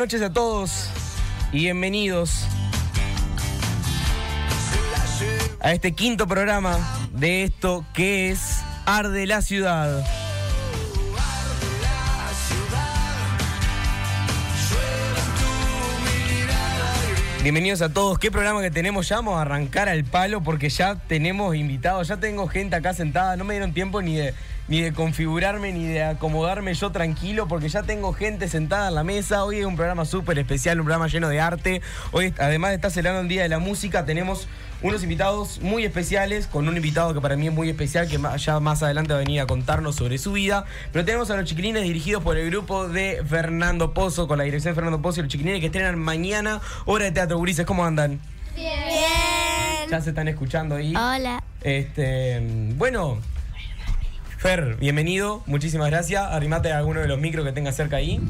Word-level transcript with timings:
noches 0.00 0.22
a 0.22 0.32
todos 0.32 0.88
y 1.52 1.58
bienvenidos 1.58 2.46
a 5.60 5.72
este 5.72 5.92
quinto 5.92 6.26
programa 6.26 6.78
de 7.12 7.42
esto 7.42 7.84
que 7.92 8.30
es 8.30 8.60
Arde 8.86 9.26
la 9.26 9.42
Ciudad. 9.42 10.02
Bienvenidos 17.42 17.82
a 17.82 17.92
todos. 17.92 18.18
¿Qué 18.18 18.30
programa 18.30 18.62
que 18.62 18.70
tenemos? 18.70 19.06
Ya 19.06 19.16
vamos 19.16 19.36
a 19.36 19.42
arrancar 19.42 19.90
al 19.90 20.04
palo 20.04 20.42
porque 20.42 20.70
ya 20.70 20.94
tenemos 20.94 21.54
invitados, 21.54 22.08
ya 22.08 22.16
tengo 22.16 22.48
gente 22.48 22.74
acá 22.74 22.94
sentada. 22.94 23.36
No 23.36 23.44
me 23.44 23.52
dieron 23.52 23.74
tiempo 23.74 24.00
ni 24.00 24.16
de, 24.16 24.32
ni 24.70 24.80
de 24.80 24.92
configurarme 24.92 25.72
ni 25.72 25.86
de 25.86 26.04
acomodarme 26.04 26.72
yo 26.74 26.92
tranquilo 26.92 27.48
porque 27.48 27.68
ya 27.68 27.82
tengo 27.82 28.12
gente 28.12 28.48
sentada 28.48 28.88
en 28.88 28.94
la 28.94 29.02
mesa. 29.02 29.44
Hoy 29.44 29.58
es 29.58 29.66
un 29.66 29.74
programa 29.74 30.04
súper 30.04 30.38
especial, 30.38 30.78
un 30.78 30.86
programa 30.86 31.08
lleno 31.08 31.28
de 31.28 31.40
arte. 31.40 31.82
Hoy, 32.12 32.32
además 32.38 32.70
de 32.70 32.76
estar 32.76 32.92
celebrando 32.92 33.22
el 33.22 33.28
Día 33.28 33.42
de 33.42 33.48
la 33.48 33.58
Música, 33.58 34.06
tenemos 34.06 34.46
unos 34.80 35.02
invitados 35.02 35.60
muy 35.60 35.84
especiales, 35.84 36.46
con 36.46 36.68
un 36.68 36.76
invitado 36.76 37.12
que 37.12 37.20
para 37.20 37.36
mí 37.36 37.48
es 37.48 37.52
muy 37.52 37.68
especial, 37.68 38.08
que 38.08 38.18
ya 38.38 38.60
más 38.60 38.82
adelante 38.84 39.12
va 39.12 39.18
a 39.18 39.24
venir 39.24 39.40
a 39.40 39.46
contarnos 39.46 39.96
sobre 39.96 40.18
su 40.18 40.32
vida. 40.32 40.64
Pero 40.92 41.04
tenemos 41.04 41.32
a 41.32 41.36
los 41.36 41.46
chiquilines 41.46 41.82
dirigidos 41.82 42.22
por 42.22 42.38
el 42.38 42.48
grupo 42.48 42.88
de 42.88 43.24
Fernando 43.28 43.92
Pozo, 43.92 44.28
con 44.28 44.38
la 44.38 44.44
dirección 44.44 44.70
de 44.70 44.76
Fernando 44.76 45.02
Pozo 45.02 45.18
y 45.18 45.24
los 45.24 45.32
chiquilines 45.32 45.58
que 45.58 45.66
estrenan 45.66 45.98
mañana 45.98 46.60
Hora 46.86 47.06
de 47.06 47.10
Teatro 47.10 47.38
Gurises. 47.38 47.66
¿Cómo 47.66 47.84
andan? 47.84 48.20
Bien. 48.54 48.70
Ya 49.90 50.00
se 50.00 50.10
están 50.10 50.28
escuchando 50.28 50.76
ahí. 50.76 50.94
Hola. 50.94 51.42
Este, 51.62 52.40
bueno, 52.76 53.18
Fer, 54.40 54.76
bienvenido, 54.76 55.42
muchísimas 55.46 55.90
gracias. 55.90 56.22
Arrimate 56.24 56.72
a 56.72 56.78
alguno 56.78 57.00
de 57.00 57.08
los 57.08 57.18
micros 57.18 57.44
que 57.44 57.52
tengas 57.52 57.76
cerca 57.76 57.96
ahí. 57.96 58.20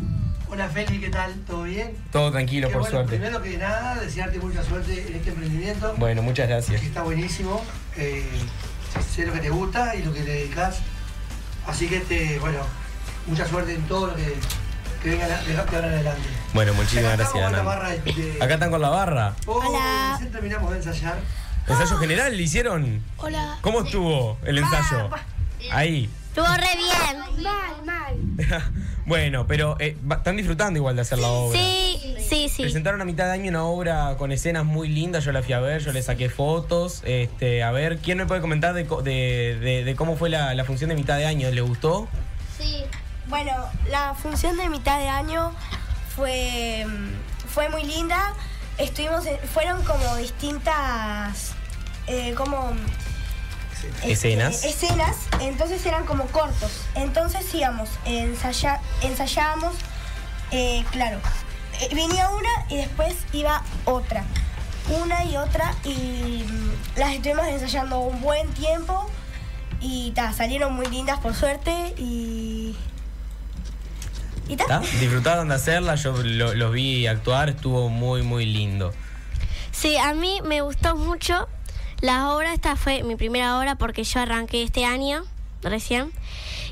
Hola 0.49 0.69
Feli, 0.69 0.99
¿qué 0.99 1.09
tal? 1.09 1.33
¿Todo 1.47 1.63
bien? 1.63 1.97
Todo 2.11 2.33
tranquilo, 2.33 2.69
por 2.71 2.81
bueno, 2.81 2.91
suerte. 2.97 3.17
Primero 3.17 3.41
que 3.41 3.57
nada, 3.57 3.95
desearte 4.01 4.41
mucha 4.41 4.65
suerte 4.65 5.07
en 5.07 5.15
este 5.15 5.31
emprendimiento, 5.31 5.95
Bueno, 5.99 6.23
muchas 6.23 6.49
gracias. 6.49 6.81
que 6.81 6.87
está 6.89 7.03
buenísimo. 7.03 7.63
Eh, 7.97 8.27
sé 9.15 9.25
lo 9.25 9.33
que 9.33 9.39
te 9.39 9.51
gusta 9.51 9.95
y 9.95 10.03
lo 10.03 10.13
que 10.13 10.23
te 10.23 10.33
dedicas. 10.33 10.81
Así 11.69 11.87
que, 11.87 11.99
este, 11.99 12.41
bueno, 12.41 12.59
mucha 13.29 13.47
suerte 13.47 13.75
en 13.75 13.83
todo 13.83 14.09
lo 14.09 14.17
que, 14.17 14.35
que 15.05 15.11
venga 15.11 15.29
de, 15.29 15.57
ahora 15.57 15.79
en 15.87 15.95
adelante. 15.95 16.29
Bueno, 16.53 16.75
muchísimas 16.75 17.15
Acá 17.15 17.17
gracias, 17.31 17.65
barra 17.65 17.89
de- 17.91 18.01
de- 18.13 18.43
Acá 18.43 18.55
están 18.55 18.71
con 18.73 18.81
la 18.83 18.89
barra. 18.89 19.37
Oh, 19.47 19.53
Hola. 19.65 20.19
terminamos 20.33 20.73
de 20.73 20.77
ensayar. 20.79 21.19
¿Ensayo 21.69 21.97
general 21.99 22.37
le 22.37 22.43
hicieron? 22.43 23.01
Hola. 23.19 23.59
¿Cómo 23.61 23.83
estuvo 23.83 24.39
el 24.45 24.59
ensayo? 24.59 25.09
Ahí. 25.71 26.09
Estuvo 26.29 26.47
re 26.47 26.77
bien. 26.77 27.43
Mal, 27.43 27.85
mal. 27.85 28.63
bueno, 29.07 29.47
pero 29.47 29.77
eh, 29.81 29.97
están 30.11 30.37
disfrutando 30.37 30.79
igual 30.79 30.95
de 30.97 31.03
hacer 31.03 31.19
la 31.19 31.29
obra. 31.29 31.59
Sí, 31.59 32.17
sí, 32.29 32.49
sí. 32.49 32.63
Presentaron 32.63 33.01
a 33.01 33.05
mitad 33.05 33.25
de 33.27 33.33
año 33.33 33.49
una 33.51 33.65
obra 33.65 34.15
con 34.17 34.31
escenas 34.31 34.65
muy 34.65 34.89
lindas, 34.89 35.25
yo 35.25 35.33
la 35.33 35.43
fui 35.43 35.55
a 35.55 35.61
ver, 35.61 35.83
yo 35.83 35.93
le 35.93 36.03
saqué 36.03 36.31
fotos. 36.31 37.03
Este, 37.05 37.63
a 37.65 37.73
ver, 37.73 37.99
¿quién 37.99 38.19
me 38.19 38.27
puede 38.27 38.41
comentar 38.41 38.75
de, 38.75 38.87
co- 38.87 39.03
de- 39.03 39.59
de- 39.61 39.85
de 39.85 39.97
cómo 39.97 40.17
fue 40.17 40.31
la, 40.31 40.55
la 40.55 40.65
función 40.65 40.91
de 40.91 40.97
mitad 40.97 41.17
de 41.19 41.27
año? 41.27 41.51
¿Le 41.51 41.61
gustó? 41.63 42.09
Sí. 42.57 42.85
Bueno, 43.27 43.53
la 43.91 44.15
función 44.15 44.57
de 44.57 44.69
mitad 44.69 44.99
de 45.01 45.09
año 45.09 45.53
fue, 46.15 46.87
fue 47.53 47.69
muy 47.69 47.83
linda. 47.85 48.35
Estuvimos, 48.79 49.27
en- 49.27 49.39
fueron 49.53 49.83
como 49.85 50.17
distintas, 50.17 51.53
eh, 52.07 52.35
como 52.37 52.73
este, 53.89 54.13
Escenas. 54.13 54.65
escenas, 54.65 55.17
entonces 55.41 55.85
eran 55.87 56.05
como 56.07 56.25
cortos. 56.27 56.71
Entonces 56.95 57.53
íbamos, 57.55 57.89
ensaya, 58.05 58.81
ensayábamos, 59.03 59.75
eh, 60.51 60.85
claro, 60.93 61.19
eh, 61.81 61.89
venía 61.95 62.29
una 62.31 62.49
y 62.69 62.77
después 62.77 63.15
iba 63.33 63.63
otra. 63.85 64.25
Una 65.03 65.25
y 65.25 65.37
otra 65.37 65.75
y 65.85 66.45
mm, 66.49 66.99
las 66.99 67.13
estuvimos 67.13 67.47
ensayando 67.47 68.01
un 68.01 68.21
buen 68.21 68.49
tiempo 68.55 69.09
y 69.81 70.11
ta, 70.13 70.33
salieron 70.33 70.73
muy 70.75 70.87
lindas 70.87 71.19
por 71.21 71.35
suerte 71.35 71.95
y... 71.97 72.77
¿Y. 74.49 74.57
Disfrutaron 74.99 75.49
de 75.49 75.55
hacerla, 75.55 75.95
yo 75.95 76.13
lo- 76.25 76.55
los 76.55 76.73
vi 76.73 77.07
actuar, 77.07 77.51
estuvo 77.51 77.89
muy, 77.89 78.23
muy 78.23 78.47
lindo. 78.47 78.93
Sí, 79.71 79.97
a 79.97 80.13
mí 80.13 80.41
me 80.45 80.61
gustó 80.61 80.97
mucho 80.97 81.49
la 82.01 82.35
obra. 82.35 82.55
Esta 82.55 82.77
fue 82.77 83.03
mi 83.03 83.17
primera 83.17 83.59
obra 83.59 83.75
porque 83.75 84.05
yo 84.05 84.21
arranqué 84.21 84.63
este 84.63 84.85
año, 84.85 85.25
recién. 85.63 86.13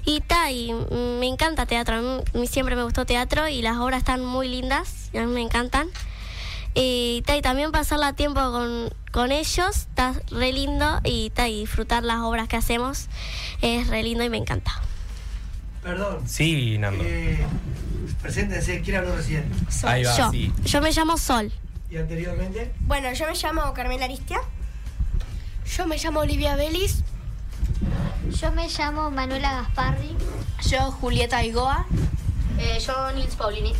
Y 0.04 0.20
ta, 0.20 0.50
y 0.50 0.72
me 0.72 1.26
encanta 1.26 1.66
teatro. 1.66 1.96
A 1.96 2.38
mí, 2.38 2.46
siempre 2.46 2.76
me 2.76 2.82
gustó 2.82 3.04
teatro 3.04 3.48
y 3.48 3.62
las 3.62 3.76
obras 3.76 3.98
están 3.98 4.24
muy 4.24 4.48
lindas 4.48 5.10
y 5.12 5.18
a 5.18 5.26
mí 5.26 5.32
me 5.32 5.42
encantan. 5.42 5.88
Y, 6.74 7.22
ta, 7.26 7.36
y 7.36 7.42
también 7.42 7.72
pasarla 7.72 8.12
tiempo 8.12 8.40
con, 8.52 8.90
con 9.10 9.32
ellos 9.32 9.76
está 9.76 10.14
re 10.30 10.52
lindo 10.52 11.00
y, 11.04 11.30
ta, 11.30 11.48
y 11.48 11.60
disfrutar 11.60 12.04
las 12.04 12.20
obras 12.20 12.46
que 12.46 12.56
hacemos 12.56 13.08
es 13.62 13.88
re 13.88 14.02
lindo 14.02 14.22
y 14.24 14.30
me 14.30 14.36
encanta. 14.36 14.80
Perdón. 15.82 16.28
Sí, 16.28 16.78
Nando. 16.78 17.02
Eh, 17.04 17.38
preséntense, 18.22 18.80
¿quién 18.82 18.96
habló 18.96 19.16
recién? 19.16 19.50
Ahí 19.84 20.04
va, 20.04 20.16
yo, 20.16 20.30
sí. 20.30 20.52
yo 20.64 20.80
me 20.80 20.92
llamo 20.92 21.16
Sol. 21.16 21.52
Y 21.90 21.96
anteriormente. 21.96 22.72
Bueno, 22.80 23.12
yo 23.12 23.26
me 23.26 23.34
llamo 23.34 23.72
Carmela 23.72 24.04
Aristia. 24.04 24.38
Yo 25.76 25.86
me 25.86 25.96
llamo 25.98 26.20
Olivia 26.20 26.56
Vélez. 26.56 27.02
Yo 28.40 28.52
me 28.52 28.68
llamo 28.68 29.10
Manuela 29.10 29.52
Gasparri. 29.62 30.16
Yo 30.68 30.90
Julieta 30.92 31.44
Igoa. 31.44 31.86
yo 32.84 33.12
Nils 33.12 33.34
Paulini. 33.36 33.72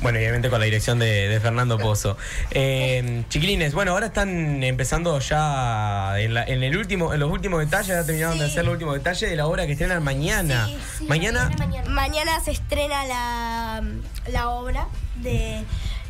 Bueno, 0.00 0.18
obviamente 0.18 0.48
con 0.48 0.60
la 0.60 0.64
dirección 0.64 0.98
de, 1.00 1.28
de 1.28 1.40
Fernando 1.40 1.76
Pozo. 1.76 2.16
Eh, 2.52 3.24
chiquilines, 3.28 3.74
bueno, 3.74 3.92
ahora 3.92 4.06
están 4.06 4.62
empezando 4.62 5.18
ya 5.18 6.20
en, 6.20 6.34
la- 6.34 6.44
en 6.44 6.62
el 6.62 6.76
último, 6.76 7.12
en 7.12 7.18
los 7.20 7.30
últimos 7.32 7.58
detalles, 7.60 7.88
ya 7.88 8.04
terminaron 8.04 8.38
de 8.38 8.44
Sí. 8.46 8.52
hacer 8.52 8.64
los 8.64 8.72
últimos 8.74 8.94
detalles 8.94 9.28
de 9.28 9.34
la 9.34 9.46
obra 9.46 9.66
que 9.66 9.72
estrenan 9.72 10.04
mañana. 10.04 10.66
Sí, 10.66 10.78
sí, 10.98 11.04
mañana, 11.04 11.50
Mañana 11.88 12.38
se 12.44 12.52
estrena 12.52 13.04
la, 13.06 13.82
la 14.30 14.50
obra 14.50 14.86
de 15.16 15.64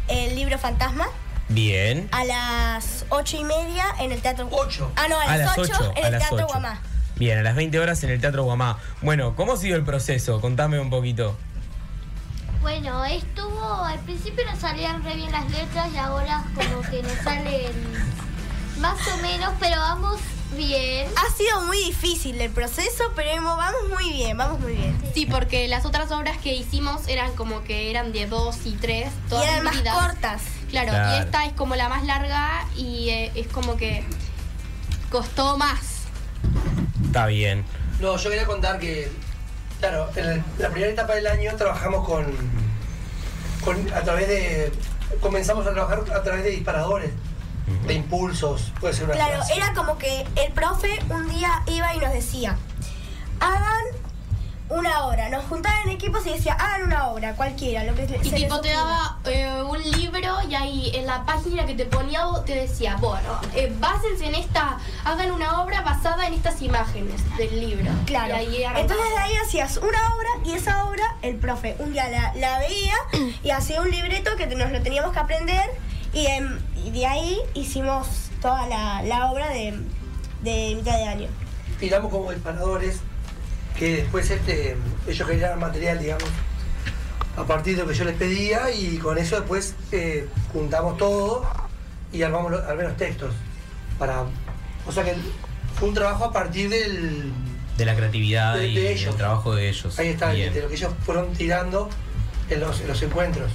El 0.09 0.34
libro 0.34 0.59
fantasma 0.59 1.06
bien. 1.48 2.09
a 2.12 2.25
las 2.25 3.04
ocho 3.10 3.36
y 3.36 3.44
media 3.44 3.86
en 4.00 4.12
el 4.12 4.20
teatro. 4.20 4.48
Ocho. 4.50 4.91
Ah, 4.97 5.06
no, 5.09 5.19
a, 5.19 5.36
las 5.36 5.56
ocho 5.59 5.92
en 5.97 6.04
a 6.04 6.06
el 6.09 6.12
las 6.12 6.20
teatro 6.22 6.38
8. 6.44 6.47
Guamá. 6.48 6.81
Bien, 7.16 7.38
a 7.38 7.42
las 7.42 7.56
20 7.56 7.78
horas 7.81 8.03
en 8.04 8.10
el 8.10 8.20
Teatro 8.20 8.44
Guamá. 8.44 8.78
Bueno, 9.03 9.34
¿cómo 9.34 9.54
ha 9.54 9.56
sido 9.56 9.76
el 9.76 9.82
proceso? 9.84 10.41
Contame 10.41 10.78
un 10.78 10.88
poquito. 10.88 11.36
Bueno, 12.60 13.04
estuvo, 13.04 13.84
al 13.84 13.98
principio 14.00 14.45
nos 14.45 14.59
salían 14.60 15.03
re 15.03 15.15
bien 15.16 15.33
las 15.33 15.50
letras 15.50 15.89
y 15.92 15.97
ahora 15.97 16.45
como 16.54 16.80
que 16.83 17.03
nos 17.03 17.12
salen 17.24 17.72
más 18.78 18.98
o 19.09 19.16
menos, 19.18 19.53
pero 19.59 19.77
vamos 19.80 20.21
bien. 20.56 21.09
Ha 21.16 21.36
sido 21.36 21.62
muy 21.62 21.78
difícil 21.78 22.41
el 22.41 22.51
proceso, 22.51 23.04
pero 23.16 23.30
hemos- 23.30 23.56
vamos 23.56 23.80
muy 23.92 24.12
bien, 24.12 24.36
vamos 24.36 24.60
muy 24.60 24.74
bien. 24.74 24.97
Sí, 25.15 25.27
porque 25.27 25.66
las 25.66 25.84
otras 25.86 26.10
obras 26.12 26.36
que 26.39 26.54
hicimos 26.54 27.09
eran 27.09 27.34
como 27.34 27.65
que 27.65 27.91
eran 27.91 28.12
de 28.12 28.27
dos 28.27 28.59
y 28.65 28.72
tres, 28.72 29.09
Y 29.27 29.28
todas 29.30 29.44
eran 29.44 29.65
más 29.65 29.77
cortas. 29.80 30.42
Claro, 30.70 30.88
Claro. 30.91 31.16
y 31.16 31.20
esta 31.20 31.44
es 31.47 31.53
como 31.54 31.74
la 31.76 31.88
más 31.88 32.04
larga 32.04 32.66
y 32.76 33.09
eh, 33.10 33.32
es 33.34 33.47
como 33.48 33.76
que 33.76 34.04
costó 35.10 35.56
más. 35.56 36.03
Está 37.04 37.26
bien. 37.26 37.65
No, 38.00 38.16
yo 38.16 38.30
quería 38.30 38.47
contar 38.47 38.78
que, 38.78 39.10
claro, 39.80 40.09
en 40.16 40.44
la- 40.59 40.68
primera 40.70 40.92
etapa 40.92 41.15
del 41.15 41.26
año 41.26 41.56
trabajamos 41.56 42.06
con, 42.06 42.26
con 43.65 43.92
a 43.94 44.03
través 44.03 44.28
de, 44.28 44.72
comenzamos 45.20 45.66
a 45.66 45.72
trabajar 45.72 46.00
a 46.15 46.22
través 46.22 46.44
de 46.44 46.50
disparadores, 46.50 47.10
de 47.86 47.94
impulsos, 47.94 48.72
puede 48.80 48.94
ser 48.94 49.04
una 49.04 49.15
Claro, 49.15 49.42
era 49.54 49.72
como 49.74 49.98
que 49.98 50.26
el 50.36 50.53
profe 50.53 51.00
un 51.10 51.28
día 51.28 51.62
iba 51.66 51.94
y 51.94 51.98
nos 51.98 52.12
decía, 52.12 52.56
hagan 53.41 53.84
una 54.68 55.06
obra. 55.06 55.28
Nos 55.28 55.44
juntaban 55.44 55.82
en 55.84 55.91
equipos 55.91 56.26
y 56.26 56.30
decía, 56.30 56.54
hagan 56.54 56.82
una 56.84 57.09
obra, 57.09 57.34
cualquiera, 57.34 57.84
lo 57.84 57.94
que 57.94 58.06
se 58.06 58.16
Y 58.16 58.30
les 58.30 58.42
tipo 58.42 58.60
te 58.60 58.70
daba 58.70 59.18
eh, 59.24 59.62
un 59.62 59.82
libro 59.82 60.36
y 60.48 60.54
ahí 60.54 60.91
en 60.94 61.06
la 61.06 61.24
página 61.24 61.66
que 61.66 61.74
te 61.74 61.86
ponía 61.86 62.18
te 62.44 62.54
decía, 62.54 62.97
bueno, 62.97 63.41
eh, 63.54 63.72
básense 63.78 64.26
en 64.26 64.34
esta, 64.34 64.78
hagan 65.04 65.30
una 65.30 65.62
obra 65.62 65.82
basada 65.82 66.26
en 66.26 66.34
estas 66.34 66.60
imágenes 66.62 67.20
del 67.36 67.60
libro. 67.60 67.91
Claro. 68.06 68.34
Y 68.34 68.36
ahí 68.36 68.65
arrancaba. 68.65 68.80
Entonces 68.80 69.10
de 69.10 69.18
ahí 69.18 69.36
hacías 69.36 69.76
una 69.76 70.15
obra 70.15 70.28
y 70.44 70.53
esa 70.53 70.84
obra 70.84 71.16
el 71.22 71.36
profe 71.36 71.76
un 71.78 71.92
día 71.92 72.09
la, 72.09 72.34
la 72.34 72.59
veía 72.59 72.94
y 73.42 73.50
hacía 73.50 73.80
un 73.80 73.91
libreto 73.91 74.36
que 74.36 74.47
nos 74.47 74.70
lo 74.72 74.82
teníamos 74.82 75.12
que 75.12 75.18
aprender 75.18 75.70
y, 76.12 76.26
em, 76.26 76.59
y 76.84 76.91
de 76.91 77.06
ahí 77.06 77.38
hicimos 77.54 78.09
toda 78.41 78.66
la, 78.66 79.03
la 79.03 79.30
obra 79.30 79.48
de, 79.50 79.78
de 80.42 80.74
mitad 80.76 80.97
de 80.97 81.04
año. 81.04 81.28
tiramos 81.78 82.10
como 82.10 82.30
disparadores 82.32 83.00
que 83.78 83.97
después 83.98 84.28
este, 84.30 84.77
ellos 85.07 85.28
generaban 85.28 85.60
material, 85.60 85.98
digamos, 85.98 86.25
a 87.36 87.45
partir 87.45 87.77
de 87.77 87.83
lo 87.83 87.89
que 87.89 87.95
yo 87.95 88.04
les 88.04 88.16
pedía 88.16 88.71
y 88.72 88.98
con 88.98 89.16
eso 89.19 89.36
después 89.36 89.75
eh, 89.92 90.27
juntamos 90.53 90.97
todo 90.98 91.48
y 92.13 92.22
armamos 92.22 92.51
lo- 92.51 92.59
armé 92.59 92.83
los 92.84 92.97
textos. 92.97 93.33
Para, 93.98 94.22
o 94.86 94.92
sea 94.92 95.04
que 95.04 95.15
fue 95.78 95.89
un 95.89 95.95
trabajo 95.95 96.25
a 96.25 96.33
partir 96.33 96.69
del... 96.71 97.33
De 97.77 97.84
la 97.84 97.95
creatividad 97.95 98.57
De- 98.57 98.66
y 98.69 98.75
de 98.75 98.92
ellos. 98.92 99.16
trabajo 99.16 99.54
de 99.54 99.69
ellos. 99.69 99.97
Ahí 100.01 100.09
está, 100.09 100.33
Bien. 100.33 100.53
de 100.53 100.63
lo 100.63 100.69
que 100.69 100.75
ellos 100.75 100.92
fueron 101.07 101.33
tirando 101.34 101.89
en 102.51 102.59
los, 102.60 102.80
en 102.80 102.89
los 102.89 103.01
encuentros. 103.03 103.53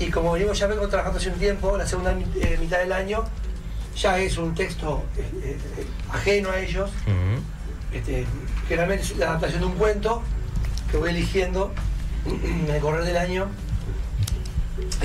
Y 0.00 0.10
como 0.10 0.32
venimos 0.32 0.58
ya 0.58 0.66
vengo 0.66 0.88
trabajando 0.88 1.18
hace 1.18 1.28
un 1.30 1.38
tiempo, 1.38 1.76
la 1.76 1.86
segunda 1.86 2.12
eh, 2.40 2.56
mitad 2.60 2.78
del 2.78 2.92
año, 2.92 3.24
ya 3.96 4.18
es 4.18 4.36
un 4.38 4.54
texto 4.54 5.04
eh, 5.16 5.56
ajeno 6.12 6.50
a 6.50 6.58
ellos. 6.60 6.90
Este, 7.98 8.24
generalmente 8.68 9.02
es 9.04 9.16
la 9.16 9.26
adaptación 9.30 9.60
de 9.60 9.66
un 9.66 9.74
cuento 9.74 10.22
que 10.90 10.96
voy 10.98 11.10
eligiendo 11.10 11.72
en 12.26 12.70
el 12.70 12.80
correr 12.80 13.04
del 13.04 13.16
año 13.16 13.48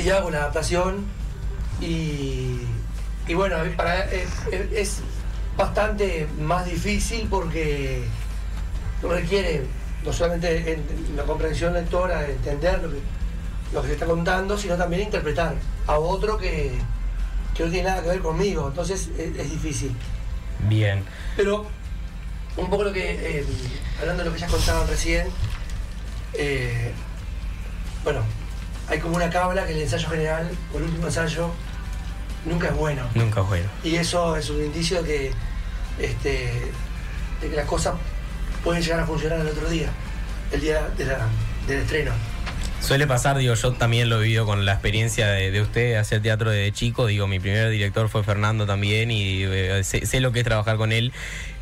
y 0.01 0.09
hago 0.09 0.29
la 0.29 0.39
adaptación 0.39 1.05
y, 1.81 2.59
y 3.27 3.33
bueno, 3.33 3.57
para, 3.75 4.05
es 4.11 5.01
bastante 5.57 6.27
más 6.39 6.65
difícil 6.65 7.27
porque 7.29 8.03
requiere 9.01 9.63
no 10.05 10.13
solamente 10.13 10.73
en- 10.73 11.15
la 11.15 11.23
comprensión 11.23 11.73
lectora, 11.73 12.21
de 12.21 12.33
entender 12.33 12.81
lo 12.83 12.89
que, 12.91 12.99
lo 13.73 13.81
que 13.81 13.87
se 13.87 13.93
está 13.93 14.05
contando, 14.05 14.57
sino 14.57 14.75
también 14.75 15.03
interpretar 15.03 15.55
a 15.87 15.97
otro 15.97 16.37
que, 16.37 16.73
que 17.55 17.63
no 17.65 17.71
tiene 17.71 17.89
nada 17.89 18.01
que 18.03 18.09
ver 18.09 18.19
conmigo, 18.19 18.67
entonces 18.67 19.09
es- 19.17 19.35
es 19.37 19.51
difícil. 19.51 19.95
Bien. 20.67 21.03
Pero 21.35 21.65
un 22.57 22.69
poco 22.69 22.83
lo 22.83 22.93
que, 22.93 23.39
eh, 23.39 23.45
hablando 23.99 24.23
de 24.23 24.29
lo 24.29 24.35
que 24.35 24.41
ya 24.41 24.47
contaban 24.47 24.87
recién, 24.87 25.27
eh, 26.33 26.91
bueno, 28.03 28.21
hay 28.89 28.99
como 28.99 29.15
una 29.15 29.29
cábala 29.29 29.65
que 29.65 29.73
el 29.73 29.81
ensayo 29.81 30.09
general, 30.09 30.49
o 30.73 30.77
el 30.77 30.83
último 30.83 31.07
ensayo, 31.07 31.51
nunca 32.45 32.67
es 32.67 32.75
bueno. 32.75 33.03
Nunca 33.15 33.41
bueno. 33.41 33.67
Y 33.83 33.95
eso 33.95 34.35
es 34.35 34.49
un 34.49 34.63
indicio 34.63 35.01
de 35.03 35.07
que, 35.07 35.31
este, 36.05 36.61
de 37.41 37.49
que 37.49 37.55
las 37.55 37.65
cosas 37.65 37.95
pueden 38.63 38.81
llegar 38.81 38.99
a 39.01 39.05
funcionar 39.05 39.39
el 39.39 39.47
otro 39.47 39.69
día, 39.69 39.89
el 40.51 40.61
día 40.61 40.89
de 40.97 41.05
la- 41.05 41.27
del 41.67 41.79
estreno. 41.81 42.11
Suele 42.81 43.07
pasar, 43.07 43.37
digo, 43.37 43.53
yo 43.53 43.71
también 43.71 44.09
lo 44.09 44.19
he 44.19 44.23
vivido 44.23 44.45
con 44.45 44.65
la 44.65 44.73
experiencia 44.73 45.27
de, 45.27 45.51
de 45.51 45.61
usted 45.61 45.95
hacer 45.95 46.21
teatro 46.21 46.49
de 46.51 46.69
chico. 46.73 47.05
Digo, 47.05 47.27
mi 47.27 47.39
primer 47.39 47.69
director 47.69 48.09
fue 48.09 48.23
Fernando 48.25 48.65
también 48.65 49.09
y 49.09 49.43
eh, 49.43 49.81
sé, 49.85 50.05
sé 50.05 50.19
lo 50.19 50.33
que 50.33 50.39
es 50.39 50.45
trabajar 50.45 50.75
con 50.75 50.91
él 50.91 51.13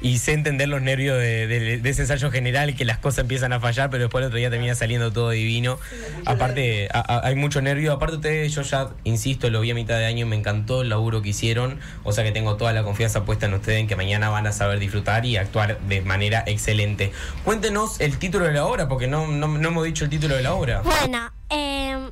y 0.02 0.18
sé 0.18 0.34
entender 0.34 0.68
los 0.68 0.82
nervios 0.82 1.18
de, 1.20 1.48
de- 1.48 1.78
de 1.78 1.90
ese 1.90 2.02
ensayo 2.02 2.32
general 2.32 2.76
que 2.76 2.86
las 2.86 2.98
cosas 2.98 3.20
empiezan 3.20 3.54
a 3.54 3.60
fallar, 3.60 3.90
pero 3.90 4.04
después 4.04 4.22
el 4.24 4.28
otro 4.28 4.38
día 4.40 4.50
termina 4.50 4.74
saliendo 4.76 5.12
todo 5.14 5.30
divino. 5.30 5.80
Aparte, 6.26 6.90
a- 6.94 7.00
a- 7.00 7.28
hay 7.28 7.36
mucho 7.36 7.62
nervio. 7.62 7.92
Aparte, 7.94 8.16
ustedes, 8.16 8.54
yo 8.54 8.62
ya 8.64 8.90
insisto, 9.04 9.50
lo 9.50 9.62
vi 9.62 9.72
a 9.72 9.76
mitad 9.76 9.98
de 9.98 10.06
año 10.06 10.26
y 10.26 10.30
me 10.30 10.36
encantó 10.36 10.82
el 10.82 10.90
laburo 10.90 11.22
que 11.22 11.30
hicieron. 11.30 11.80
O 12.04 12.12
sea 12.14 12.24
que 12.24 12.32
tengo 12.32 12.56
toda 12.56 12.74
la 12.74 12.84
confianza 12.84 13.26
puesta 13.26 13.46
en 13.46 13.54
ustedes 13.54 13.80
en 13.80 13.88
que 13.88 13.96
mañana 13.96 14.30
van 14.30 14.48
a 14.48 14.52
saber 14.52 14.80
disfrutar 14.80 15.26
y 15.26 15.38
actuar 15.38 15.80
de 15.82 16.02
manera 16.02 16.44
excelente. 16.48 17.12
Cuéntenos 17.44 18.00
el 18.02 18.18
título 18.18 18.46
de 18.46 18.54
la 18.54 18.66
obra, 18.66 18.88
porque 18.88 19.08
no, 19.08 19.28
no, 19.28 19.48
no 19.48 19.68
hemos 19.68 19.84
dicho 19.86 20.04
el 20.06 20.10
título 20.10 20.36
de 20.36 20.44
la 20.44 20.54
obra. 20.54 20.82
Bueno, 20.82 21.32
em, 21.50 22.10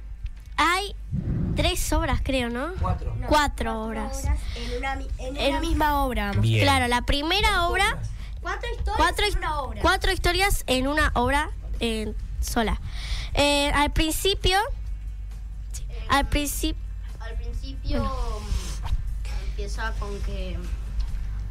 hay 0.60 0.96
tres 1.56 1.92
obras, 1.94 2.22
creo, 2.24 2.50
¿no? 2.50 2.74
Cuatro. 2.80 3.16
Cuatro 3.28 3.82
obras. 3.84 4.26
En 4.56 4.78
una, 4.78 4.96
mi- 4.96 5.08
en 5.18 5.38
En- 5.38 5.50
una 5.52 5.60
misma 5.62 6.04
obra. 6.04 6.32
Bien. 6.34 6.64
Claro, 6.64 6.88
la 6.88 7.02
primera 7.04 7.68
obra, 7.68 7.98
Cuatro 8.42 8.70
historias 8.70 8.98
cuatro, 8.98 9.26
en 9.26 9.38
una 9.38 9.60
obra. 9.60 9.82
cuatro 9.82 10.12
historias 10.12 10.64
en 10.68 10.88
una 10.88 11.12
obra 11.16 11.50
eh, 11.80 12.14
sola. 12.42 12.80
Eh, 13.34 13.72
al 13.74 13.92
principio, 13.92 14.58
sí, 15.72 15.86
al 16.10 16.28
principio, 16.28 16.82
Al 17.20 17.36
principio 17.36 18.10
empieza 19.50 19.92
con 20.00 20.18
que 20.22 20.58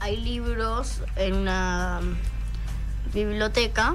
hay 0.00 0.16
libros 0.16 1.02
en 1.16 1.34
una 1.34 2.00
biblioteca, 3.12 3.94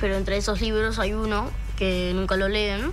pero 0.00 0.16
entre 0.16 0.36
esos 0.36 0.60
libros 0.60 0.98
hay 0.98 1.12
uno 1.12 1.50
que 1.78 2.12
nunca 2.14 2.36
lo 2.36 2.48
leen 2.48 2.92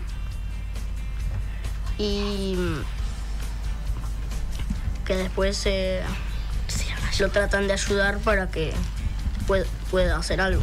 y 1.98 2.56
que 5.06 5.16
después 5.16 5.62
eh, 5.66 6.02
lo 7.20 7.30
tratan 7.30 7.68
de 7.68 7.74
ayudar 7.74 8.18
para 8.20 8.50
que 8.50 8.74
pueda, 9.48 9.66
pueda 9.92 10.18
hacer 10.18 10.42
algo. 10.42 10.62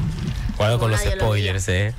Cuidado 0.56 0.78
con 0.78 0.90
los 0.90 1.00
Nadie 1.02 1.16
lo 1.16 1.22
spoilers, 1.24 1.68
eh. 1.68 1.94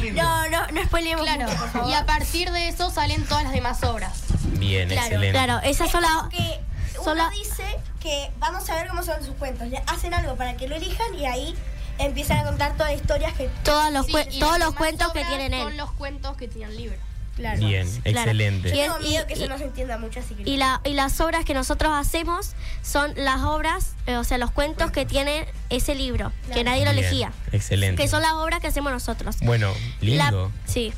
Lindo. 0.00 0.22
No, 0.22 0.48
no, 0.48 0.66
no 0.68 0.84
spoilemos 0.84 1.24
Claro, 1.26 1.44
mucho, 1.44 1.58
por 1.60 1.70
favor. 1.70 1.90
y 1.90 1.94
a 1.94 2.06
partir 2.06 2.50
de 2.52 2.68
eso 2.68 2.90
salen 2.90 3.24
todas 3.24 3.44
las 3.44 3.52
demás 3.52 3.82
obras. 3.82 4.22
Bien, 4.58 4.88
Claro, 4.88 5.06
excelente. 5.06 5.32
claro, 5.38 5.60
esas 5.64 5.90
son 5.90 6.02
las... 6.02 6.28
que 6.30 6.60
Sola- 7.02 7.28
dice 7.30 7.64
que 8.00 8.30
vamos 8.38 8.68
a 8.70 8.74
ver 8.76 8.86
cómo 8.88 9.02
son 9.02 9.22
sus 9.24 9.34
cuentos. 9.34 9.66
Le 9.68 9.78
hacen 9.88 10.14
algo 10.14 10.36
para 10.36 10.56
que 10.56 10.68
lo 10.68 10.76
elijan 10.76 11.14
y 11.14 11.26
ahí 11.26 11.54
empiezan 11.98 12.38
a 12.38 12.44
contar 12.44 12.72
todas 12.76 12.92
las 12.92 13.00
historias 13.00 13.32
que... 13.34 13.48
Todos 13.62 13.92
los, 13.92 14.06
Sí, 14.06 14.12
cue- 14.12 14.28
y 14.30 14.40
todos 14.40 14.58
los 14.58 14.74
cuentos 14.74 15.12
que 15.12 15.24
tienen 15.24 15.52
Son 15.52 15.72
él. 15.72 15.76
los 15.76 15.92
cuentos 15.92 16.36
que 16.36 16.48
tienen 16.48 16.70
el 16.70 16.76
libro. 16.76 16.96
Claro. 17.36 17.66
Bien, 17.66 17.88
Claro. 18.02 18.18
excelente. 18.20 18.68
Yo 18.68 18.74
Y 18.74 18.78
tengo 18.78 18.96
es- 18.98 19.02
miedo 19.08 19.26
que 19.26 19.34
y- 19.34 19.36
eso 19.42 19.48
no 19.48 19.58
se 19.58 19.64
entienda 19.64 19.98
mucho, 19.98 20.20
así 20.20 20.34
que... 20.34 20.48
Y, 20.48 20.56
la, 20.56 20.80
y 20.84 20.92
las 20.94 21.20
obras 21.20 21.44
que 21.44 21.52
nosotros 21.54 21.92
hacemos 21.92 22.52
son 22.82 23.12
las 23.16 23.42
obras, 23.42 23.94
eh, 24.06 24.16
o 24.16 24.24
sea, 24.24 24.38
los 24.38 24.52
cuentos 24.52 24.90
que 24.92 25.04
tiene 25.04 25.46
ese 25.68 25.94
libro, 25.96 26.32
que 26.52 26.62
nadie 26.62 26.84
lo 26.84 26.92
Bien, 26.92 27.04
elegía. 27.04 27.32
Excelente. 27.50 28.00
Que 28.02 28.08
son 28.08 28.22
las 28.22 28.32
obras 28.34 28.60
que 28.60 28.68
hacemos 28.68 28.92
nosotros. 28.92 29.36
Bueno, 29.42 29.72
lindo. 30.00 30.52
La, 30.64 30.70
sí. 30.72 30.92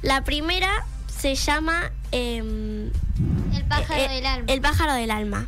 La 0.00 0.24
primera 0.24 0.86
se 1.14 1.34
llama 1.34 1.90
em, 2.12 2.90
El 3.54 3.64
pájaro 3.68 4.00
eh, 4.02 4.08
del 4.08 4.26
alma. 4.26 4.52
El 4.52 4.60
pájaro 4.60 4.92
del 4.94 5.10
alma. 5.10 5.46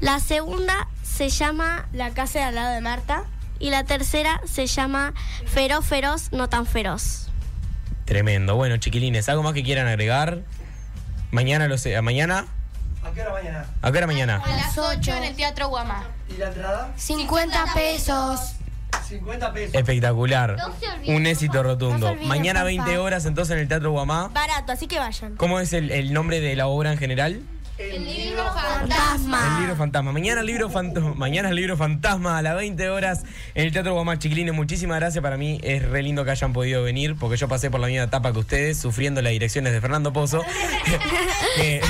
La 0.00 0.20
segunda 0.20 0.88
se 1.02 1.28
llama 1.28 1.88
La 1.92 2.10
casa 2.10 2.38
de 2.40 2.44
al 2.44 2.54
lado 2.54 2.72
de 2.74 2.80
Marta. 2.82 3.24
Y 3.58 3.70
la 3.70 3.84
tercera 3.84 4.40
se 4.44 4.66
llama 4.66 5.14
Feroz 5.46 5.84
feroz 5.86 6.32
no 6.32 6.48
tan 6.48 6.66
feroz. 6.66 7.28
Tremendo. 8.04 8.54
Bueno, 8.56 8.76
chiquilines, 8.76 9.28
¿algo 9.28 9.42
más 9.42 9.52
que 9.52 9.62
quieran 9.62 9.86
agregar? 9.88 10.42
Mañana 11.30 11.66
lo 11.68 11.76
sé. 11.78 12.00
¿Mañana? 12.02 12.46
¿A 13.04 13.10
qué 13.12 13.22
hora 13.22 13.32
mañana? 13.32 13.66
¿A 13.82 13.92
qué 13.92 13.98
hora 13.98 14.06
mañana? 14.06 14.42
A 14.44 14.56
las 14.56 14.78
8 14.78 15.14
en 15.16 15.24
el 15.24 15.34
Teatro 15.36 15.68
Guamá. 15.68 16.04
¿Y 16.28 16.38
la 16.38 16.48
entrada? 16.48 16.92
50 16.96 17.66
pesos. 17.74 18.40
50 19.08 19.52
pesos. 19.52 19.74
Espectacular. 19.74 20.56
No 20.56 20.72
se 20.78 20.88
olviden, 20.88 21.16
Un 21.16 21.26
éxito 21.26 21.62
rotundo. 21.62 22.08
olviden, 22.10 22.28
Mañana 22.28 22.60
porfa. 22.60 22.84
20 22.84 22.98
horas 22.98 23.24
entonces 23.26 23.54
en 23.54 23.60
el 23.60 23.68
Teatro 23.68 23.90
Guamá. 23.92 24.28
Barato, 24.28 24.72
así 24.72 24.86
que 24.86 24.98
vayan. 24.98 25.36
¿Cómo 25.36 25.60
es 25.60 25.72
el, 25.72 25.90
el 25.90 26.12
nombre 26.12 26.40
de 26.40 26.56
la 26.56 26.66
obra 26.66 26.92
en 26.92 26.98
general? 26.98 27.40
El 27.78 28.04
libro 28.06 28.42
El 28.42 28.88
Fantasma. 28.88 29.58
libro 29.60 29.76
fantasma. 29.76 30.10
Mañana 30.12 30.40
el 30.40 30.46
libro 30.46 30.70
fantasma. 30.70 31.14
Mañana 31.14 31.50
el 31.50 31.56
libro 31.56 31.76
fantasma 31.76 32.38
a 32.38 32.42
las 32.42 32.56
20 32.56 32.88
horas 32.88 33.22
en 33.54 33.66
el 33.66 33.72
Teatro 33.72 33.92
Guamá. 33.92 34.18
Chiquilines, 34.18 34.54
muchísimas 34.54 34.98
gracias. 34.98 35.20
Para 35.22 35.36
mí 35.36 35.60
es 35.62 35.82
re 35.82 36.02
lindo 36.02 36.24
que 36.24 36.30
hayan 36.30 36.54
podido 36.54 36.82
venir 36.82 37.16
porque 37.20 37.36
yo 37.36 37.48
pasé 37.48 37.70
por 37.70 37.80
la 37.80 37.88
misma 37.88 38.04
etapa 38.04 38.32
que 38.32 38.38
ustedes, 38.38 38.78
sufriendo 38.78 39.20
las 39.20 39.32
direcciones 39.32 39.74
de 39.74 39.80
Fernando 39.80 40.12
Pozo. 40.12 40.42
Eh, 41.58 41.80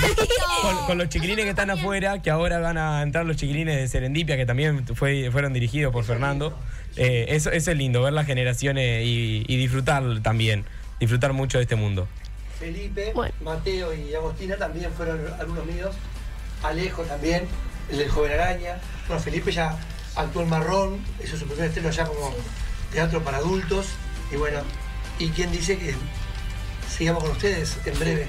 con, 0.63 0.87
con 0.87 0.99
los 0.99 1.09
chiquilines 1.09 1.45
que 1.45 1.51
están 1.51 1.71
afuera, 1.71 2.23
que 2.23 2.31
ahora 2.31 2.61
van 2.61 2.79
a 2.79 3.03
entrar 3.03 3.27
los 3.27 3.37
chiquilines 3.37 3.75
de 3.77 3.89
Serendipia, 3.89 4.37
que 4.37 4.47
también 4.47 4.87
fue, 4.95 5.29
fueron 5.33 5.53
dirigidos 5.53 5.93
por 5.93 6.05
Fernando. 6.05 6.57
Eh, 6.97 7.27
eso, 7.31 7.51
eso 7.51 7.73
es 7.73 7.77
lindo, 7.77 8.01
ver 8.01 8.13
las 8.13 8.27
generaciones 8.27 9.05
y, 9.05 9.45
y 9.49 9.57
disfrutar 9.57 10.05
también. 10.23 10.65
Disfrutar 11.01 11.33
mucho 11.33 11.59
de 11.59 11.63
este 11.63 11.75
mundo. 11.75 12.07
Felipe, 12.59 13.13
Bueno. 13.15 13.35
Mateo 13.41 13.93
y 13.95 14.15
Agostina 14.15 14.57
también 14.57 14.91
fueron 14.93 15.21
algunos 15.39 15.67
míos. 15.67 15.95
Alejo 16.63 17.03
también, 17.03 17.47
el 17.91 17.99
del 17.99 18.09
joven 18.09 18.33
araña. 18.33 18.79
Bueno, 19.07 19.23
Felipe 19.23 19.53
ya 19.53 19.77
actuó 20.17 20.43
en 20.43 20.49
Marrón, 20.49 21.01
eso 21.21 21.35
es 21.35 21.41
su 21.41 21.47
primer 21.47 21.67
estreno 21.67 21.91
ya 21.91 22.07
como 22.07 22.33
teatro 22.93 23.23
para 23.23 23.39
adultos. 23.39 23.87
Y 24.33 24.37
bueno, 24.37 24.61
¿y 25.19 25.29
quién 25.29 25.53
dice 25.53 25.77
que 25.79 25.95
sigamos 26.91 27.23
con 27.23 27.33
ustedes 27.33 27.77
en 27.85 27.99
breve? 27.99 28.29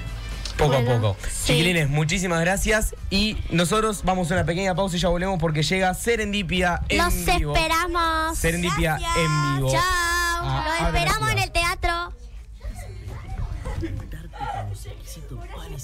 Poco 0.57 0.72
Bueno, 0.81 0.91
a 0.91 0.96
poco. 1.13 1.17
sí. 1.29 1.53
Chiquilines, 1.53 1.88
muchísimas 1.89 2.41
gracias. 2.41 2.96
Y 3.12 3.38
nosotros 3.51 4.01
vamos 4.03 4.29
a 4.31 4.34
una 4.34 4.46
pequeña 4.46 4.74
pausa 4.75 4.98
y 4.98 5.00
ya 5.00 5.07
volvemos 5.10 5.39
porque 5.39 5.62
llega 5.63 5.93
Serendipia 5.93 6.81
en 6.89 6.98
Los 6.98 7.13
vivo. 7.38 7.55
esperamos. 7.55 8.38
Serendipia 8.38 8.98
en 9.17 9.55
vivo. 9.57 9.72
Chao. 9.72 9.81
Ah, 9.84 10.77
Los 10.81 10.96
esperamos 10.96 11.31
en 11.31 11.39
el 11.39 11.51
teatro. 11.51 11.67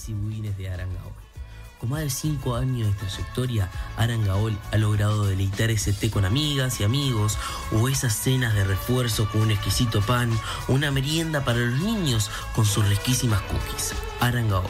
Y 0.08 0.14
budines 0.14 0.58
de 0.58 0.70
Arangaol. 0.70 1.14
Con 1.80 1.90
más 1.90 2.02
de 2.02 2.10
5 2.10 2.56
años 2.56 2.88
de 2.88 2.94
trayectoria, 2.94 3.70
Arangaol 3.98 4.58
ha 4.72 4.78
logrado 4.78 5.26
deleitar 5.26 5.70
ese 5.70 5.92
té 5.94 6.10
con 6.10 6.26
amigas 6.26 6.80
y 6.80 6.84
amigos, 6.84 7.38
o 7.74 7.90
esas 7.90 8.16
cenas 8.16 8.54
de 8.56 8.64
refuerzo 8.64 9.30
con 9.30 9.42
un 9.42 9.52
exquisito 9.52 10.02
pan, 10.02 10.32
una 10.68 10.92
merienda 10.92 11.44
para 11.44 11.60
los 11.60 11.80
niños 11.82 12.32
con 12.56 12.66
sus 12.66 12.88
riquísimas 12.88 13.42
cookies. 13.42 13.94
Arangaol, 14.20 14.64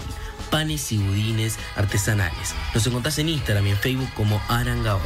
panes 0.49 0.91
y 0.91 0.97
budines 0.97 1.59
artesanales. 1.75 2.55
Nos 2.73 2.85
encontrás 2.87 3.17
en 3.19 3.29
Instagram 3.29 3.67
y 3.67 3.69
en 3.71 3.77
Facebook 3.77 4.09
como 4.15 4.41
Arangaol. 4.47 5.01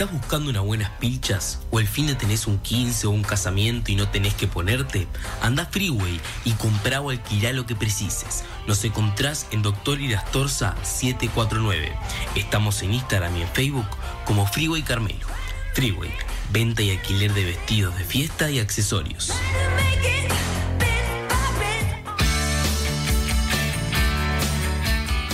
¿Estás 0.00 0.18
buscando 0.18 0.48
unas 0.48 0.62
buenas 0.62 0.88
pilchas? 0.92 1.60
¿O 1.70 1.78
el 1.78 1.86
fin 1.86 2.06
de 2.06 2.14
tenés 2.14 2.46
un 2.46 2.58
15 2.58 3.06
o 3.06 3.10
un 3.10 3.22
casamiento 3.22 3.92
y 3.92 3.96
no 3.96 4.08
tenés 4.08 4.32
que 4.32 4.46
ponerte? 4.46 5.06
Anda 5.42 5.66
Freeway 5.66 6.18
y 6.46 6.52
comprá 6.52 7.02
o 7.02 7.10
alquilá 7.10 7.52
lo 7.52 7.66
que 7.66 7.76
precises. 7.76 8.44
Nos 8.66 8.82
encontrás 8.82 9.46
en 9.50 9.60
Doctor 9.60 10.00
Irastorza 10.00 10.74
749. 10.84 11.92
Estamos 12.34 12.82
en 12.82 12.94
Instagram 12.94 13.36
y 13.36 13.42
en 13.42 13.48
Facebook 13.48 13.84
como 14.24 14.46
Freeway 14.46 14.80
Carmelo. 14.80 15.26
Freeway, 15.74 16.14
venta 16.50 16.80
y 16.80 16.92
alquiler 16.92 17.34
de 17.34 17.44
vestidos 17.44 17.94
de 17.98 18.04
fiesta 18.04 18.50
y 18.50 18.58
accesorios. 18.58 19.30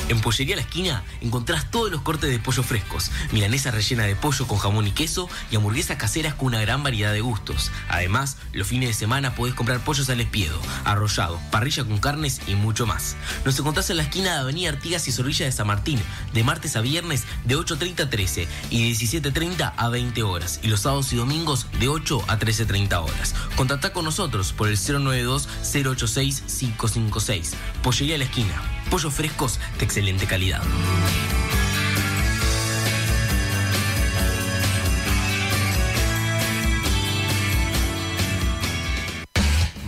En 0.08 0.20
Pollería 0.20 0.54
La 0.54 0.62
Esquina 0.62 1.02
encontrás 1.20 1.68
todos 1.70 1.90
los 1.90 2.02
cortes 2.02 2.30
de 2.30 2.38
pollo 2.38 2.62
frescos, 2.62 3.10
milanesa 3.32 3.72
rellena 3.72 4.04
de 4.04 4.14
pollo 4.14 4.46
con 4.46 4.58
jamón 4.58 4.86
y 4.86 4.92
queso 4.92 5.28
y 5.50 5.56
hamburguesas 5.56 5.96
caseras 5.96 6.34
con 6.34 6.46
una 6.48 6.60
gran 6.60 6.82
variedad 6.84 7.12
de 7.12 7.22
gustos. 7.22 7.72
Además, 7.88 8.36
los 8.52 8.68
fines 8.68 8.90
de 8.90 8.94
semana 8.94 9.34
podés 9.34 9.54
comprar 9.54 9.80
pollos 9.80 10.08
al 10.08 10.20
espiedo, 10.20 10.60
arrollado, 10.84 11.40
parrilla 11.50 11.82
con 11.84 11.98
carnes 11.98 12.40
y 12.46 12.54
mucho 12.54 12.86
más. 12.86 13.16
Nos 13.44 13.58
encontrás 13.58 13.90
en 13.90 13.96
la 13.96 14.04
esquina 14.04 14.34
de 14.34 14.40
Avenida 14.40 14.68
Artigas 14.68 15.08
y 15.08 15.12
Zorrilla 15.12 15.46
de 15.46 15.52
San 15.52 15.66
Martín, 15.66 16.00
de 16.32 16.44
martes 16.44 16.76
a 16.76 16.82
viernes 16.82 17.24
de 17.44 17.56
8.30 17.56 18.04
a 18.04 18.10
13 18.10 18.46
y 18.70 18.88
de 18.88 18.94
17.30 18.96 19.72
a 19.76 19.88
20 19.88 20.22
horas, 20.22 20.60
y 20.62 20.68
los 20.68 20.82
sábados 20.82 21.12
y 21.12 21.16
domingos 21.16 21.66
de 21.80 21.88
8 21.88 22.26
a 22.28 22.38
13.30 22.38 23.02
horas. 23.02 23.34
Contactá 23.56 23.92
con 23.92 24.04
nosotros 24.04 24.52
por 24.52 24.68
el 24.68 24.76
092-086-556. 24.76 27.54
Pollería 27.82 28.18
La 28.18 28.24
Esquina. 28.24 28.75
Pollos 28.90 29.14
frescos 29.14 29.60
de 29.78 29.84
excelente 29.84 30.26
calidad. 30.26 30.60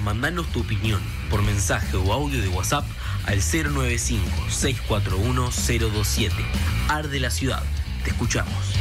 Mandanos 0.04 0.46
tu 0.52 0.60
opinión 0.60 1.00
por 1.30 1.42
mensaje 1.42 1.96
o 1.96 2.12
audio 2.12 2.40
de 2.40 2.48
WhatsApp 2.48 2.84
al 3.26 3.40
095-641-027. 3.40 6.32
Arde 6.88 7.18
la 7.20 7.30
ciudad. 7.30 7.62
Te 8.04 8.10
escuchamos. 8.10 8.74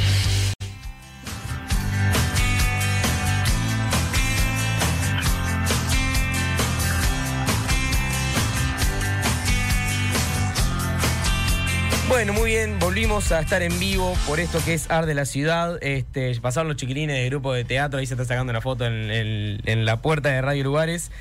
Bueno, 12.18 12.32
muy 12.32 12.50
bien, 12.50 12.80
volvimos 12.80 13.30
a 13.30 13.38
estar 13.38 13.62
en 13.62 13.78
vivo 13.78 14.12
por 14.26 14.40
esto 14.40 14.58
que 14.64 14.74
es 14.74 14.90
Ar 14.90 15.06
de 15.06 15.14
la 15.14 15.24
Ciudad. 15.24 15.78
Este, 15.80 16.34
pasaron 16.40 16.66
los 16.66 16.76
chiquilines 16.76 17.14
del 17.14 17.30
grupo 17.30 17.52
de 17.52 17.62
teatro, 17.62 18.00
ahí 18.00 18.06
se 18.06 18.14
está 18.14 18.24
sacando 18.24 18.50
una 18.50 18.60
foto 18.60 18.86
en, 18.86 19.84
la 19.84 20.02
puerta 20.02 20.28
de 20.30 20.42
Radio 20.42 20.64
Lugares. 20.64 21.12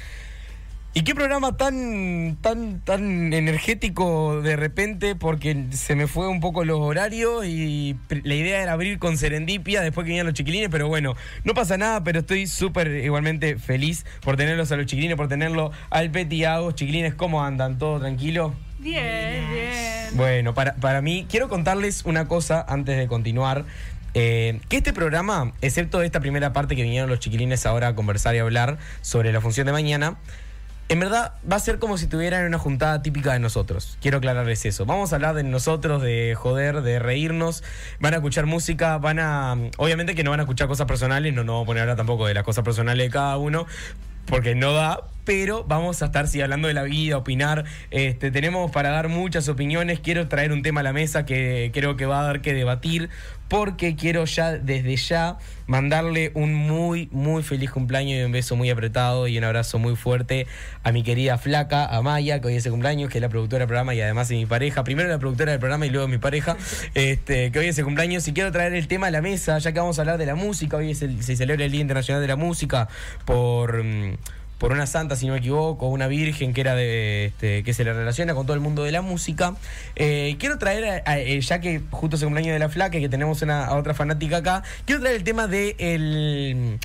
Y 0.96 1.04
qué 1.04 1.14
programa 1.14 1.56
tan, 1.56 2.40
tan, 2.42 2.82
tan 2.84 3.32
energético 3.32 4.42
de 4.42 4.56
repente, 4.56 5.14
porque 5.14 5.68
se 5.70 5.96
me 5.96 6.08
fue 6.08 6.28
un 6.30 6.40
poco 6.40 6.66
los 6.66 6.80
horarios 6.80 7.46
y 7.46 7.96
la 8.24 8.34
idea 8.34 8.64
era 8.64 8.72
abrir 8.72 8.98
con 8.98 9.20
Serendipia 9.20 9.82
después 9.82 10.04
que 10.04 10.10
vinieran 10.10 10.26
los 10.26 10.34
chiquilines, 10.34 10.70
pero 10.72 10.88
bueno, 10.88 11.16
no 11.44 11.54
pasa 11.54 11.78
nada, 11.78 12.04
pero 12.04 12.22
estoy 12.22 12.48
súper 12.48 12.88
igualmente 12.88 13.60
feliz 13.60 14.04
por 14.22 14.36
tenerlos 14.36 14.72
a 14.72 14.76
los 14.78 14.88
chiquilines, 14.88 15.16
por 15.16 15.28
tenerlo 15.28 15.72
al 15.92 16.10
Peti 16.10 16.44
Agos. 16.44 16.74
Chiquilines, 16.74 17.14
¿cómo 17.14 17.44
andan? 17.44 17.78
¿Todo 17.78 18.00
tranquilo? 18.00 18.56
Bien, 18.80 19.46
bien. 19.52 20.18
Bueno, 20.18 20.54
para, 20.54 20.76
para 20.76 21.02
mí, 21.02 21.26
quiero 21.30 21.50
contarles 21.50 22.06
una 22.06 22.28
cosa 22.28 22.66
antes 22.68 22.98
de 22.98 23.08
continuar. 23.08 23.66
Eh, 24.14 24.62
que 24.70 24.78
este 24.78 24.94
programa, 24.94 25.54
excepto 25.62 26.02
esta 26.02 26.20
primera 26.20 26.54
parte 26.54 26.76
que 26.76 26.84
vinieron 26.84 27.10
los 27.10 27.20
chiquilines 27.20 27.66
ahora 27.66 27.90
a 27.90 27.96
conversar 27.96 28.36
y 28.36 28.40
hablar 28.40 28.78
sobre 29.02 29.32
la 29.32 29.42
función 29.42 29.68
de 29.68 29.74
mañana, 29.74 30.18
en 30.90 31.00
verdad 31.02 31.34
va 31.50 31.58
a 31.58 31.60
ser 31.60 31.80
como 31.80 31.98
si 31.98 32.08
tuvieran 32.08 32.46
una 32.46 32.58
juntada 32.58 33.02
típica 33.02 33.34
de 33.34 33.40
nosotros. 33.40 33.98
Quiero 34.02 34.20
aclararles 34.20 34.66
eso. 34.66 34.86
Vamos 34.86 35.12
a 35.12 35.18
hablar 35.18 35.36
de 35.36 35.44
nosotros, 35.44 36.02
de 36.02 36.34
joder, 36.36 36.82
de 36.82 37.00
reírnos. 37.00 37.64
Van 38.00 38.14
a 38.14 38.18
escuchar 38.18 38.46
música, 38.46 38.98
van 38.98 39.20
a... 39.20 39.56
Obviamente 39.78 40.16
que 40.16 40.24
no 40.24 40.32
van 40.32 40.40
a 40.40 40.44
escuchar 40.44 40.68
cosas 40.68 40.88
personales, 40.88 41.34
no 41.34 41.44
nos 41.44 41.54
vamos 41.54 41.66
a 41.66 41.68
poner 41.68 41.82
a 41.82 41.84
hablar 41.84 41.98
tampoco 41.98 42.26
de 42.26 42.34
las 42.34 42.44
cosas 42.44 42.64
personales 42.64 43.06
de 43.06 43.12
cada 43.12 43.38
uno, 43.38 43.68
porque 44.28 44.56
no 44.56 44.72
da, 44.72 45.02
pero 45.28 45.66
vamos 45.66 46.02
a 46.02 46.06
estar 46.06 46.26
sí, 46.30 46.40
hablando 46.42 46.70
de 46.70 46.74
la 46.74 46.84
vida, 46.84 47.18
opinar. 47.18 47.66
Este, 47.92 48.32
tenemos 48.32 48.72
para 48.72 48.92
dar 48.92 49.10
muchas 49.10 49.50
opiniones. 49.50 50.00
Quiero 50.00 50.30
traer 50.30 50.54
un 50.54 50.64
tema 50.64 50.80
a 50.80 50.84
la 50.84 50.94
mesa 50.94 51.26
que 51.26 51.70
creo 51.74 51.98
que 51.98 52.06
va 52.06 52.22
a 52.22 52.24
dar 52.24 52.42
que 52.42 52.54
debatir, 52.54 53.10
porque 53.50 53.98
quiero 53.98 54.24
ya, 54.24 54.54
desde 54.54 54.96
ya, 54.96 55.38
mandarle 55.68 56.32
un 56.34 56.54
muy, 56.56 57.10
muy 57.12 57.44
feliz 57.44 57.72
cumpleaños 57.72 58.20
y 58.22 58.24
un 58.24 58.32
beso 58.32 58.56
muy 58.56 58.70
apretado 58.70 59.28
y 59.28 59.38
un 59.38 59.44
abrazo 59.44 59.80
muy 59.80 59.98
fuerte 59.98 60.48
a 60.84 60.94
mi 60.94 61.04
querida 61.04 61.38
flaca, 61.38 61.86
a 61.86 62.02
Maya, 62.02 62.40
que 62.40 62.48
hoy 62.48 62.56
es 62.56 62.64
su 62.64 62.70
cumpleaños, 62.70 63.10
que 63.10 63.18
es 63.18 63.22
la 63.22 63.28
productora 63.30 63.60
del 63.64 63.68
programa 63.68 63.94
y 63.96 64.00
además 64.02 64.32
es 64.32 64.38
mi 64.38 64.46
pareja. 64.46 64.86
Primero 64.86 65.10
la 65.10 65.20
productora 65.20 65.52
del 65.52 65.60
programa 65.60 65.86
y 65.86 65.90
luego 65.90 66.08
mi 66.08 66.20
pareja, 66.20 66.56
este, 66.94 67.52
que 67.52 67.60
hoy 67.60 67.68
es 67.68 67.76
su 67.76 67.84
cumpleaños. 67.84 68.26
Y 68.30 68.34
quiero 68.34 68.54
traer 68.54 68.74
el 68.74 68.88
tema 68.88 69.08
a 69.08 69.12
la 69.12 69.22
mesa, 69.22 69.58
ya 69.60 69.74
que 69.74 69.80
vamos 69.82 70.00
a 70.00 70.04
hablar 70.04 70.18
de 70.18 70.26
la 70.26 70.36
música. 70.36 70.78
Hoy 70.78 70.92
es 70.92 71.02
el- 71.02 71.22
se 71.22 71.36
celebra 71.36 71.66
el 71.66 71.72
Día 71.74 71.82
Internacional 71.82 72.22
de 72.22 72.28
la 72.30 72.38
Música 72.38 72.88
por. 73.26 73.84
mm, 73.84 74.16
por 74.58 74.72
una 74.72 74.88
santa, 74.88 75.16
si 75.16 75.28
no 75.28 75.34
me 75.34 75.40
equivoco, 75.40 75.88
una 75.88 76.08
virgen 76.08 76.54
que 76.54 76.62
era 76.62 76.74
de 76.76 77.26
este, 77.26 77.64
que 77.64 77.74
se 77.74 77.84
le 77.84 77.94
relaciona 77.94 78.34
con 78.34 78.46
todo 78.46 78.56
el 78.56 78.60
mundo 78.62 78.84
de 78.84 78.92
la 78.92 79.02
música. 79.02 79.56
Eh, 79.96 80.36
quiero 80.40 80.58
traer, 80.58 81.04
a- 81.06 81.12
a- 81.12 81.20
eh, 81.20 81.40
ya 81.42 81.62
que 81.62 81.82
justo 81.92 82.16
es 82.16 82.22
el 82.24 82.28
cumpleaños 82.28 82.54
de 82.54 82.60
la 82.60 82.70
flaca 82.70 83.00
que 83.00 83.10
tenemos 83.10 83.42
una, 83.44 83.66
a 83.66 83.76
otra 83.78 83.94
fanática 83.94 84.38
acá, 84.38 84.64
quiero 84.86 85.02
traer 85.02 85.16
el 85.18 85.24
tema 85.24 85.48
de 85.48 85.76
el 85.80 86.80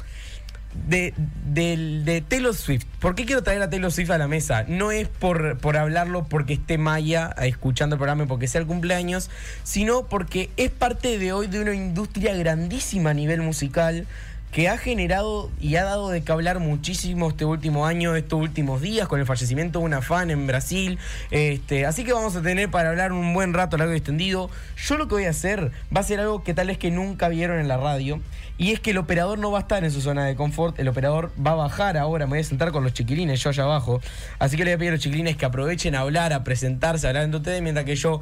de, 0.74 1.12
de 1.54 2.22
Taylor 2.26 2.54
Swift. 2.54 2.84
¿Por 2.98 3.14
qué 3.14 3.26
quiero 3.26 3.42
traer 3.42 3.60
a 3.62 3.68
Taylor 3.68 3.92
Swift 3.92 4.10
a 4.10 4.16
la 4.18 4.26
mesa? 4.28 4.64
No 4.68 4.90
es 4.90 5.06
por, 5.08 5.58
por 5.58 5.76
hablarlo 5.76 6.24
porque 6.24 6.54
esté 6.54 6.78
Maya 6.78 7.34
escuchando 7.42 7.96
el 7.96 7.98
programa 7.98 8.24
y 8.24 8.26
porque 8.26 8.48
sea 8.48 8.60
el 8.62 8.66
cumpleaños, 8.66 9.28
sino 9.64 10.06
porque 10.06 10.48
es 10.56 10.70
parte 10.70 11.18
de 11.18 11.32
hoy 11.32 11.46
de 11.46 11.60
una 11.60 11.74
industria 11.74 12.34
grandísima 12.34 13.10
a 13.10 13.14
nivel 13.14 13.42
musical 13.42 14.06
que 14.52 14.68
ha 14.68 14.76
generado 14.76 15.50
y 15.60 15.76
ha 15.76 15.84
dado 15.84 16.10
de 16.10 16.22
qué 16.22 16.30
hablar 16.30 16.60
muchísimo 16.60 17.30
este 17.30 17.46
último 17.46 17.86
año, 17.86 18.14
estos 18.14 18.38
últimos 18.38 18.82
días, 18.82 19.08
con 19.08 19.18
el 19.18 19.24
fallecimiento 19.24 19.78
de 19.78 19.86
una 19.86 20.02
fan 20.02 20.30
en 20.30 20.46
Brasil. 20.46 20.98
Este, 21.30 21.86
así 21.86 22.04
que 22.04 22.12
vamos 22.12 22.36
a 22.36 22.42
tener 22.42 22.70
para 22.70 22.90
hablar 22.90 23.12
un 23.12 23.32
buen 23.32 23.54
rato 23.54 23.78
largo 23.78 23.94
y 23.94 23.96
extendido. 23.96 24.50
Yo 24.76 24.98
lo 24.98 25.08
que 25.08 25.14
voy 25.14 25.24
a 25.24 25.30
hacer 25.30 25.72
va 25.94 26.02
a 26.02 26.04
ser 26.04 26.20
algo 26.20 26.44
que 26.44 26.52
tal 26.52 26.66
vez 26.66 26.76
que 26.76 26.90
nunca 26.90 27.30
vieron 27.30 27.58
en 27.58 27.66
la 27.66 27.78
radio. 27.78 28.20
Y 28.58 28.72
es 28.72 28.80
que 28.80 28.90
el 28.90 28.98
operador 28.98 29.38
no 29.38 29.50
va 29.50 29.58
a 29.58 29.62
estar 29.62 29.82
en 29.82 29.90
su 29.90 30.02
zona 30.02 30.26
de 30.26 30.36
confort, 30.36 30.78
el 30.78 30.86
operador 30.86 31.32
va 31.44 31.52
a 31.52 31.54
bajar 31.54 31.96
ahora, 31.96 32.26
me 32.26 32.32
voy 32.32 32.40
a 32.40 32.44
sentar 32.44 32.70
con 32.70 32.84
los 32.84 32.92
chiquilines, 32.92 33.42
yo 33.42 33.48
allá 33.48 33.64
abajo. 33.64 34.00
Así 34.38 34.58
que 34.58 34.64
le 34.64 34.72
voy 34.72 34.74
a 34.74 34.78
pedir 34.78 34.90
a 34.90 34.92
los 34.92 35.00
chiquilines 35.00 35.36
que 35.38 35.46
aprovechen 35.46 35.94
a 35.94 36.00
hablar, 36.00 36.34
a 36.34 36.44
presentarse, 36.44 37.06
a 37.06 37.10
hablar 37.10 37.24
entre 37.24 37.38
ustedes, 37.38 37.62
mientras 37.62 37.86
que 37.86 37.96
yo 37.96 38.20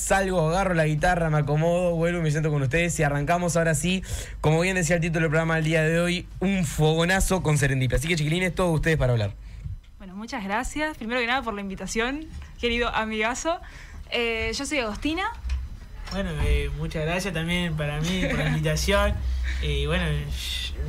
salgo, 0.00 0.48
agarro 0.48 0.74
la 0.74 0.86
guitarra, 0.86 1.30
me 1.30 1.38
acomodo, 1.38 1.94
vuelvo 1.94 2.20
y 2.20 2.22
me 2.22 2.30
siento 2.30 2.50
con 2.50 2.62
ustedes 2.62 2.98
y 2.98 3.02
arrancamos 3.02 3.56
ahora 3.56 3.74
sí, 3.74 4.02
como 4.40 4.60
bien 4.60 4.74
decía 4.76 4.96
el 4.96 5.02
título 5.02 5.22
del 5.22 5.30
programa 5.30 5.56
del 5.56 5.64
día 5.64 5.82
de 5.82 6.00
hoy, 6.00 6.26
un 6.40 6.64
fogonazo 6.64 7.42
con 7.42 7.58
Serendipia. 7.58 7.98
Así 7.98 8.08
que 8.08 8.16
chiquilines, 8.16 8.54
todos 8.54 8.74
ustedes 8.74 8.96
para 8.96 9.12
hablar. 9.12 9.32
Bueno, 9.98 10.16
muchas 10.16 10.42
gracias. 10.42 10.96
Primero 10.96 11.20
que 11.20 11.26
nada 11.26 11.42
por 11.42 11.54
la 11.54 11.60
invitación, 11.60 12.26
querido 12.58 12.88
amigazo. 12.88 13.60
Eh, 14.10 14.50
yo 14.54 14.66
soy 14.66 14.78
Agostina. 14.78 15.24
Bueno, 16.12 16.30
eh, 16.42 16.70
muchas 16.76 17.04
gracias 17.04 17.32
también 17.32 17.76
para 17.76 18.00
mí 18.00 18.24
por 18.28 18.38
la 18.38 18.48
invitación. 18.48 19.14
Eh, 19.62 19.86
bueno, 19.86 20.04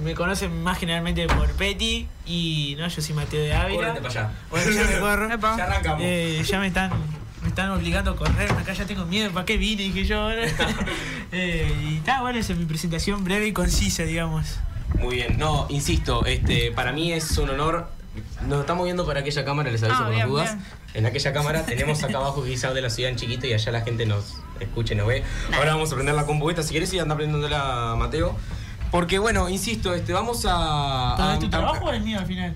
me 0.02 0.16
conocen 0.16 0.64
más 0.64 0.78
generalmente 0.80 1.28
por 1.28 1.52
Petty 1.52 2.08
y 2.26 2.76
no, 2.80 2.88
yo 2.88 3.02
soy 3.02 3.14
Mateo 3.14 3.42
de 3.42 3.54
Ávila. 3.54 3.90
Córrete 3.90 4.08
para 4.08 4.28
allá. 4.28 4.32
Bueno, 4.50 4.72
ya 4.76 4.84
me 4.86 5.00
corro. 5.00 5.58
Ya 5.58 5.64
arrancamos. 5.66 6.02
Eh, 6.02 6.42
ya 6.46 6.60
me 6.60 6.68
están, 6.68 6.92
están 7.52 7.72
obligando 7.72 8.12
a 8.12 8.16
correr, 8.16 8.52
acá 8.52 8.74
ya 8.74 8.86
tengo 8.86 9.06
miedo, 9.06 9.32
¿para 9.32 9.46
qué 9.46 9.58
vine? 9.58 9.84
Dije 9.84 10.04
yo 10.06 10.22
ahora. 10.22 10.44
Eh, 11.34 11.74
y 11.90 11.96
está, 11.96 12.20
bueno, 12.20 12.40
esa 12.40 12.52
es 12.52 12.60
mi 12.60 12.66
presentación 12.66 13.24
breve 13.24 13.48
y 13.48 13.54
concisa, 13.54 14.04
digamos. 14.04 14.58
Muy 15.00 15.16
bien. 15.16 15.38
No, 15.38 15.66
insisto, 15.70 16.26
este, 16.26 16.74
para 16.74 16.92
mí 16.92 17.14
es 17.14 17.38
un 17.38 17.50
honor. 17.52 17.88
Nos 18.50 18.60
estamos 18.60 18.84
viendo 18.84 19.06
por 19.06 19.18
aquella 19.18 19.46
cámara, 19.46 19.72
les 19.72 19.82
aviso 19.82 19.98
Ah, 19.98 20.04
por 20.04 20.10
bien, 20.14 20.20
las 20.20 20.30
dudas. 20.30 20.56
bien. 20.56 20.66
En 20.94 21.06
aquella 21.06 21.32
cámara 21.32 21.64
tenemos 21.66 22.04
acá 22.04 22.18
abajo 22.18 22.44
quizás 22.44 22.74
de 22.74 22.82
la 22.82 22.90
ciudad 22.90 23.12
en 23.12 23.16
chiquito 23.16 23.48
y 23.48 23.54
allá 23.54 23.72
la 23.72 23.80
gente 23.80 24.06
nos 24.06 24.36
escucha 24.60 24.94
y 24.94 24.98
nos 24.98 25.08
ve. 25.08 25.24
Ahora 25.56 25.72
vamos 25.76 25.90
a 25.94 25.96
prender 25.96 26.16
la 26.16 26.26
compu 26.26 26.50
esta, 26.50 26.64
si 26.64 26.74
querés, 26.74 26.94
y 26.94 27.00
anda 27.00 27.16
prendiéndola, 27.16 27.96
Mateo. 27.98 28.36
Porque 28.92 29.18
bueno, 29.18 29.48
insisto, 29.48 29.94
este, 29.94 30.12
vamos 30.12 30.46
a. 30.50 31.14
¿Pero 31.16 31.30
a- 31.30 31.34
es 31.36 31.40
tu 31.40 31.46
a- 31.46 31.50
trabajo 31.50 31.86
o 31.86 31.94
es 31.94 32.04
mío 32.04 32.20
al 32.20 32.26
final? 32.26 32.54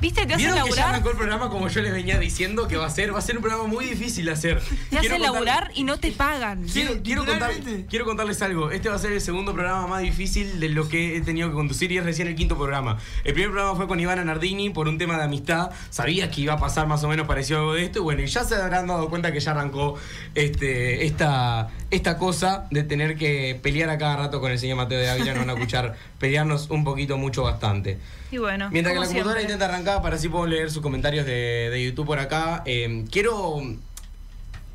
¿Viste? 0.00 0.26
Te 0.26 0.34
hacen 0.34 0.38
¿Vieron 0.38 0.54
que 0.54 0.58
ya 0.58 0.64
laburar, 0.64 0.88
arrancó 0.90 1.10
el 1.10 1.16
programa 1.16 1.50
como 1.50 1.66
yo 1.68 1.80
les 1.82 1.92
venía 1.92 2.18
diciendo 2.20 2.68
que 2.68 2.76
va 2.76 2.86
a 2.86 2.90
ser? 2.90 3.12
Va 3.12 3.18
a 3.18 3.22
ser 3.22 3.36
un 3.36 3.42
programa 3.42 3.66
muy 3.68 3.84
difícil 3.84 4.26
de 4.26 4.30
hacer. 4.32 4.60
te 4.60 4.66
Quiero 4.98 4.98
hacen 4.98 5.10
contar- 5.10 5.32
laburar 5.32 5.70
y 5.74 5.82
no 5.84 5.98
te 5.98 6.12
pagan. 6.12 6.64
Quiero, 6.72 7.02
quiero, 7.02 7.26
contar- 7.26 7.52
quiero 7.88 8.04
contarles 8.04 8.40
algo. 8.42 8.70
Este 8.70 8.88
va 8.88 8.94
a 8.94 8.98
ser 8.98 9.10
el 9.12 9.20
segundo 9.20 9.52
programa 9.54 9.86
más 9.88 10.02
difícil 10.02 10.60
de 10.60 10.68
lo 10.68 10.88
que 10.88 11.16
he 11.16 11.20
tenido 11.20 11.48
que 11.48 11.54
conducir 11.54 11.90
y 11.90 11.98
es 11.98 12.04
recién 12.04 12.28
el 12.28 12.36
quinto 12.36 12.56
programa. 12.56 12.98
El 13.24 13.32
primer 13.34 13.50
programa 13.50 13.74
fue 13.76 13.88
con 13.88 13.98
Ivana 13.98 14.24
Nardini 14.24 14.70
por 14.70 14.86
un 14.86 14.98
tema 14.98 15.16
de 15.18 15.24
amistad. 15.24 15.70
Sabía 15.90 16.30
que 16.30 16.42
iba 16.42 16.52
a 16.54 16.58
pasar 16.58 16.86
más 16.86 17.02
o 17.02 17.08
menos 17.08 17.26
parecido 17.26 17.58
algo 17.60 17.74
de 17.74 17.84
esto. 17.84 17.98
Y 17.98 18.02
bueno, 18.02 18.22
y 18.22 18.26
ya 18.26 18.44
se 18.44 18.54
habrán 18.54 18.86
dado 18.86 19.08
cuenta 19.10 19.32
que 19.32 19.40
ya 19.40 19.50
arrancó 19.50 19.96
este, 20.36 21.06
esta, 21.06 21.70
esta 21.90 22.18
cosa 22.18 22.66
de 22.70 22.82
tener 22.82 23.16
que 23.16 23.58
pelear 23.62 23.88
a 23.90 23.98
cada 23.98 24.16
rato 24.16 24.40
con 24.40 24.52
el 24.52 24.58
señor 24.58 24.76
Mateo 24.76 24.98
de 24.98 25.08
Ávila. 25.08 25.32
Nos 25.32 25.38
van 25.46 25.50
a 25.50 25.52
escuchar 25.54 25.96
pelearnos 26.18 26.70
un 26.70 26.84
poquito, 26.84 27.16
mucho, 27.16 27.42
bastante. 27.42 27.98
Y 28.30 28.38
bueno, 28.38 28.68
Mientras 28.70 28.94
que 28.94 29.00
la 29.00 29.06
computadora 29.06 29.40
intenta 29.40 29.64
arrancar, 29.64 30.02
para 30.02 30.16
así 30.16 30.28
puedo 30.28 30.46
leer 30.46 30.70
sus 30.70 30.82
comentarios 30.82 31.24
de, 31.24 31.70
de 31.70 31.84
YouTube 31.84 32.06
por 32.06 32.18
acá. 32.18 32.62
eh, 32.66 33.04
quiero 33.10 33.62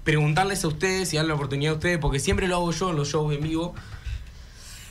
preguntarles 0.04 0.64
a 0.64 0.68
ustedes 0.68 1.14
y 1.14 1.18
darle 1.18 1.30
la 1.30 1.36
oportunidad 1.36 1.74
a 1.74 1.76
ustedes, 1.76 1.98
porque 1.98 2.20
siempre 2.20 2.48
lo 2.48 2.56
hago 2.56 2.72
yo 2.72 2.90
en 2.90 2.96
los 2.96 3.10
shows 3.10 3.34
en 3.34 3.42
vivo, 3.42 3.74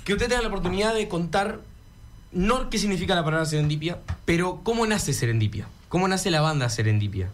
que 0.04 0.12
ustedes 0.12 0.30
tengan 0.30 0.44
la 0.44 0.48
oportunidad 0.48 0.94
de 0.94 1.08
contar, 1.08 1.60
no 2.32 2.70
qué 2.70 2.78
significa 2.78 3.14
la 3.14 3.24
palabra 3.24 3.44
serendipia, 3.46 3.98
pero 4.24 4.60
cómo 4.62 4.86
nace 4.86 5.12
serendipia. 5.12 5.66
¿Cómo 5.88 6.08
nace 6.08 6.30
la 6.30 6.40
banda 6.40 6.68
serendipia? 6.70 7.28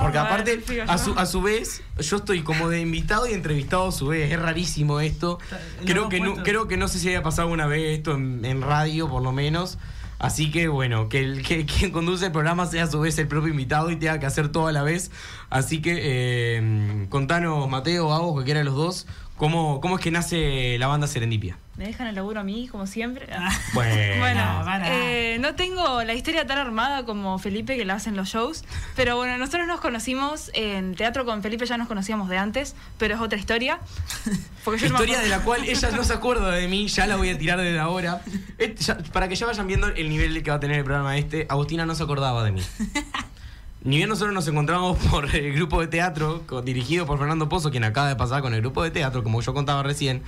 Porque 0.00 0.18
aparte, 0.18 0.62
a 0.86 0.98
su, 0.98 1.12
a 1.18 1.26
su 1.26 1.42
vez, 1.42 1.82
yo 1.98 2.16
estoy 2.16 2.42
como 2.42 2.68
de 2.68 2.80
invitado 2.80 3.26
y 3.26 3.32
entrevistado 3.32 3.88
a 3.88 3.92
su 3.92 4.08
vez. 4.08 4.32
Es 4.32 4.40
rarísimo 4.40 5.00
esto. 5.00 5.38
Creo 5.84 6.08
que, 6.08 6.20
no, 6.20 6.42
creo 6.42 6.68
que 6.68 6.76
no 6.76 6.88
sé 6.88 6.98
si 6.98 7.08
haya 7.08 7.22
pasado 7.22 7.48
una 7.48 7.66
vez 7.66 7.98
esto 7.98 8.14
en, 8.14 8.44
en 8.44 8.62
radio, 8.62 9.08
por 9.08 9.22
lo 9.22 9.32
menos. 9.32 9.78
Así 10.18 10.50
que 10.50 10.66
bueno, 10.66 11.08
que, 11.08 11.20
el, 11.20 11.42
que 11.46 11.64
quien 11.64 11.92
conduce 11.92 12.26
el 12.26 12.32
programa 12.32 12.66
sea 12.66 12.84
a 12.84 12.86
su 12.88 13.00
vez 13.00 13.16
el 13.18 13.28
propio 13.28 13.50
invitado 13.50 13.90
y 13.90 13.96
tenga 13.96 14.18
que 14.18 14.26
hacer 14.26 14.48
todo 14.48 14.66
a 14.66 14.72
la 14.72 14.82
vez. 14.82 15.10
Así 15.48 15.80
que 15.80 15.96
eh, 15.96 17.06
contanos, 17.08 17.68
Mateo, 17.68 18.12
a 18.12 18.18
vos, 18.18 18.32
cualquiera 18.32 18.58
de 18.58 18.64
los 18.64 18.74
dos, 18.74 19.06
¿cómo, 19.38 19.80
cómo 19.80 19.96
es 19.96 20.02
que 20.02 20.10
nace 20.10 20.76
la 20.78 20.86
banda 20.88 21.06
Serendipia? 21.06 21.56
Me 21.76 21.86
dejan 21.86 22.08
el 22.08 22.16
laburo 22.16 22.40
a 22.40 22.44
mí, 22.44 22.66
como 22.68 22.86
siempre. 22.88 23.26
Bueno, 23.72 24.18
Bueno, 24.20 24.62
para. 24.64 24.88
eh, 24.92 25.38
no 25.38 25.54
tengo 25.54 26.02
la 26.02 26.12
historia 26.14 26.44
tan 26.46 26.58
armada 26.58 27.04
como 27.04 27.38
Felipe 27.38 27.76
que 27.76 27.84
la 27.84 27.94
hacen 27.94 28.16
los 28.16 28.28
shows, 28.28 28.64
pero 28.96 29.16
bueno, 29.16 29.38
nosotros 29.38 29.66
nos 29.68 29.80
conocimos 29.80 30.50
en 30.54 30.94
teatro 30.96 31.24
con 31.24 31.40
Felipe, 31.42 31.64
ya 31.66 31.76
nos 31.78 31.86
conocíamos 31.86 32.28
de 32.28 32.36
antes, 32.36 32.74
pero 32.98 33.14
es 33.14 33.20
otra 33.20 33.38
historia. 33.38 33.78
Porque 34.64 34.80
yo 34.80 34.88
no 34.88 34.94
Historia 34.94 35.20
de 35.20 35.32
acuerdo. 35.32 35.38
la 35.38 35.44
cual 35.44 35.64
ella 35.68 35.90
no 35.96 36.02
se 36.04 36.12
acuerda 36.12 36.50
de 36.50 36.66
mí, 36.68 36.88
ya 36.88 37.06
la 37.06 37.14
voy 37.16 37.30
a 37.30 37.38
tirar 37.38 37.60
desde 37.60 37.78
ahora. 37.78 38.22
Eh, 38.58 38.74
ya- 38.78 38.98
para 39.12 39.28
que 39.28 39.36
ya 39.36 39.46
vayan 39.46 39.66
viendo 39.68 39.86
el 39.86 40.08
nivel 40.08 40.42
que 40.42 40.50
va 40.50 40.56
a 40.56 40.60
tener 40.60 40.78
el 40.78 40.84
programa 40.84 41.16
este, 41.16 41.46
Agustina 41.48 41.86
no 41.86 41.94
se 41.94 42.02
acordaba 42.02 42.42
de 42.44 42.52
mí. 42.52 42.62
Ni 43.82 43.96
bien 43.96 44.08
nosotros 44.08 44.34
nos 44.34 44.46
encontramos 44.48 44.98
por 45.10 45.34
el 45.34 45.52
grupo 45.54 45.80
de 45.80 45.86
teatro, 45.86 46.42
dirigido 46.64 47.06
por 47.06 47.18
Fernando 47.18 47.48
Pozo, 47.48 47.70
quien 47.70 47.84
acaba 47.84 48.08
de 48.08 48.16
pasar 48.16 48.42
con 48.42 48.54
el 48.54 48.60
grupo 48.60 48.82
de 48.82 48.90
teatro, 48.90 49.22
como 49.22 49.40
yo 49.40 49.54
contaba 49.54 49.82
recién. 49.82 50.22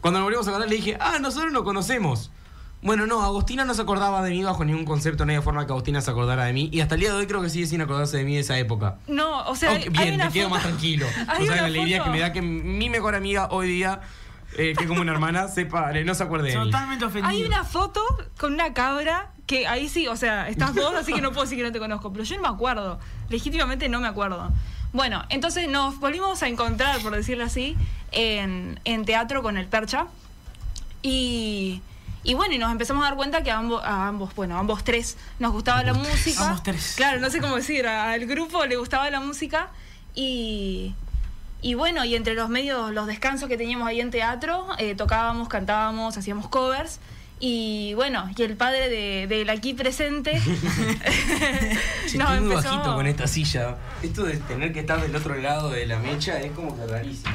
Cuando 0.00 0.20
nos 0.20 0.26
volvimos 0.26 0.46
a 0.46 0.50
encontrar 0.50 0.70
le 0.70 0.76
dije, 0.76 0.96
ah, 1.00 1.18
nosotros 1.20 1.52
nos 1.52 1.62
conocemos. 1.62 2.30
Bueno, 2.80 3.06
no, 3.08 3.22
Agustina 3.24 3.64
no 3.64 3.74
se 3.74 3.82
acordaba 3.82 4.22
de 4.22 4.30
mí 4.30 4.44
bajo 4.44 4.64
ningún 4.64 4.84
concepto, 4.84 5.26
no 5.26 5.32
había 5.32 5.42
forma 5.42 5.66
que 5.66 5.72
Agustina 5.72 6.00
se 6.00 6.12
acordara 6.12 6.44
de 6.44 6.52
mí. 6.52 6.70
Y 6.72 6.80
hasta 6.80 6.94
el 6.94 7.00
día 7.00 7.10
de 7.10 7.16
hoy 7.16 7.26
creo 7.26 7.42
que 7.42 7.50
sigue 7.50 7.66
sin 7.66 7.80
acordarse 7.80 8.16
de 8.18 8.24
mí 8.24 8.34
de 8.34 8.40
esa 8.40 8.56
época. 8.56 8.98
No, 9.08 9.48
o 9.48 9.56
sea, 9.56 9.70
Ok, 9.72 9.76
hay- 9.78 9.82
hay 9.82 9.88
bien, 9.90 10.14
una 10.14 10.26
me 10.26 10.32
quedo 10.32 10.44
foto- 10.48 10.54
más 10.54 10.62
tranquilo. 10.62 11.06
Hay 11.16 11.24
saben 11.26 11.42
una 11.46 11.56
la 11.56 11.64
alegría 11.66 12.04
que 12.04 12.10
me 12.10 12.20
da 12.20 12.32
que 12.32 12.40
mi 12.40 12.88
mejor 12.88 13.16
amiga 13.16 13.48
hoy 13.50 13.66
día, 13.66 14.00
eh, 14.56 14.74
que 14.78 14.84
es 14.84 14.88
como 14.88 15.00
una 15.00 15.10
hermana, 15.10 15.48
sepa, 15.48 15.92
no 15.92 16.14
se 16.14 16.22
acuerde 16.22 16.50
de 16.52 16.58
mí. 16.58 16.64
Totalmente 16.66 17.04
ofendido. 17.04 17.28
Hay 17.28 17.42
una 17.42 17.64
foto 17.64 18.00
con 18.38 18.54
una 18.54 18.72
cabra 18.72 19.32
que 19.48 19.66
ahí 19.66 19.88
sí, 19.88 20.06
o 20.06 20.14
sea, 20.14 20.48
estás 20.48 20.74
vos, 20.74 20.94
así 20.94 21.14
que 21.14 21.22
no 21.22 21.30
puedo 21.30 21.42
decir 21.44 21.56
que 21.56 21.64
no 21.64 21.72
te 21.72 21.78
conozco, 21.78 22.12
pero 22.12 22.22
yo 22.22 22.36
no 22.36 22.42
me 22.42 22.48
acuerdo. 22.48 23.00
Legítimamente 23.30 23.88
no 23.88 23.98
me 23.98 24.06
acuerdo. 24.06 24.52
Bueno, 24.92 25.24
entonces 25.30 25.68
nos 25.68 25.98
volvimos 25.98 26.42
a 26.42 26.48
encontrar, 26.48 27.00
por 27.00 27.16
decirlo 27.16 27.44
así, 27.44 27.74
en, 28.12 28.78
en 28.84 29.06
teatro 29.06 29.42
con 29.42 29.56
el 29.56 29.66
Percha. 29.66 30.06
Y, 31.00 31.80
y 32.24 32.34
bueno, 32.34 32.54
y 32.54 32.58
nos 32.58 32.70
empezamos 32.70 33.02
a 33.02 33.08
dar 33.08 33.16
cuenta 33.16 33.42
que 33.42 33.50
a 33.50 33.56
ambos, 33.56 33.82
a 33.82 34.06
ambos, 34.06 34.34
bueno, 34.34 34.56
a 34.56 34.58
ambos 34.58 34.84
tres 34.84 35.16
nos 35.38 35.52
gustaba 35.52 35.82
la 35.82 35.94
música. 35.94 36.46
Ambos 36.46 36.62
tres. 36.62 36.92
Claro, 36.96 37.18
no 37.18 37.30
sé 37.30 37.40
cómo 37.40 37.56
decir, 37.56 37.86
al 37.86 38.26
grupo 38.26 38.66
le 38.66 38.76
gustaba 38.76 39.08
la 39.10 39.20
música 39.20 39.70
y, 40.14 40.94
y 41.62 41.72
bueno, 41.72 42.04
y 42.04 42.14
entre 42.16 42.34
los 42.34 42.50
medios, 42.50 42.92
los 42.92 43.06
descansos 43.06 43.48
que 43.48 43.56
teníamos 43.56 43.88
ahí 43.88 44.00
en 44.00 44.10
teatro, 44.10 44.68
eh, 44.76 44.94
tocábamos, 44.94 45.48
cantábamos, 45.48 46.18
hacíamos 46.18 46.48
covers. 46.48 47.00
Y 47.40 47.94
bueno, 47.94 48.28
y 48.36 48.42
el 48.42 48.56
padre 48.56 48.88
de- 48.88 49.26
del 49.28 49.48
aquí 49.50 49.72
presente 49.74 50.32
estoy 52.06 52.18
muy 52.18 52.36
empezó- 52.52 52.70
bajito 52.70 52.94
con 52.94 53.06
esta 53.06 53.26
silla. 53.26 53.76
Esto 54.02 54.24
de 54.24 54.36
tener 54.38 54.72
que 54.72 54.80
estar 54.80 55.00
del 55.00 55.14
otro 55.14 55.34
lado 55.36 55.70
de 55.70 55.86
la 55.86 55.98
mecha 55.98 56.40
es 56.40 56.52
como 56.52 56.76
que 56.76 56.86
rarísimo. 56.86 57.34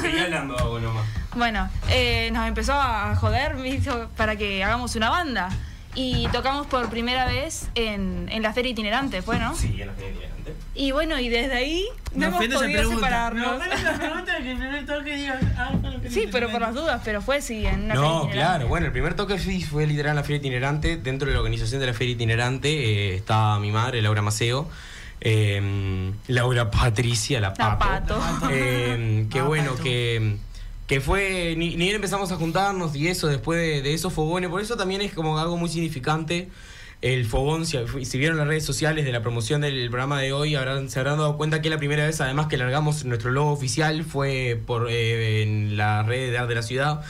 Seguí 0.00 0.18
hablando, 0.18 0.56
hago 0.58 0.78
nomás. 0.80 1.04
Bueno, 1.36 1.68
eh, 1.90 2.30
nos 2.32 2.46
empezó 2.46 2.74
a 2.74 3.16
joder 3.16 3.56
me 3.56 3.68
hizo 3.68 4.08
para 4.16 4.36
que 4.36 4.62
hagamos 4.62 4.94
una 4.94 5.10
banda. 5.10 5.48
Y 5.96 6.28
tocamos 6.28 6.66
por 6.68 6.88
primera 6.90 7.26
vez 7.26 7.68
en, 7.76 8.28
en 8.30 8.42
la 8.42 8.52
feria 8.52 8.70
itinerante, 8.72 9.20
¿fue, 9.22 9.38
no? 9.38 9.54
Sí, 9.54 9.80
en 9.80 9.86
la 9.88 9.92
feria 9.94 10.10
itinerante. 10.10 10.33
Y 10.76 10.90
bueno, 10.90 11.18
y 11.20 11.28
desde 11.28 11.54
ahí 11.54 11.84
no 12.16 12.26
hemos 12.26 12.44
podido 12.44 12.88
separarnos. 12.90 13.56
ofende 13.58 13.76
esa 13.76 13.92
pregunta 13.98 14.36
que 14.42 14.50
el 14.50 14.58
primer 14.58 14.86
toque 14.86 15.16
diga, 15.16 15.40
ah, 15.56 15.72
fue 15.80 15.90
lo 15.92 16.00
que 16.00 16.10
Sí, 16.10 16.28
pero 16.32 16.46
por 16.48 16.58
bueno. 16.60 16.66
las 16.66 16.74
dudas, 16.74 17.00
pero 17.04 17.22
fue 17.22 17.40
sí, 17.40 17.64
en 17.64 17.84
una 17.84 17.94
No, 17.94 18.28
claro. 18.28 18.66
Bueno, 18.66 18.86
el 18.86 18.92
primer 18.92 19.14
toque 19.14 19.38
fui- 19.38 19.62
fue 19.62 19.86
literal 19.86 20.10
en 20.10 20.16
la 20.16 20.22
feria 20.22 20.38
itinerante. 20.38 20.96
Dentro 20.96 21.28
de 21.28 21.34
la 21.34 21.38
organización 21.40 21.80
de 21.80 21.86
la 21.86 21.94
feria 21.94 22.14
itinerante 22.14 22.68
eh, 22.70 23.14
está 23.14 23.58
mi 23.60 23.70
madre, 23.70 24.02
Laura 24.02 24.20
Maceo. 24.22 24.68
eh, 25.20 26.12
Laura 26.28 26.70
Patricia, 26.70 27.40
la 27.40 27.48
La 27.56 27.78
Pato. 27.78 28.18
pato. 28.18 28.48
Eh, 28.50 29.26
que 29.30 29.38
Ah, 29.40 29.44
bueno, 29.44 29.70
Pato. 29.72 29.82
que, 29.84 30.36
que 30.86 31.00
fue. 31.00 31.54
Ni, 31.56 31.70
ni 31.76 31.84
bien 31.84 31.94
empezamos 31.96 32.30
a 32.32 32.36
juntarnos 32.36 32.94
y 32.96 33.08
eso, 33.08 33.28
después 33.28 33.58
de, 33.60 33.80
de 33.82 33.94
esos 33.94 34.12
fogones. 34.12 34.50
Por 34.50 34.60
eso 34.60 34.76
también 34.76 35.00
es 35.00 35.12
como 35.14 35.38
algo 35.38 35.56
muy 35.56 35.68
significante. 35.68 36.48
El 37.04 37.26
fogón, 37.26 37.66
si, 37.66 37.76
si 38.06 38.16
vieron 38.18 38.38
las 38.38 38.46
redes 38.46 38.64
sociales 38.64 39.04
de 39.04 39.12
la 39.12 39.20
promoción 39.20 39.60
del 39.60 39.90
programa 39.90 40.18
de 40.22 40.32
hoy, 40.32 40.54
habrán, 40.54 40.88
se 40.88 40.98
habrán 41.00 41.18
dado 41.18 41.36
cuenta 41.36 41.60
que 41.60 41.68
la 41.68 41.76
primera 41.76 42.06
vez, 42.06 42.18
además 42.22 42.46
que 42.46 42.56
largamos 42.56 43.04
nuestro 43.04 43.30
logo 43.30 43.50
oficial, 43.52 44.04
fue 44.04 44.58
por 44.66 44.88
eh, 44.90 45.42
en 45.42 45.76
la 45.76 46.02
red 46.02 46.30
de 46.30 46.38
arte 46.38 46.48
de 46.48 46.54
la 46.54 46.62
ciudad. 46.62 47.02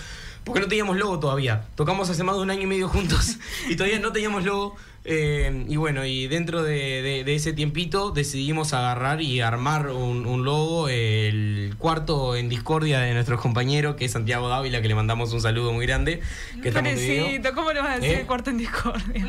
Porque 0.43 0.61
no 0.61 0.67
teníamos 0.67 0.97
logo 0.97 1.21
todavía. 1.21 1.63
Tocamos 1.77 2.11
hace 2.11 2.25
más 2.25 2.35
de 2.35 2.43
un 2.43 2.51
año 2.51 2.63
y 2.63 2.67
medio 2.67 2.89
juntos 2.89 3.37
y 3.71 3.77
todavía 3.77 4.01
no 4.01 4.11
teníamos 4.13 4.45
logo. 4.45 4.75
Eh, 5.07 5.65
y 5.69 5.77
bueno, 5.77 6.05
y 6.05 6.27
dentro 6.27 6.63
de, 6.65 7.01
de- 7.03 7.25
de 7.25 7.35
ese 7.35 7.53
tiempito 7.53 8.11
decidimos 8.11 8.73
agarrar 8.73 9.21
y 9.23 9.41
armar 9.43 9.91
un, 9.91 10.27
un 10.27 10.45
logo. 10.45 10.89
El 10.89 11.75
cuarto 11.79 12.35
en 12.35 12.49
discordia 12.49 12.99
de 12.99 13.15
nuestro 13.15 13.39
compañero, 13.39 13.95
que 13.95 14.07
es 14.07 14.11
Santiago 14.13 14.49
Dávila, 14.49 14.83
que 14.83 14.89
le 14.89 14.95
mandamos 14.97 15.33
un 15.33 15.41
saludo 15.41 15.73
muy 15.73 15.87
grande. 15.87 16.21
Que. 16.63 16.73
Pobrecito, 16.73 17.55
¿cómo 17.55 17.73
le 17.73 17.81
vas 17.81 17.91
a 17.91 18.01
decir 18.01 18.17
¿Eh? 18.17 18.21
el 18.23 18.27
cuarto 18.27 18.51
en 18.51 18.59
discordia? 18.59 19.25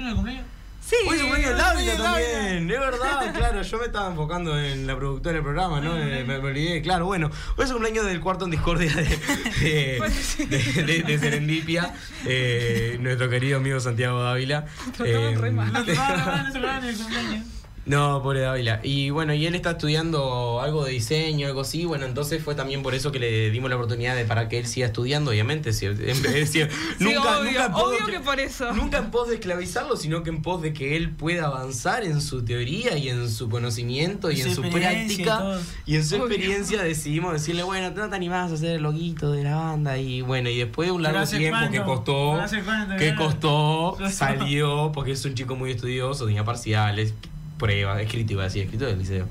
Sí, 0.87 0.95
Hoy 1.09 1.15
es 1.17 1.21
cumpleaños 1.23 1.57
de 1.57 1.95
también, 2.03 2.69
es 2.71 2.79
verdad, 2.79 3.33
claro, 3.35 3.61
yo 3.63 3.77
me 3.79 3.85
estaba 3.85 4.09
enfocando 4.09 4.59
en 4.59 4.85
la 4.85 4.95
productora 4.95 5.33
del 5.33 5.41
programa, 5.43 5.81
¿no? 5.81 5.97
Eh, 5.97 6.23
me, 6.23 6.37
me 6.39 6.47
olvidé, 6.49 6.81
claro, 6.83 7.05
bueno, 7.07 7.31
hoy 7.57 7.63
es 7.63 7.69
el 7.71 7.75
cumpleaños 7.77 8.05
del 8.05 8.19
cuarto 8.21 8.45
en 8.45 8.51
discordia 8.51 8.93
de, 8.93 9.03
de, 9.03 9.99
de- 10.47 10.83
de- 10.83 11.01
de 11.03 11.19
Serendipia, 11.19 11.91
eh, 12.25 12.97
nuestro 13.01 13.29
querido 13.29 13.57
amigo 13.57 13.79
Santiago 13.79 14.21
Dávila. 14.21 14.65
Re 14.99 15.49
mal. 15.51 15.73
No 15.73 15.83
se 15.85 15.95
no, 15.95 16.01
no 16.01 16.51
se. 16.51 16.59
No, 16.59 17.54
pobre 17.89 18.41
Dávila. 18.41 18.79
Y 18.83 19.11
bueno, 19.11 19.33
y 19.33 19.45
él 19.45 19.53
está 19.55 19.71
estudiando 19.71 20.59
algo 20.61 20.83
de 20.85 20.91
diseño, 20.91 21.47
algo 21.47 21.61
así. 21.61 21.85
Bueno, 21.85 22.05
entonces 22.05 22.43
fue 22.43 22.55
también 22.55 22.81
por 22.83 22.95
eso 22.95 23.11
que 23.11 23.19
le 23.19 23.51
dimos 23.51 23.69
la 23.69 23.75
oportunidad 23.75 24.15
de 24.15 24.25
para 24.25 24.49
que 24.49 24.57
él 24.59 24.65
siga 24.67 24.87
estudiando, 24.87 25.31
obviamente. 25.31 25.71
Si- 25.73 25.85
en- 25.85 26.47
si- 26.47 26.59
nunca, 26.99 27.39
obvio, 27.39 27.51
nunca 27.51 27.71
pos 27.71 27.83
obvio 27.83 28.05
de- 28.07 28.11
que 28.13 28.19
por 28.21 28.39
eso. 28.39 28.73
Nunca 28.73 28.97
en 28.97 29.11
pos 29.11 29.27
de 29.29 29.35
esclavizarlo, 29.35 29.95
sino 29.97 30.23
que 30.23 30.29
en 30.31 30.41
pos 30.41 30.61
de 30.61 30.73
que 30.73 30.95
él 30.97 31.11
pueda 31.11 31.45
avanzar 31.45 32.03
en 32.03 32.21
su 32.21 32.43
teoría 32.43 32.97
y 32.97 33.09
en 33.09 33.29
su 33.29 33.49
conocimiento 33.49 34.31
y 34.31 34.37
Y 34.37 34.41
en 34.41 34.55
su 34.55 34.65
y 34.65 34.69
práctica. 34.71 35.59
Y 35.85 35.95
en 35.95 36.05
su 36.05 36.15
Obvio. 36.15 36.27
experiencia 36.27 36.81
decidimos 36.81 37.33
decirle, 37.33 37.63
bueno, 37.63 37.91
¿no 37.91 38.09
te 38.09 38.15
animás 38.15 38.51
a 38.51 38.55
hacer 38.55 38.77
el 38.77 38.83
loguito 38.83 39.31
de 39.31 39.43
la 39.43 39.55
banda? 39.57 39.97
Y 39.97 40.21
bueno, 40.21 40.49
y 40.49 40.57
después 40.57 40.87
de 40.87 40.91
un 40.91 41.03
¿Pero 41.03 41.13
largo 41.13 41.29
tiempo 41.37 41.59
que 41.71 41.81
costó, 41.83 42.31
¿Pero 42.33 42.41
hace 42.43 42.61
cuánto 42.63 42.95
que 42.97 43.11
no? 43.11 43.17
costó, 43.17 43.99
Yo- 43.99 44.09
salió, 44.09 44.91
porque 44.93 45.11
es 45.11 45.23
un 45.25 45.35
chico 45.35 45.55
muy 45.55 45.71
estudioso, 45.71 46.25
tenía 46.25 46.43
parciales, 46.43 47.13
pruebas, 47.57 48.01
escrito 48.01 48.33
iba 48.33 48.43
a 48.43 48.45
decir, 48.45 48.63
escrito 48.63 48.85
del 48.85 48.99
liceo. 48.99 49.27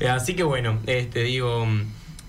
Eh, 0.00 0.08
así 0.08 0.34
que 0.34 0.42
bueno, 0.42 0.78
este 0.86 1.22
digo, 1.22 1.66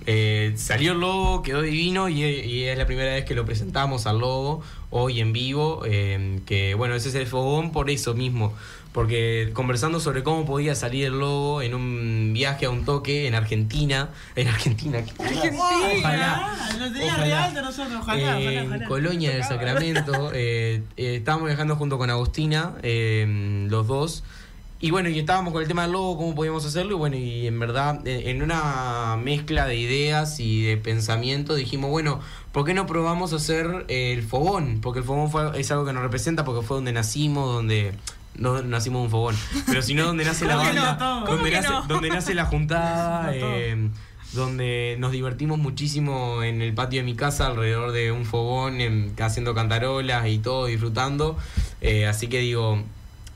Eh, 0.06 0.54
salió 0.56 0.94
el 0.94 1.00
logo, 1.02 1.44
quedó 1.44 1.62
divino 1.62 2.10
y, 2.10 2.24
y 2.24 2.64
es 2.64 2.78
la 2.78 2.86
primera 2.88 3.14
vez 3.14 3.26
que 3.26 3.36
lo 3.36 3.46
presentamos 3.46 4.08
al 4.08 4.20
logo 4.20 4.64
hoy 4.90 5.20
en 5.20 5.34
vivo. 5.34 5.84
eh, 5.86 6.40
que 6.48 6.74
bueno, 6.74 6.96
ese 6.96 7.10
es 7.10 7.16
el 7.16 7.28
fogón 7.28 7.72
por 7.72 7.90
eso 7.90 8.14
mismo. 8.16 8.54
Porque 8.94 9.52
conversando 9.54 10.00
sobre 10.00 10.24
cómo 10.24 10.46
podía 10.46 10.74
salir 10.74 11.06
el 11.06 11.20
logo 11.20 11.62
en 11.62 11.76
un 11.76 12.32
viaje 12.34 12.66
a 12.66 12.72
un 12.72 12.86
toque 12.86 13.28
en 13.28 13.36
Argentina. 13.36 14.10
En 14.36 14.48
Argentina. 14.48 15.04
¿qué? 15.04 15.12
Ojalá. 16.00 16.40
Ah, 16.42 16.70
no 16.80 16.92
tenía 16.92 17.08
Ojalá. 17.14 17.24
real 17.26 17.54
de 17.54 17.62
nosotros, 17.62 17.98
ojalá, 18.02 18.40
Eh, 18.42 18.64
ojalá. 18.66 18.86
Colonia 18.88 19.30
del 19.32 19.44
Sacramento. 19.44 20.32
eh, 20.34 20.82
eh, 20.98 21.16
estábamos 21.18 21.48
viajando 21.50 21.76
junto 21.76 22.00
con 22.00 22.10
Agustina, 22.10 22.74
eh, 22.82 23.68
los 23.70 23.86
dos. 23.86 24.24
Y 24.82 24.92
bueno, 24.92 25.10
y 25.10 25.20
estábamos 25.20 25.52
con 25.52 25.62
el 25.62 25.68
tema 25.68 25.82
del 25.82 25.92
logo, 25.92 26.16
cómo 26.18 26.36
podíamos 26.36 26.66
hacerlo. 26.66 26.94
Y 26.94 26.98
bueno, 26.98 27.18
y 27.18 27.48
en 27.48 27.60
verdad, 27.60 28.00
en 28.08 28.42
una 28.42 29.18
mezcla 29.22 29.66
de 29.66 29.76
ideas 29.76 30.40
y 30.40 30.62
de 30.64 30.78
pensamiento, 30.78 31.54
dijimos, 31.56 31.90
bueno, 31.90 32.22
¿por 32.54 32.64
qué 32.66 32.74
no 32.74 32.88
probamos 32.88 33.34
hacer 33.34 33.86
el 33.90 34.24
fogón? 34.24 34.80
Porque 34.82 35.00
el 35.00 35.06
fogón 35.06 35.30
fue, 35.30 35.60
es 35.60 35.70
algo 35.72 35.86
que 35.86 35.92
nos 35.92 36.02
representa, 36.02 36.46
porque 36.46 36.66
fue 36.66 36.78
donde 36.78 36.94
nacimos, 36.94 37.54
donde. 37.54 37.94
No 38.36 38.62
nacimos 38.62 39.04
un 39.04 39.10
fogón, 39.10 39.36
pero 39.66 39.82
sino 39.82 40.06
donde 40.06 40.24
nace 40.24 40.46
la 40.46 40.56
¿Cómo 40.56 40.72
que 40.72 40.80
banda, 40.80 41.26
donde, 41.28 41.52
nace, 41.52 41.70
no? 41.70 41.82
donde 41.88 42.10
nace 42.10 42.34
la 42.34 42.46
juntada, 42.46 43.32
eh, 43.36 43.90
donde 44.32 44.96
nos 44.98 45.12
divertimos 45.12 45.58
muchísimo 45.60 46.42
en 46.42 46.62
el 46.62 46.74
patio 46.74 47.02
de 47.02 47.06
mi 47.06 47.16
casa 47.16 47.48
alrededor 47.48 47.92
de 47.92 48.14
un 48.14 48.24
fogón, 48.24 48.80
en- 48.80 49.14
haciendo 49.20 49.54
cantarolas 49.54 50.26
y 50.28 50.38
todo, 50.38 50.68
disfrutando. 50.68 51.38
Eh, 51.82 52.06
así 52.08 52.28
que 52.28 52.40
digo, 52.40 52.82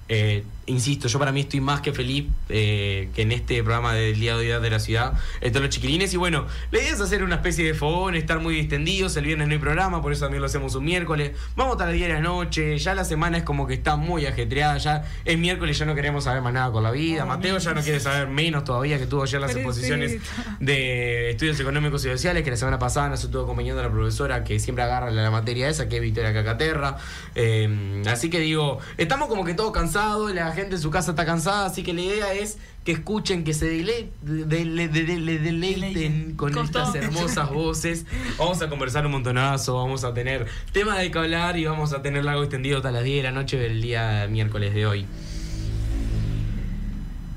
eh, 0.07 0.45
insisto, 0.65 1.07
yo 1.07 1.19
para 1.19 1.31
mí 1.31 1.41
estoy 1.41 1.59
más 1.59 1.81
que 1.81 1.93
feliz 1.93 2.25
eh, 2.49 3.09
que 3.15 3.23
en 3.23 3.31
este 3.31 3.61
programa 3.63 3.93
del 3.93 4.19
Día 4.19 4.37
de 4.37 4.55
Hoy 4.55 4.61
de 4.61 4.69
la 4.69 4.79
Ciudad, 4.79 5.13
estos 5.41 5.61
los 5.61 5.69
chiquilines. 5.69 6.13
Y 6.13 6.17
bueno, 6.17 6.45
la 6.71 6.79
idea 6.79 6.93
es 6.93 7.01
hacer 7.01 7.23
una 7.23 7.35
especie 7.35 7.65
de 7.65 7.73
fogón, 7.73 8.15
estar 8.15 8.39
muy 8.39 8.55
distendidos. 8.55 9.15
El 9.17 9.25
viernes 9.25 9.47
no 9.47 9.53
hay 9.53 9.59
programa, 9.59 10.01
por 10.01 10.11
eso 10.11 10.25
también 10.25 10.41
lo 10.41 10.47
hacemos 10.47 10.75
un 10.75 10.85
miércoles. 10.85 11.31
Vamos 11.55 11.73
hasta 11.73 11.89
el 11.89 11.97
día 11.97 12.07
de 12.07 12.13
la 12.13 12.21
noche, 12.21 12.77
ya 12.77 12.95
la 12.95 13.03
semana 13.03 13.37
es 13.37 13.43
como 13.43 13.67
que 13.67 13.73
está 13.73 13.95
muy 13.95 14.25
ajetreada. 14.25 14.77
Ya 14.77 15.03
es 15.25 15.37
miércoles, 15.37 15.77
ya 15.77 15.85
no 15.85 15.95
queremos 15.95 16.23
saber 16.23 16.41
más 16.41 16.53
nada 16.53 16.71
con 16.71 16.83
la 16.83 16.91
vida. 16.91 17.25
Mateo 17.25 17.57
ya 17.57 17.73
no 17.73 17.81
quiere 17.81 17.99
saber 17.99 18.27
menos 18.27 18.63
todavía, 18.63 18.97
que 18.97 19.07
tuvo 19.07 19.23
ayer 19.23 19.41
las 19.41 19.55
exposiciones 19.55 20.21
de 20.59 21.31
estudios 21.31 21.59
económicos 21.59 22.05
y 22.05 22.09
sociales, 22.09 22.43
que 22.43 22.51
la 22.51 22.57
semana 22.57 22.79
pasada 22.79 23.09
nos 23.09 23.23
estuvo 23.23 23.43
acompañando 23.43 23.81
la 23.81 23.91
profesora 23.91 24.43
que 24.43 24.59
siempre 24.59 24.83
agarra 24.83 25.11
la, 25.11 25.23
la 25.23 25.31
materia 25.31 25.67
esa, 25.67 25.89
que 25.89 25.97
es 25.97 26.01
Victoria 26.01 26.33
Cacaterra. 26.33 26.97
Eh, 27.35 28.01
así 28.07 28.29
que 28.29 28.39
digo, 28.39 28.79
estamos 28.97 29.27
como 29.27 29.43
que 29.43 29.53
todos 29.53 29.71
cansados, 29.71 30.33
la 30.33 30.52
gente 30.53 30.75
en 30.75 30.81
su 30.81 30.89
casa 30.91 31.11
está 31.11 31.25
cansada, 31.25 31.65
así 31.65 31.83
que 31.83 31.93
la 31.93 32.01
idea 32.01 32.33
es 32.33 32.57
que 32.85 32.91
escuchen, 32.93 33.43
que 33.43 33.53
se 33.53 33.65
dele- 33.67 34.09
de- 34.21 34.45
de- 34.45 34.65
de- 34.65 34.87
de- 34.89 35.05
de- 35.19 35.39
deleiten 35.39 36.35
con 36.35 36.57
estas 36.57 36.93
hermosas 36.95 37.49
voces. 37.49 38.05
Vamos 38.37 38.61
a 38.61 38.69
conversar 38.69 39.05
un 39.05 39.13
montonazo, 39.13 39.75
vamos 39.75 40.03
a 40.03 40.13
tener 40.13 40.45
temas 40.71 40.97
de 40.99 41.09
que 41.11 41.17
hablar 41.19 41.57
y 41.57 41.65
vamos 41.65 41.93
a 41.93 42.01
tener 42.01 42.23
largo 42.25 42.43
extendido 42.43 42.77
hasta 42.77 42.91
las 42.91 43.03
10 43.03 43.17
de 43.17 43.23
la 43.23 43.31
noche 43.31 43.57
del 43.57 43.81
día 43.81 44.27
miércoles 44.29 44.73
de 44.73 44.85
hoy. 44.85 45.05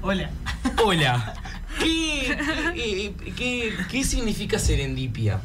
Hola. 0.02 0.30
Hola. 0.84 1.34
¿Qué, 1.78 2.36
qué, 2.74 3.14
qué- 3.36 3.72
qué 3.90 4.04
significa 4.04 4.58
serendipia? 4.58 5.40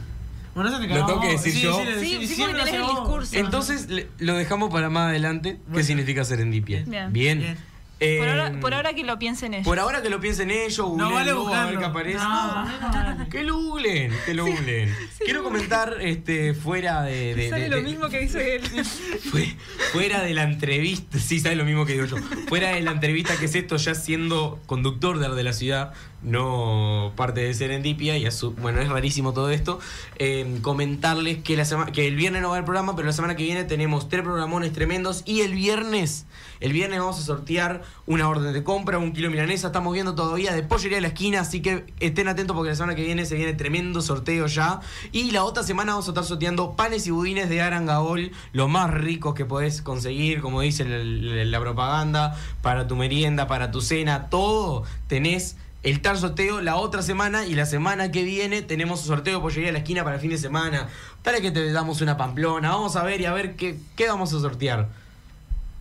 Bueno, 0.53 0.69
eso 0.69 0.79
te 0.79 0.87
¿Lo 0.87 1.05
tengo 1.05 1.21
que 1.21 1.27
decir 1.29 1.53
Sí, 1.53 1.61
yo? 1.61 1.73
sí, 1.99 2.17
sí, 2.27 2.27
Sí, 2.35 2.41
porque 2.41 2.57
tenés 2.59 2.73
el 2.73 2.81
discurso. 2.87 3.35
Entonces 3.37 3.89
le- 3.89 4.07
lo 4.19 4.35
dejamos 4.35 4.69
para 4.69 4.89
más 4.89 5.09
adelante. 5.09 5.59
¿Qué 5.73 5.83
significa 5.83 6.23
serendipia? 6.25 6.83
Bien. 6.85 7.13
Bien. 7.13 7.39
Bien. 7.39 7.57
Eh, 8.03 8.17
Por 8.17 8.27
ahora, 8.29 8.59
por 8.59 8.73
ahora 8.73 8.93
que 8.95 9.03
lo 9.03 9.19
piensen 9.19 9.53
ellos. 9.53 9.63
por 9.65 9.77
ahora 9.77 10.01
que 10.01 10.09
lo 10.09 10.19
piensen 10.19 10.49
ellos, 10.49 10.89
No 10.97 11.11
vale 11.13 11.31
a 11.31 11.65
ver 11.67 11.77
qué 11.77 11.85
aparece. 11.85 12.17
No, 12.17 12.65
no 12.65 12.89
vale. 12.91 13.29
Que 13.29 13.43
lo 13.43 13.55
googleen, 13.57 14.11
que 14.25 14.33
lo 14.33 14.45
googleen. 14.47 14.93
Quiero 15.23 15.43
comentar 15.43 15.97
este 16.01 16.55
fuera 16.55 17.03
de, 17.03 17.35
de- 17.35 17.49
Sale 17.51 17.63
de- 17.65 17.69
lo 17.69 17.75
de- 17.77 17.83
mismo 17.83 18.09
que 18.09 18.19
dice 18.21 18.55
él. 18.55 18.63
fue- 19.31 19.55
fuera 19.93 20.21
de 20.23 20.33
la 20.33 20.43
entrevista, 20.43 21.19
sí, 21.19 21.39
sabe 21.39 21.55
lo 21.55 21.63
mismo 21.63 21.85
que 21.85 21.93
digo 21.93 22.05
yo. 22.05 22.17
Fuera 22.49 22.69
de 22.69 22.81
la 22.81 22.91
entrevista 22.91 23.37
que 23.37 23.45
es 23.45 23.53
esto 23.53 23.77
ya 23.77 23.93
siendo 23.93 24.59
conductor 24.65 25.19
de, 25.19 25.29
de 25.29 25.43
la 25.43 25.53
ciudad, 25.53 25.93
no 26.23 27.13
parte 27.15 27.41
de 27.41 27.53
Serendipia, 27.53 28.17
y 28.17 28.25
a 28.25 28.31
su- 28.31 28.53
bueno, 28.53 28.81
es 28.81 28.89
rarísimo 28.89 29.31
todo 29.33 29.51
esto. 29.51 29.79
eh, 30.17 30.57
comentarles 30.63 31.37
que 31.43 31.55
la 31.55 31.65
semana 31.65 31.91
que 31.91 32.07
el 32.07 32.15
viernes 32.15 32.41
no 32.41 32.49
va 32.49 32.55
a 32.55 32.57
haber 32.57 32.65
programa, 32.65 32.95
pero 32.95 33.05
la 33.07 33.13
semana 33.13 33.35
que 33.35 33.43
viene 33.43 33.63
tenemos 33.63 34.09
tres 34.09 34.23
programones 34.23 34.73
tremendos 34.73 35.21
y 35.25 35.41
el 35.41 35.53
viernes, 35.53 36.25
el 36.62 36.74
viernes 36.74 37.00
vamos 37.00 37.19
a 37.19 37.24
sortear 37.24 37.82
una 38.06 38.30
orden 38.30 38.54
de 38.54 38.63
compra, 38.63 39.00
un 39.00 39.13
kilo 39.13 39.30
milanesa, 39.30 39.67
estamos 39.67 39.93
viendo 39.93 40.15
todavía 40.15 40.54
de 40.54 40.63
pollería 40.63 40.97
de 40.97 41.02
la 41.02 41.08
esquina, 41.10 41.41
así 41.41 41.62
que 41.62 41.91
estén 42.00 42.28
atentos 42.28 42.56
porque 42.56 42.69
la 42.69 42.76
semana 42.76 42.95
que 42.95 43.04
viene 43.04 43.26
se 43.26 43.36
viene 43.36 43.54
tremendo 43.54 44.02
sorteo 44.02 44.45
ya. 44.45 44.80
Y 45.12 45.32
la 45.32 45.43
otra 45.43 45.63
semana 45.63 45.93
vamos 45.93 46.08
a 46.08 46.12
estar 46.12 46.24
sorteando 46.24 46.76
panes 46.76 47.08
y 47.08 47.12
budines 47.12 47.50
de 47.50 47.62
Arangaol, 47.62 48.32
los 48.54 48.69
más 48.69 48.91
ricos 48.91 49.34
que 49.34 49.43
podés 49.43 49.82
conseguir, 49.82 50.41
como 50.41 50.62
dice 50.62 50.86
la 50.86 51.60
propaganda, 51.60 52.38
para 52.62 52.88
tu 52.88 52.95
merienda, 52.95 53.47
para 53.47 53.71
tu 53.71 53.82
cena, 53.82 54.30
todo 54.30 54.84
tenés 55.08 55.58
el 55.84 56.00
tal 56.02 56.17
sorteo 56.17 56.62
la 56.62 56.76
otra 56.76 57.02
semana 57.02 57.47
y 57.47 57.56
la 57.56 57.65
semana 57.65 58.12
que 58.12 58.24
viene 58.24 58.62
tenemos 58.62 59.02
un 59.02 59.08
sorteo 59.08 59.41
pollería 59.41 59.67
de 59.67 59.74
la 59.74 59.80
esquina 59.80 60.04
para 60.04 60.17
el 60.17 60.21
fin 60.21 60.30
de 60.30 60.38
semana. 60.38 60.89
Para 61.24 61.41
que 61.41 61.50
te 61.50 61.71
damos 61.71 62.02
una 62.02 62.17
pamplona, 62.17 62.69
vamos 62.69 62.95
a 62.95 63.04
ver 63.04 63.19
y 63.19 63.26
a 63.26 63.34
ver 63.34 63.56
qué, 63.56 63.80
qué 63.95 64.08
vamos 64.08 64.32
a 64.34 64.39
sortear. 64.39 65.00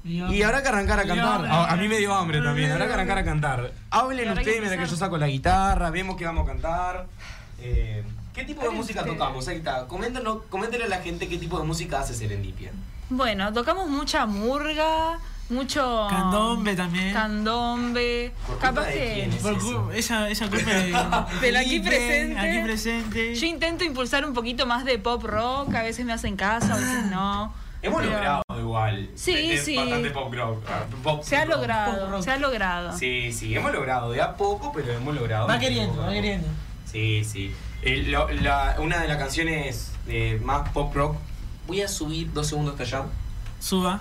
Y 0.04 0.42
habrá 0.42 0.62
que 0.62 0.68
arrancar 0.68 1.00
a 1.00 1.04
cantar. 1.04 1.44
A, 1.46 1.72
a 1.72 1.76
mí 1.76 1.86
me 1.88 1.98
dio 1.98 2.14
hambre 2.14 2.40
también. 2.40 2.72
Habrá 2.72 2.86
que 2.86 2.92
arrancar 2.94 3.18
a 3.18 3.24
cantar. 3.24 3.72
Hablen 3.90 4.30
ustedes 4.32 4.60
mientras 4.60 4.84
que 4.84 4.90
yo 4.90 4.96
saco 4.96 5.18
la 5.18 5.26
guitarra, 5.28 5.90
vemos 5.90 6.16
que 6.16 6.24
vamos 6.24 6.44
a 6.48 6.52
cantar. 6.52 7.06
Eh, 7.60 8.02
¿Qué 8.32 8.44
tipo 8.44 8.62
de 8.62 8.70
música 8.70 9.04
tocamos? 9.04 9.46
Ahí 9.48 9.58
está. 9.58 9.86
Coméntenos, 9.86 10.38
coméntenle 10.48 10.86
a 10.86 10.88
la 10.88 10.98
gente 11.02 11.28
qué 11.28 11.36
tipo 11.36 11.58
de 11.58 11.66
música 11.66 12.00
hace 12.00 12.14
Serendipia. 12.14 12.70
Bueno, 13.10 13.52
tocamos 13.52 13.88
mucha 13.90 14.24
murga, 14.24 15.18
mucho. 15.50 16.06
Candombe 16.08 16.76
también. 16.76 17.12
Candombe. 17.12 18.32
¿Por 18.46 18.54
culpa 18.56 18.68
Capaz 18.68 18.86
de 18.86 18.92
que. 18.94 19.14
quién 19.14 19.32
es 19.32 19.42
Por 19.42 19.52
eso? 19.54 19.84
cu- 19.84 19.90
esa, 19.90 20.30
esa 20.30 20.48
culpa 20.48 20.70
de, 20.70 20.96
Del 21.42 21.56
aquí 21.56 21.80
presente. 21.80 22.38
Aquí 22.38 22.58
presente. 22.62 23.34
Yo 23.34 23.46
intento 23.46 23.84
impulsar 23.84 24.24
un 24.24 24.32
poquito 24.32 24.64
más 24.64 24.84
de 24.84 24.98
pop 24.98 25.22
rock, 25.24 25.74
a 25.74 25.82
veces 25.82 26.06
me 26.06 26.12
hacen 26.12 26.36
caso, 26.36 26.72
a 26.72 26.76
veces 26.76 27.04
no. 27.10 27.52
Hemos 27.82 28.00
Pero 28.02 28.12
logrado 28.12 28.42
igual. 28.58 29.10
Sí, 29.14 29.52
Es 29.52 29.64
sí. 29.64 29.76
Bastante 29.76 30.10
pop 30.10 30.34
rock. 30.34 30.62
ah, 30.68 30.84
pop 31.02 31.22
Se 31.22 31.36
ha 31.36 31.44
rock. 31.44 31.54
logrado, 31.56 32.22
se 32.22 32.30
ha 32.30 32.36
logrado. 32.38 32.96
Sí, 32.98 33.32
sí, 33.32 33.54
hemos 33.54 33.72
logrado. 33.72 34.12
De 34.12 34.20
a 34.20 34.36
poco, 34.36 34.72
pero 34.74 34.92
hemos 34.92 35.14
logrado. 35.14 35.46
Va 35.48 35.58
queriendo, 35.58 35.96
va 36.02 36.10
queriendo. 36.12 36.46
Sí, 36.84 37.24
sí. 37.24 37.54
El- 37.82 38.10
lo- 38.12 38.28
la- 38.30 38.76
una 38.80 38.98
de 39.00 39.08
las 39.08 39.16
canciones 39.16 39.92
eh, 40.08 40.38
más 40.44 40.68
pop 40.70 40.94
rock. 40.94 41.16
Voy 41.66 41.80
a 41.82 41.88
subir 41.88 42.32
dos 42.32 42.48
segundos 42.48 42.72
hasta 42.78 42.98
allá. 42.98 43.06
Suba. 43.60 44.00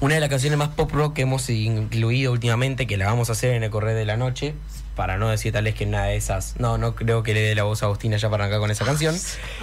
Una 0.00 0.14
de 0.14 0.20
las 0.20 0.28
canciones 0.28 0.58
más 0.58 0.68
pop 0.70 0.90
rock 0.92 1.14
que 1.14 1.22
hemos 1.22 1.48
incluido 1.48 2.32
últimamente, 2.32 2.86
que 2.86 2.96
la 2.96 3.06
vamos 3.06 3.28
a 3.28 3.32
hacer 3.32 3.54
en 3.54 3.62
el 3.62 3.70
correo 3.70 3.94
de 3.94 4.04
la 4.04 4.16
noche, 4.16 4.54
para 4.96 5.16
no 5.18 5.28
decir 5.28 5.52
tal 5.52 5.62
vez 5.64 5.74
que 5.76 5.84
una 5.84 6.04
de 6.04 6.16
esas. 6.16 6.58
No, 6.58 6.78
no 6.78 6.96
creo 6.96 7.22
que 7.22 7.34
le 7.34 7.40
dé 7.42 7.54
la 7.54 7.62
voz 7.62 7.82
a 7.82 7.86
Agustina 7.86 8.16
ya 8.16 8.28
para 8.30 8.44
arrancar 8.44 8.60
con 8.60 8.70
esa 8.72 8.84
canción. 8.84 9.14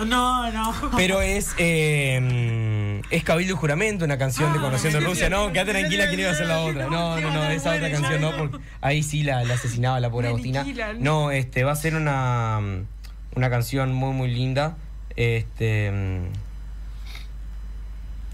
No, 0.06 0.50
no. 0.52 0.74
Pero 0.96 1.22
es. 1.22 1.54
eh, 1.58 3.02
es 3.10 3.24
Cabildo 3.24 3.54
y 3.54 3.58
Juramento, 3.58 4.06
una 4.06 4.18
canción 4.18 4.54
de 4.54 4.60
Ah, 4.60 4.62
Conociendo 4.62 5.00
sí, 5.00 5.06
Rusia. 5.06 5.26
sí, 5.26 5.32
No, 5.32 5.52
quédate 5.52 5.72
tranquila 5.72 6.10
que 6.10 6.16
no 6.16 6.22
iba 6.22 6.32
a 6.32 6.36
ser 6.36 6.48
la 6.48 6.60
otra. 6.62 6.86
No, 6.88 7.20
no, 7.20 7.32
no, 7.34 7.44
esa 7.50 7.76
otra 7.76 7.92
canción 7.92 8.22
no, 8.22 8.38
porque 8.38 8.58
ahí 8.82 9.04
sí 9.04 9.24
la, 9.24 9.44
la 9.44 9.56
asesinaba 9.56 10.00
la 10.00 10.10
pobre 10.10 10.30
Agustina. 10.30 10.66
No, 11.00 11.32
este, 11.32 11.64
va 11.64 11.72
a 11.74 11.76
ser 11.76 11.96
una. 11.96 12.60
Una 13.36 13.50
canción 13.50 13.92
muy, 13.92 14.14
muy 14.14 14.30
linda. 14.30 14.78
Este. 15.16 15.92
mm, 15.92 16.26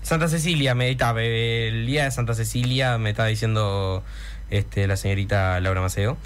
Santa 0.01 0.27
Cecilia, 0.27 0.73
me 0.75 0.89
está, 0.89 1.11
el 1.21 1.85
día 1.85 2.05
de 2.05 2.11
Santa 2.11 2.33
Cecilia 2.33 2.97
me 2.97 3.11
está 3.11 3.25
diciendo 3.25 4.03
este, 4.49 4.87
la 4.87 4.97
señorita 4.97 5.59
Laura 5.59 5.81
Maceo. 5.81 6.17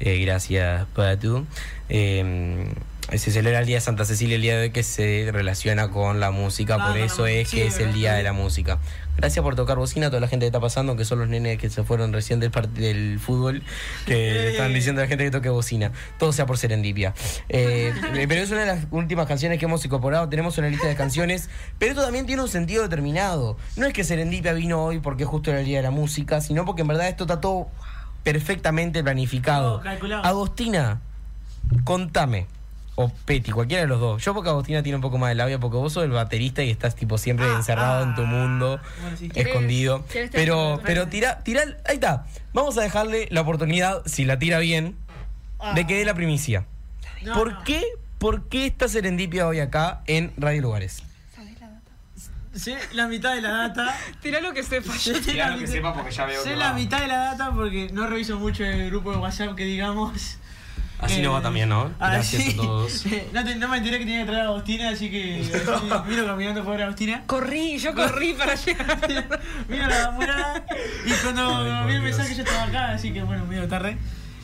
Eh, 0.00 0.18
gracias, 0.24 0.86
Patu. 0.94 1.46
Eh, 1.88 2.66
se 3.18 3.32
celebra 3.32 3.60
el 3.60 3.66
día 3.66 3.76
de 3.76 3.80
Santa 3.80 4.04
Cecilia 4.04 4.36
el 4.36 4.42
día 4.42 4.56
de 4.56 4.62
hoy 4.62 4.70
que 4.70 4.82
se 4.82 5.30
relaciona 5.32 5.90
con 5.90 6.20
la 6.20 6.30
música, 6.30 6.76
Ah, 6.78 6.88
por 6.88 6.96
eso 6.96 7.26
es 7.26 7.50
que 7.50 7.66
es 7.66 7.78
el 7.80 7.92
día 7.92 8.14
de 8.14 8.22
la 8.22 8.32
música. 8.32 8.78
Gracias 9.16 9.42
por 9.42 9.56
tocar 9.56 9.76
bocina 9.76 10.06
a 10.06 10.10
toda 10.10 10.20
la 10.20 10.28
gente 10.28 10.44
que 10.44 10.48
está 10.48 10.60
pasando, 10.60 10.96
que 10.96 11.04
son 11.04 11.18
los 11.18 11.28
nenes 11.28 11.58
que 11.58 11.68
se 11.68 11.82
fueron 11.82 12.12
recién 12.12 12.38
del, 12.38 12.52
del 12.74 13.18
fútbol, 13.18 13.62
que 14.06 14.50
están 14.52 14.72
diciendo 14.72 15.00
a 15.00 15.04
la 15.04 15.08
gente 15.08 15.24
que 15.24 15.30
toque 15.30 15.48
bocina. 15.48 15.90
Todo 16.18 16.32
sea 16.32 16.46
por 16.46 16.58
serendipia. 16.58 17.14
Eh, 17.52 17.92
pero 18.28 18.42
es 18.42 18.50
una 18.50 18.60
de 18.60 18.66
las 18.66 18.86
últimas 18.90 19.26
canciones 19.26 19.58
que 19.58 19.64
hemos 19.64 19.84
incorporado. 19.84 20.28
Tenemos 20.28 20.56
una 20.58 20.68
lista 20.68 20.86
de 20.86 20.94
canciones, 20.94 21.48
pero 21.78 21.92
esto 21.92 22.04
también 22.04 22.26
tiene 22.26 22.42
un 22.42 22.48
sentido 22.48 22.82
determinado. 22.82 23.56
No 23.76 23.86
es 23.86 23.92
que 23.92 24.04
serendipia 24.04 24.52
vino 24.52 24.84
hoy 24.84 25.00
porque 25.00 25.24
justo 25.24 25.50
era 25.50 25.60
el 25.60 25.66
día 25.66 25.78
de 25.78 25.82
la 25.82 25.90
música, 25.90 26.40
sino 26.40 26.64
porque 26.64 26.82
en 26.82 26.88
verdad 26.88 27.08
esto 27.08 27.24
está 27.24 27.40
todo 27.40 27.68
perfectamente 28.22 29.02
planificado. 29.02 29.80
Calculado. 29.80 30.24
Agostina, 30.24 31.00
contame. 31.84 32.46
O 32.96 33.08
Peti, 33.08 33.50
cualquiera 33.50 33.82
de 33.82 33.86
los 33.88 33.98
dos. 33.98 34.22
Yo 34.22 34.34
porque 34.34 34.50
Agostina 34.50 34.82
tiene 34.82 34.96
un 34.96 35.00
poco 35.02 35.16
más 35.16 35.30
de 35.30 35.34
labia, 35.34 35.58
porque 35.58 35.78
vos 35.78 35.90
sos 35.92 36.04
el 36.04 36.10
baterista 36.10 36.62
y 36.62 36.70
estás 36.70 36.94
tipo 36.96 37.16
siempre 37.16 37.46
Ah, 37.46 37.54
encerrado 37.56 38.02
en 38.02 38.14
tu 38.14 38.22
ah. 38.22 38.26
mundo, 38.26 38.80
Bueno, 39.00 39.16
sí. 39.16 39.28
¿Querés- 39.30 39.46
escondido. 39.48 40.04
Pero, 40.32 40.80
pero 40.84 41.06
tira, 41.08 41.38
tira, 41.42 41.62
ahí 41.88 41.94
está. 41.94 42.26
Vamos 42.52 42.76
a 42.76 42.82
dejarle 42.82 43.26
la 43.30 43.40
oportunidad, 43.40 44.02
si 44.04 44.26
la 44.26 44.38
tira 44.38 44.58
bien, 44.58 44.96
de 45.74 45.86
que 45.86 45.96
dé 45.96 46.04
la 46.04 46.12
primicia. 46.14 46.66
No, 47.22 47.32
¿Por 47.34 47.52
no. 47.52 47.64
qué, 47.64 47.82
por 48.18 48.48
qué 48.48 48.66
está 48.66 48.86
Serendipia 48.88 49.46
hoy 49.46 49.60
acá 49.60 50.02
en 50.06 50.32
Radio 50.36 50.60
Lugares? 50.60 51.02
Sé 52.54 52.76
la 52.94 53.06
mitad 53.06 53.34
de 53.34 53.42
la 53.42 53.50
data. 53.50 53.96
Tirá 54.20 54.40
lo 54.40 54.52
que 54.52 54.62
sepa. 54.62 54.92
Sé 54.94 55.12
la 55.34 55.56
mitad- 55.56 55.94
porque 55.94 56.10
ya 56.10 56.28
Sé 56.42 56.56
la 56.56 56.72
mitad 56.72 57.00
de 57.00 57.06
la 57.06 57.16
data 57.18 57.50
porque 57.52 57.90
no 57.92 58.06
reviso 58.06 58.38
mucho 58.38 58.64
el 58.64 58.90
grupo 58.90 59.12
de 59.12 59.18
WhatsApp 59.18 59.54
que 59.54 59.64
digamos. 59.64 60.36
Así 60.98 61.20
Eh, 61.20 61.22
nos 61.22 61.34
va 61.34 61.40
también, 61.40 61.68
¿no? 61.70 61.90
Gracias 61.98 62.42
así- 62.42 62.52
a 62.52 62.56
todos. 62.62 63.04
No, 63.32 63.42
te- 63.44 63.54
no 63.56 63.68
me 63.68 63.78
enteré 63.78 63.98
que 64.00 64.04
tenía 64.04 64.20
que 64.20 64.26
traer 64.26 64.40
a 64.42 64.44
Agostina, 64.48 64.90
así 64.90 65.10
que 65.10 65.40
así 65.40 66.10
vino 66.10 66.26
caminando 66.26 66.62
por 66.64 66.82
Agostina. 66.82 67.22
Corrí, 67.26 67.78
yo 67.78 67.94
corrí 67.94 68.34
para 68.38 68.54
llegar. 68.54 68.98
Vino 69.68 69.86
la 69.88 70.10
murada 70.10 70.64
y 71.06 71.10
cuando 71.22 71.86
vi 71.86 71.94
el 71.94 72.02
mensaje 72.02 72.34
yo 72.34 72.42
estaba 72.42 72.64
acá, 72.64 72.90
así 72.92 73.12
que 73.12 73.22
bueno, 73.22 73.46
medio 73.46 73.66
tarde. 73.68 73.96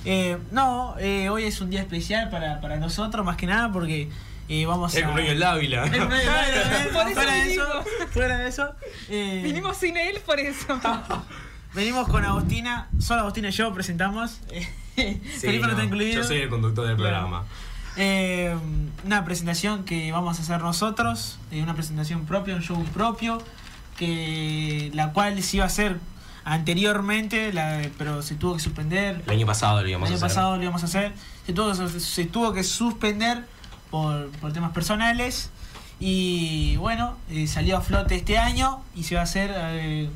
Eh, 0.07 0.39
no, 0.53 0.95
eh, 1.01 1.29
hoy 1.29 1.45
es 1.45 1.61
un 1.61 1.69
día 1.69 1.81
especial 1.81 2.31
para, 2.31 2.61
para 2.61 2.77
nosotros, 2.77 3.27
más 3.27 3.37
que 3.37 3.47
nada, 3.47 3.71
porque 3.73 4.09
eh, 4.49 4.67
vamos 4.67 4.95
El 4.95 5.03
a... 5.03 5.07
cumpleaños 5.07 5.35
del 5.35 5.41
Dávila. 5.41 5.85
El 5.85 5.99
cumpleaños 5.99 6.47
del 6.47 6.87
eso 6.87 7.15
fuera 7.15 7.33
de 7.35 7.43
vinimos. 7.45 7.67
eso, 7.69 8.09
fuera 8.13 8.39
de 8.39 8.49
eso. 8.49 8.75
eh, 9.09 9.41
Vinimos 9.45 9.77
sin 9.77 9.97
él 9.97 10.19
por 10.25 10.39
eso. 10.41 10.81
venimos 11.75 12.09
con 12.09 12.25
Agostina, 12.25 12.89
solo 12.99 13.21
Agostina 13.23 13.49
y 13.49 13.53
yo 13.53 13.73
presentamos. 13.75 14.41
eh, 14.51 15.21
Felipe 15.41 15.67
no, 15.67 15.73
está 15.73 15.85
incluido. 15.85 16.23
Yo 16.23 16.25
soy 16.25 16.39
el 16.39 16.49
conductor 16.49 16.87
del 16.87 16.97
Claro. 16.97 17.19
programa. 17.21 17.45
Eh, 17.99 18.55
una 19.05 19.25
presentación 19.25 19.85
que 19.85 20.13
vamos 20.13 20.39
a 20.39 20.43
hacer 20.43 20.61
nosotros, 20.61 21.39
eh, 21.51 21.63
una 21.63 21.75
presentación 21.75 22.27
propia, 22.27 22.55
un 22.55 22.63
show 22.63 22.83
propio, 22.93 23.43
que 23.97 24.91
la 24.95 25.13
cual 25.13 25.43
se 25.43 25.57
iba 25.57 25.65
a 25.65 25.69
hacer 25.69 25.97
anteriormente, 26.45 27.53
la- 27.53 27.83
pero 27.99 28.23
se 28.23 28.35
tuvo 28.35 28.55
que 28.55 28.61
suspender. 28.61 29.23
El 29.27 29.33
año 29.33 29.47
pasado 29.47 29.77
lo 29.77 29.81
El 29.85 29.91
íbamos 29.91 30.09
año 30.09 30.15
a 30.15 30.17
hacer. 30.19 30.29
pasado 30.29 30.57
lo 30.57 30.63
íbamos 30.63 30.83
a 30.83 30.87
hacer. 30.87 31.13
Se 31.47 31.53
tuvo, 31.53 31.73
que- 31.73 32.01
se 32.01 32.25
tuvo 32.27 32.53
que 32.53 32.65
suspender 32.65 33.45
por, 34.03 34.29
por 34.41 34.53
temas 34.53 34.73
personales. 34.73 35.51
Y 35.99 36.77
bueno, 36.77 37.17
eh, 37.31 37.47
salió 37.47 37.79
a 37.79 37.81
flote 37.81 38.17
este 38.17 38.37
año 38.39 38.83
y 38.95 39.05
se 39.05 39.15
va 39.15 39.23
a 39.23 39.25
hacer 39.25 39.51
eh, 39.55 40.11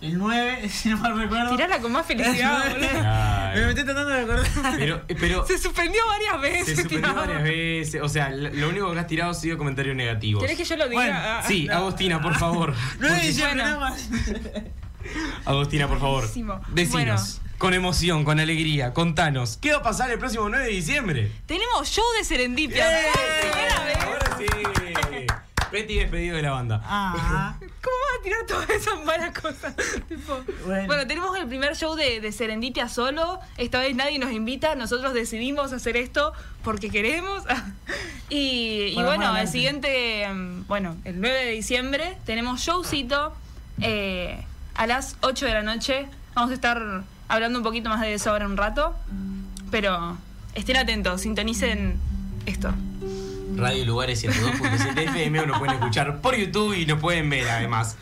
el 0.00 0.16
9, 0.18 0.68
si 0.68 0.88
no 0.90 0.96
mal 0.98 1.18
recuerdo. 1.18 1.50
Tirala 1.56 1.80
con 1.80 1.90
más 1.90 2.06
felicidad, 2.06 2.66
El 2.70 2.78
9. 2.80 2.94
boludo. 2.94 3.64
Me 3.64 3.68
estoy 3.70 3.84
tratando 3.84 4.10
de 4.10 4.20
acordar. 4.20 4.74
Pero, 4.78 5.02
eh, 5.08 5.16
pero 5.18 5.46
Se 5.46 5.58
suspendió 5.58 6.00
varias 6.06 6.40
veces. 6.40 6.66
se 6.66 6.74
suspendió 6.82 6.98
tirado. 7.10 7.26
varias 7.26 7.42
veces. 7.42 8.00
O 8.02 8.08
sea, 8.08 8.30
lo 8.30 8.68
único 8.68 8.92
que 8.92 8.98
has 9.00 9.06
tirado 9.08 9.30
ha 9.32 9.34
sido 9.34 9.58
comentarios 9.58 9.96
negativos. 9.96 10.40
¿Querés 10.42 10.56
que 10.56 10.64
yo 10.64 10.76
lo 10.76 10.88
diga? 10.88 11.02
Bueno, 11.02 11.16
Ah, 11.20 11.42
Sí, 11.46 11.68
Agostina, 11.68 12.20
por 12.22 12.34
favor. 12.36 12.72
9 13.00 13.16
de 13.16 13.26
diciembre, 13.26 13.62
Bueno. 13.62 13.78
nada 13.80 13.90
más. 13.90 14.08
Agostina, 15.44 15.88
por 15.88 15.98
favor. 16.00 16.24
Decinos, 16.72 17.40
con 17.58 17.74
emoción, 17.74 18.24
con 18.24 18.40
alegría, 18.40 18.92
contanos, 18.92 19.58
¿qué 19.60 19.72
va 19.72 19.78
a 19.78 19.82
pasar 19.82 20.10
el 20.10 20.18
próximo 20.18 20.48
9 20.48 20.64
de 20.64 20.70
diciembre? 20.70 21.32
Tenemos 21.46 21.88
show 21.88 22.04
de 22.18 22.24
Serendipia. 22.24 23.02
¡Eh! 23.02 23.06
Ahora 24.00 24.38
sí. 24.38 24.46
Petty 25.70 25.96
despedido 25.96 26.36
de 26.36 26.42
la 26.42 26.52
banda. 26.52 26.80
Ah, 26.84 27.56
¿Cómo 27.58 27.68
vas 27.68 28.20
a 28.20 28.22
tirar 28.22 28.46
todas 28.46 28.70
esas 28.70 29.04
malas 29.04 29.36
cosas? 29.36 29.74
Tipo, 30.08 30.40
Bueno. 30.66 30.86
bueno. 30.86 31.06
tenemos 31.08 31.36
el 31.36 31.48
primer 31.48 31.74
show 31.74 31.96
de, 31.96 32.20
de 32.20 32.30
Serendipia 32.30 32.88
solo. 32.88 33.40
Esta 33.56 33.80
vez 33.80 33.96
nadie 33.96 34.20
nos 34.20 34.30
invita. 34.30 34.76
Nosotros 34.76 35.14
decidimos 35.14 35.72
hacer 35.72 35.96
esto 35.96 36.32
porque 36.62 36.90
queremos. 36.90 37.42
y, 38.30 38.94
bueno, 38.94 39.36
el 39.36 39.48
siguiente, 39.48 40.28
mm, 40.32 40.66
bueno, 40.68 40.96
el 41.04 41.20
9 41.20 41.44
de 41.44 41.50
diciembre 41.50 42.18
tenemos 42.24 42.60
showcito 42.60 43.34
eh, 43.80 44.44
a 44.76 44.86
las 44.86 45.16
8 45.22 45.46
de 45.46 45.54
la 45.54 45.62
noche. 45.62 46.06
Vamos 46.36 46.52
a 46.52 46.54
estar 46.54 47.02
hablando 47.28 47.58
un 47.58 47.64
poquito 47.64 47.88
más 47.88 48.00
de 48.00 48.14
eso 48.14 48.30
ahora 48.30 48.46
un 48.46 48.56
rato. 48.56 48.94
Pero 49.70 50.16
estén 50.54 50.76
atentos, 50.76 51.20
sintonicen 51.20 51.98
esto. 52.46 52.72
Radio 53.56 53.84
Lugares 53.84 54.24
102.7 54.24 54.98
FM, 54.98 55.46
nos 55.46 55.58
pueden 55.58 55.74
escuchar 55.74 56.20
por 56.20 56.36
YouTube 56.36 56.74
y 56.74 56.86
nos 56.86 57.00
pueden 57.00 57.30
ver 57.30 57.48
además. 57.48 57.96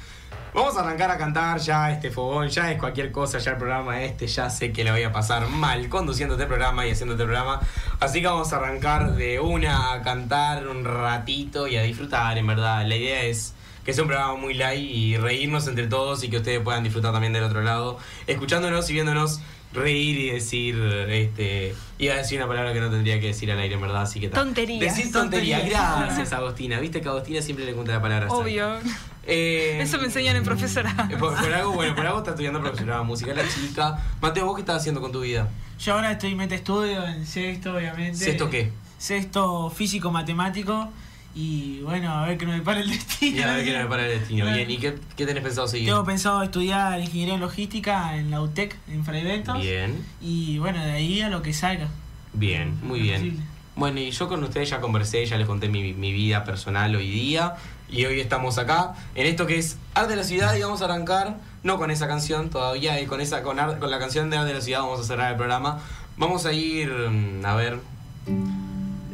Vamos 0.55 0.77
a 0.77 0.81
arrancar 0.81 1.11
a 1.11 1.17
cantar 1.17 1.59
ya 1.61 1.91
este 1.91 2.11
fogón, 2.11 2.49
ya 2.49 2.71
es 2.71 2.79
cualquier 2.79 3.11
cosa, 3.11 3.39
ya 3.39 3.53
el 3.53 3.57
programa 3.57 4.03
este, 4.03 4.27
ya 4.27 4.51
sé 4.51 4.71
que 4.71 4.85
le 4.85 4.91
voy 4.91 5.03
a 5.03 5.11
pasar 5.11 5.49
mal 5.49 5.89
conduciendo 5.89 6.35
este 6.35 6.47
programa 6.47 6.87
y 6.87 6.91
haciendo 6.91 7.15
este 7.15 7.25
programa. 7.25 7.61
Así 8.01 8.21
que 8.21 8.27
vamos 8.27 8.53
a 8.53 8.57
arrancar 8.57 9.15
de 9.15 9.41
una 9.41 9.95
a 9.95 10.03
cantar 10.03 10.69
un 10.69 10.85
ratito 10.85 11.67
y 11.69 11.77
a 11.77 11.83
disfrutar, 11.83 12.37
en 12.37 12.47
verdad. 12.47 12.87
La 12.87 12.97
idea 12.97 13.23
es 13.23 13.55
que 13.85 13.93
sea 13.93 14.03
un 14.03 14.09
programa 14.09 14.35
muy 14.37 14.55
light 14.55 14.81
y 14.91 15.17
reírnos 15.17 15.67
entre 15.69 15.87
todos 15.89 16.23
y 16.25 16.29
que 16.31 16.37
ustedes 16.39 16.61
puedan 16.61 16.85
disfrutar 16.85 17.13
también 17.13 17.33
del 17.33 17.43
otro 17.45 17.63
lado, 17.63 17.99
escuchándonos 18.27 18.89
y 18.91 18.93
viéndonos 18.95 19.41
reír 19.75 20.19
y 20.19 20.31
decir, 20.31 20.77
este, 21.09 21.75
iba 21.99 22.13
a 22.13 22.19
decir 22.19 22.39
una 22.39 22.47
palabra 22.47 22.75
que 22.75 22.81
no 22.81 22.91
tendría 22.91 23.19
que 23.21 23.29
decir 23.29 23.51
al 23.51 23.59
aire, 23.59 23.75
en 23.77 23.81
verdad, 23.81 24.03
así 24.03 24.21
que 24.21 24.29
ta. 24.29 24.39
Tonterías. 24.41 24.81
Decir 24.95 25.11
tontería, 25.11 25.57
Tonterías. 25.61 25.99
gracias 26.01 26.33
Agostina, 26.35 26.79
viste 26.79 27.01
que 27.01 27.09
a 27.09 27.13
Agostina 27.13 27.41
siempre 27.41 27.65
le 27.65 27.73
cuenta 27.73 27.93
la 27.93 28.03
palabra. 28.03 28.29
Obvio. 28.31 28.77
Eh, 29.25 29.79
Eso 29.81 29.99
me 29.99 30.05
enseñan 30.05 30.37
en 30.37 30.45
profesorado. 30.45 31.05
eh, 31.11 31.17
Por, 31.17 31.35
por 31.35 31.53
algo, 31.53 31.73
bueno, 31.73 31.95
por 31.95 32.05
algo 32.05 32.19
está 32.19 32.33
estudiando 32.33 32.61
profesorado 32.61 33.01
de 33.03 33.07
música 33.07 33.33
la 33.33 33.49
chica. 33.49 33.99
Mateo, 34.21 34.45
¿vos 34.47 34.57
qué 34.57 34.61
estás 34.61 34.77
haciendo 34.77 35.01
con 35.01 35.11
tu 35.13 35.21
vida? 35.21 35.49
yo 35.79 35.95
ahora 35.95 36.13
estoy 36.13 36.33
en 36.33 36.37
meta 36.37 36.55
estudio, 36.55 37.05
en 37.07 37.27
sexto, 37.27 37.75
obviamente. 37.75 38.17
¿Sexto 38.19 38.51
qué? 38.51 38.71
Sexto 38.99 39.71
físico-matemático. 39.71 40.91
Y 41.35 41.81
bueno, 41.81 42.13
a 42.13 42.27
ver 42.27 42.37
qué 42.37 42.45
nos 42.45 42.57
depara 42.57 42.81
el 42.81 42.91
destino. 42.91 43.39
Y 43.39 43.43
a 43.43 43.53
ver 43.55 43.65
qué 43.65 43.79
nos 43.79 43.87
para 43.89 44.05
el 44.07 44.19
destino. 44.21 44.45
Bien, 44.53 44.71
¿y 44.71 44.77
qué, 44.77 44.95
qué 45.17 45.25
tenés 45.27 45.43
pensado 45.43 45.67
seguir? 45.67 45.89
Tengo 45.89 46.05
pensado 46.05 46.43
estudiar 46.43 47.01
ingeniería 47.01 47.35
en 47.35 47.41
logística 47.41 48.17
en 48.17 48.31
la 48.31 48.43
UTEC, 48.43 48.77
en 48.89 49.05
Fray 49.05 49.25
Bentos. 49.25 49.61
Bien, 49.61 50.05
Y 50.21 50.59
bueno, 50.59 50.85
de 50.85 50.93
ahí 50.93 51.21
a 51.23 51.29
lo 51.31 51.41
que 51.43 51.53
salga. 51.55 51.89
bien, 52.35 52.79
muy 52.83 53.01
bien. 53.01 53.21
Posible. 53.23 53.43
Bueno, 53.75 54.01
y 54.01 54.11
yo 54.11 54.29
con 54.29 54.45
ustedes 54.45 54.69
ya 54.69 54.81
conversé, 54.83 55.25
ya 55.25 55.39
les 55.39 55.47
conté 55.47 55.71
mi, 55.71 55.95
mi 55.95 56.13
vida 56.13 56.45
personal 56.45 56.95
hoy 56.95 57.09
día. 57.11 57.55
Y 57.91 58.05
hoy 58.05 58.21
estamos 58.21 58.59
acá 58.59 58.93
en 59.15 59.27
esto 59.27 59.47
que 59.47 59.57
es 59.59 59.79
Arte 59.95 60.11
de 60.11 60.17
la 60.17 60.25
Ciudad 60.25 60.55
y 60.55 60.61
vamos 60.63 60.83
a 60.83 60.85
arrancar, 60.87 61.37
no 61.63 61.79
con 61.79 61.91
esa 61.91 62.07
canción 62.09 62.51
todavía, 62.51 62.99
eh, 62.99 63.07
con, 63.07 63.21
esa, 63.23 63.43
con, 63.43 63.59
Ar- 63.59 63.79
con 63.79 63.91
la 63.91 63.99
canción 63.99 64.29
de 64.29 64.37
Arte 64.37 64.49
de 64.49 64.55
la 64.55 64.61
Ciudad 64.61 64.81
vamos 64.81 65.01
a 65.01 65.05
cerrar 65.05 65.31
el 65.31 65.37
programa. 65.39 65.81
Vamos 66.19 66.45
a 66.45 66.53
ir, 66.53 66.91
mm, 66.91 67.47
a 67.47 67.55
ver, 67.55 67.79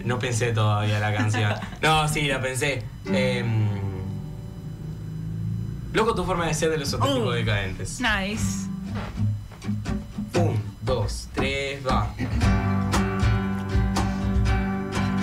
no 0.05 0.19
pensé 0.19 0.53
todavía 0.53 0.99
la 1.01 1.15
canción. 1.15 1.55
No, 1.83 2.09
sí, 2.09 2.23
la 2.29 2.41
pensé. 2.41 2.83
Em, 3.07 3.69
loco 5.93 6.15
tu 6.15 6.25
forma 6.25 6.47
de 6.47 6.55
ser 6.55 6.71
de 6.71 6.79
los 6.79 6.93
auténticos 6.93 7.29
Oh. 7.29 7.33
decadentes. 7.33 8.01
Nice. 8.01 8.69
Un, 10.35 10.61
dos, 10.83 11.29
tres, 11.35 11.87
va. 11.87 12.09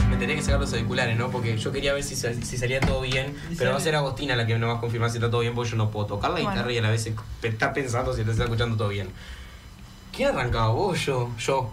Me 0.10 0.18
tenía 0.18 0.36
que 0.36 0.42
sacar 0.44 0.60
los 0.60 0.72
auriculares, 0.74 1.18
¿no? 1.18 1.30
Porque 1.30 1.58
yo 1.58 1.72
quería 1.72 1.94
ver 1.94 2.04
si, 2.04 2.16
sal- 2.16 2.42
si 2.44 2.58
salía 2.58 2.80
todo 2.80 3.02
bien. 3.02 3.36
Pero 3.58 3.72
va 3.72 3.78
a 3.78 3.80
ser 3.80 3.96
Agostina 3.96 4.36
la 4.36 4.46
que 4.48 4.58
me 4.58 4.66
va 4.66 4.74
a 4.76 4.80
confirmar 4.80 5.10
si 5.10 5.18
está 5.18 5.30
todo 5.30 5.42
bien, 5.42 5.54
porque 5.54 5.72
yo 5.72 5.78
no 5.78 5.92
puedo 5.92 6.06
tocar 6.06 6.32
la 6.32 6.38
Bueno. 6.38 6.52
guitarra 6.52 6.72
y 6.72 6.78
a 6.78 6.82
la 6.82 6.90
vez 6.90 7.10
está 7.44 7.74
pensando 7.74 8.14
si 8.14 8.24
te 8.24 8.32
está 8.32 8.44
escuchando 8.44 8.78
todo 8.78 8.90
bien. 8.90 9.10
¿Quién 10.16 10.30
arrancaba? 10.30 10.70
¿Vos 10.70 10.98
o 10.98 11.02
yo? 11.02 11.30
Yo. 11.38 11.72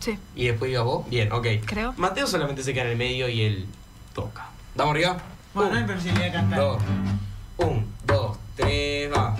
Sí. 0.00 0.18
Y 0.34 0.46
después 0.48 0.70
iba 0.70 0.82
vos. 0.82 1.08
Bien, 1.08 1.30
ok. 1.32 1.46
Creo. 1.64 1.94
Mateo 1.96 2.26
solamente 2.26 2.62
se 2.62 2.72
queda 2.74 2.84
en 2.84 2.90
el 2.90 2.96
medio 2.96 3.28
y 3.28 3.42
él 3.42 3.66
toca. 4.14 4.48
¿Damos 4.74 4.94
arriba? 4.94 5.18
Bueno, 5.54 5.70
no 5.70 5.76
hay 5.76 5.82
Un, 5.84 5.94
posibilidad 5.94 6.24
de 6.26 6.32
cantar. 6.32 6.58
dos, 6.58 6.82
un, 7.58 7.86
dos, 8.06 8.38
tres, 8.56 9.12
va. 9.12 9.36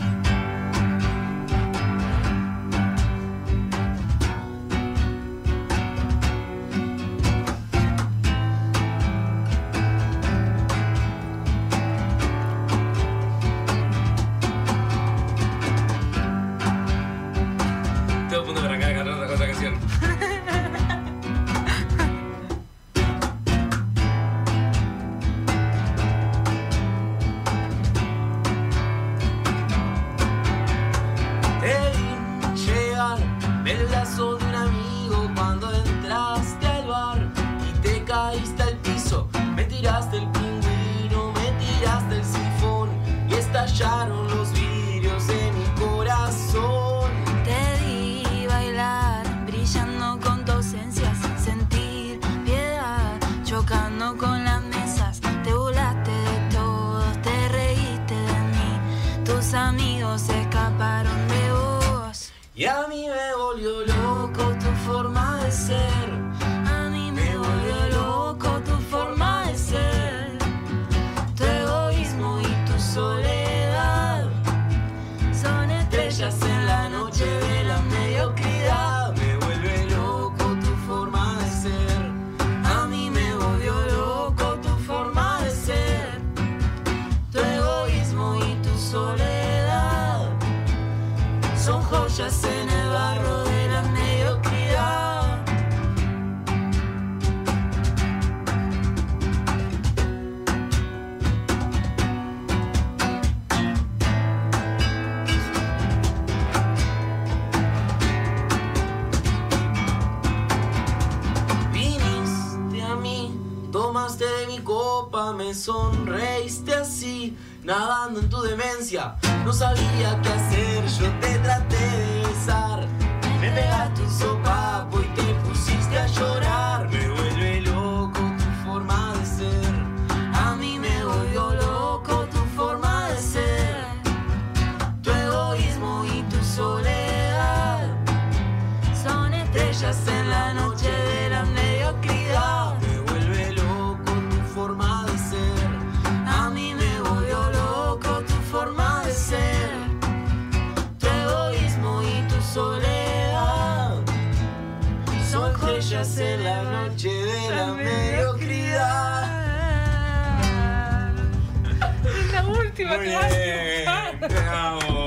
Muy 162.97 163.15
vas 163.15 163.37
bien, 163.37 163.85
bravo. 164.21 165.07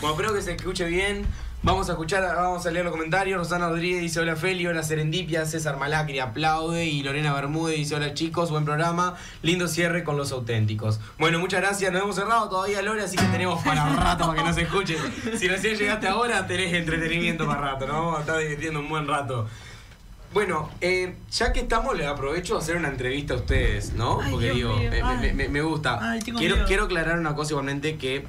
Bueno, 0.00 0.14
espero 0.14 0.34
que 0.34 0.42
se 0.42 0.52
escuche 0.52 0.84
bien. 0.84 1.26
Vamos 1.64 1.88
a 1.88 1.92
escuchar, 1.92 2.22
vamos 2.22 2.64
a 2.64 2.70
leer 2.70 2.84
los 2.84 2.92
comentarios. 2.92 3.38
Rosana 3.38 3.68
Rodríguez 3.68 4.00
dice 4.00 4.20
hola 4.20 4.36
Feli, 4.36 4.64
hola 4.68 4.84
Serendipia, 4.84 5.44
César 5.44 5.76
Malacri 5.76 6.20
aplaude 6.20 6.84
y 6.84 7.02
Lorena 7.02 7.34
Bermúdez 7.34 7.78
dice 7.78 7.96
hola 7.96 8.14
chicos, 8.14 8.52
buen 8.52 8.64
programa, 8.64 9.16
lindo 9.42 9.66
cierre 9.66 10.04
con 10.04 10.16
los 10.16 10.30
auténticos. 10.30 11.00
Bueno, 11.18 11.40
muchas 11.40 11.60
gracias, 11.62 11.92
nos 11.92 12.02
hemos 12.02 12.14
cerrado 12.14 12.48
todavía 12.48 12.82
Lore, 12.82 13.02
así 13.02 13.16
que 13.16 13.24
tenemos 13.24 13.64
para 13.64 13.88
rato 13.96 14.28
para 14.28 14.38
que 14.38 14.48
nos 14.48 14.56
escuchen. 14.56 14.98
Si 15.36 15.48
recién 15.48 15.76
llegaste 15.76 16.06
ahora, 16.06 16.46
tenés 16.46 16.72
entretenimiento 16.72 17.44
para 17.44 17.72
rato, 17.72 17.88
¿no? 17.88 17.94
Vamos 17.94 18.18
a 18.18 18.20
estar 18.20 18.38
divirtiendo 18.38 18.78
un 18.78 18.88
buen 18.88 19.08
rato. 19.08 19.48
Bueno, 20.36 20.68
eh, 20.82 21.14
ya 21.32 21.50
que 21.50 21.60
estamos, 21.60 21.96
les 21.96 22.06
aprovecho 22.06 22.56
a 22.56 22.58
hacer 22.58 22.76
una 22.76 22.88
entrevista 22.88 23.32
a 23.32 23.38
ustedes, 23.38 23.94
¿no? 23.94 24.20
Ay, 24.20 24.30
Porque 24.30 24.50
Dios 24.52 24.56
digo, 24.56 24.76
mío. 24.76 25.48
me, 25.48 25.62
gusta. 25.62 25.98
Ay, 26.10 26.20
quiero, 26.20 26.38
miedo. 26.38 26.64
quiero 26.66 26.84
aclarar 26.84 27.18
una 27.18 27.34
cosa 27.34 27.52
igualmente 27.52 27.96
que 27.96 28.26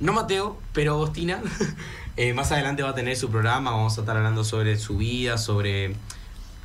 no 0.00 0.14
Mateo, 0.14 0.58
pero 0.72 0.92
Agostina, 0.92 1.42
eh, 2.16 2.32
más 2.32 2.50
adelante 2.50 2.82
va 2.82 2.88
a 2.88 2.94
tener 2.94 3.14
su 3.14 3.30
programa, 3.30 3.72
vamos 3.72 3.98
a 3.98 4.00
estar 4.00 4.16
hablando 4.16 4.42
sobre 4.42 4.78
su 4.78 4.96
vida, 4.96 5.36
sobre... 5.36 5.94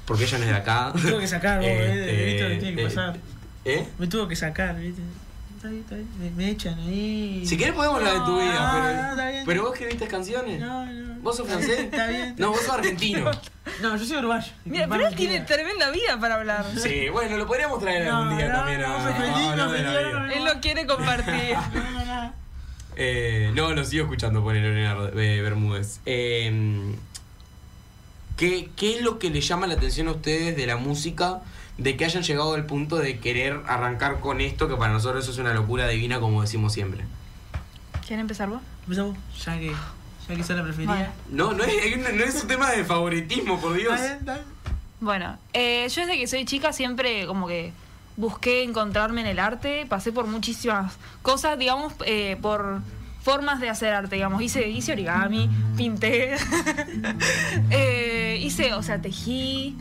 Porque 0.06 0.24
ella 0.24 0.38
no 0.38 0.46
es 0.46 0.50
de 0.50 0.56
acá. 0.56 0.94
Me 0.96 1.02
tuvo 1.02 1.20
que 1.20 1.28
sacar, 1.28 1.58
vos, 1.58 1.68
eh, 1.70 2.26
¿viste 2.26 2.44
lo 2.44 2.50
que 2.50 2.56
tiene 2.56 2.76
que 2.78 2.82
eh, 2.82 2.86
pasar? 2.86 3.18
¿Eh? 3.66 3.88
Me 3.98 4.08
tuvo 4.08 4.30
que 4.30 4.38
sacar, 4.38 4.78
¿viste? 4.78 5.02
Está 5.60 5.68
bien, 5.68 5.82
está 5.82 5.96
bien. 5.96 6.36
Me, 6.38 6.50
echan 6.52 6.80
ahí. 6.80 7.44
Si 7.46 7.58
querés 7.58 7.74
podemos 7.74 7.98
hablar 7.98 8.14
de 8.14 8.20
tu 8.22 8.40
vida, 8.40 8.54
no, 8.54 8.82
pero, 8.82 9.10
está 9.12 9.30
bien. 9.30 9.44
pero 9.46 9.64
vos 9.64 9.74
escribiste 9.74 10.08
canciones. 10.08 10.62
No, 10.62 10.86
no. 10.86 11.20
¿Vos 11.20 11.36
sos 11.36 11.48
francés? 11.50 11.80
Está 11.82 12.08
bien. 12.08 12.34
No, 12.38 12.52
vos 12.52 12.62
sos 12.62 12.76
argentino. 12.76 13.30
No, 13.82 13.96
yo 13.96 14.04
soy 14.04 14.18
uruguayo. 14.18 14.52
Mira, 14.66 14.88
pero 14.90 15.08
él 15.08 15.16
tiene 15.16 15.40
tremenda 15.42 15.90
vida 15.92 16.20
para 16.20 16.36
hablar. 16.36 16.66
Sí, 16.76 17.08
bueno, 17.10 17.38
lo 17.38 17.46
podríamos 17.46 17.80
traer 17.80 18.08
algún 18.10 18.30
No, 18.32 18.38
día 18.38 18.48
no, 18.50 18.54
también. 18.58 18.82
no. 18.82 20.26
Él 20.34 20.44
lo 20.44 20.60
quiere 20.60 20.86
compartir. 20.88 21.56
No, 21.74 21.92
no, 21.92 22.06
no. 22.06 22.34
Eh, 22.96 23.52
no, 23.54 23.72
lo 23.72 23.86
sigo 23.86 24.04
escuchando 24.06 24.42
por 24.44 24.56
Lorena 24.56 24.96
Rod- 24.96 25.18
eh, 25.20 25.42
Bermúdez. 25.42 26.00
Eh, 26.06 26.94
¿qué, 28.38 28.70
¿Qué 28.76 28.98
es 28.98 29.02
lo 29.02 29.20
que 29.20 29.30
le 29.30 29.40
llama 29.42 29.68
la 29.68 29.76
atención 29.76 30.08
a 30.08 30.12
ustedes 30.12 30.56
de 30.58 30.66
la 30.68 30.78
música? 30.78 31.40
De 31.80 31.96
que 31.98 32.06
hayan 32.06 32.24
llegado 32.24 32.54
al 32.54 32.66
punto 32.66 32.98
de 32.98 33.20
querer 33.20 33.62
arrancar 33.66 34.20
con 34.20 34.42
esto, 34.42 34.68
que 34.68 34.76
para 34.76 34.92
nosotros 34.92 35.24
eso 35.24 35.32
es 35.32 35.38
una 35.38 35.54
locura 35.54 35.88
divina, 35.88 36.20
como 36.20 36.42
decimos 36.42 36.74
siempre. 36.74 37.06
¿Quieren 38.06 38.22
empezar 38.22 38.50
vos? 38.50 38.62
Empezá 38.84 39.04
vos, 39.04 39.18
ya 39.46 39.58
que, 39.58 39.72
ya 39.72 40.36
que 40.36 40.42
esa 40.42 40.54
es 40.54 40.60
la 40.60 40.64
preferida. 40.64 41.14
No, 41.30 41.54
no 41.54 41.64
es, 41.64 41.98
no 41.98 42.24
es 42.24 42.42
un 42.42 42.48
tema 42.48 42.72
de 42.72 42.84
favoritismo, 42.84 43.60
por 43.60 43.74
Dios. 43.74 44.00
Bueno, 45.00 45.38
eh, 45.54 45.88
yo 45.90 46.02
desde 46.02 46.18
que 46.18 46.28
soy 46.28 46.44
chica 46.46 46.74
siempre 46.74 47.26
como 47.26 47.48
que 47.48 47.72
busqué 48.18 48.64
encontrarme 48.64 49.22
en 49.22 49.28
el 49.28 49.40
arte, 49.40 49.86
pasé 49.88 50.12
por 50.12 50.28
muchísimas 50.28 50.98
cosas, 51.22 51.58
digamos, 51.58 51.94
eh, 52.06 52.38
por 52.42 52.82
formas 53.22 53.62
de 53.62 53.70
hacer 53.70 53.94
arte, 53.94 54.16
digamos, 54.16 54.42
hice, 54.42 54.68
hice 54.68 54.92
origami, 54.92 55.50
pinté, 55.78 56.36
eh, 57.70 58.38
hice, 58.42 58.74
o 58.74 58.84
sea, 58.84 59.02
tejí, 59.02 59.78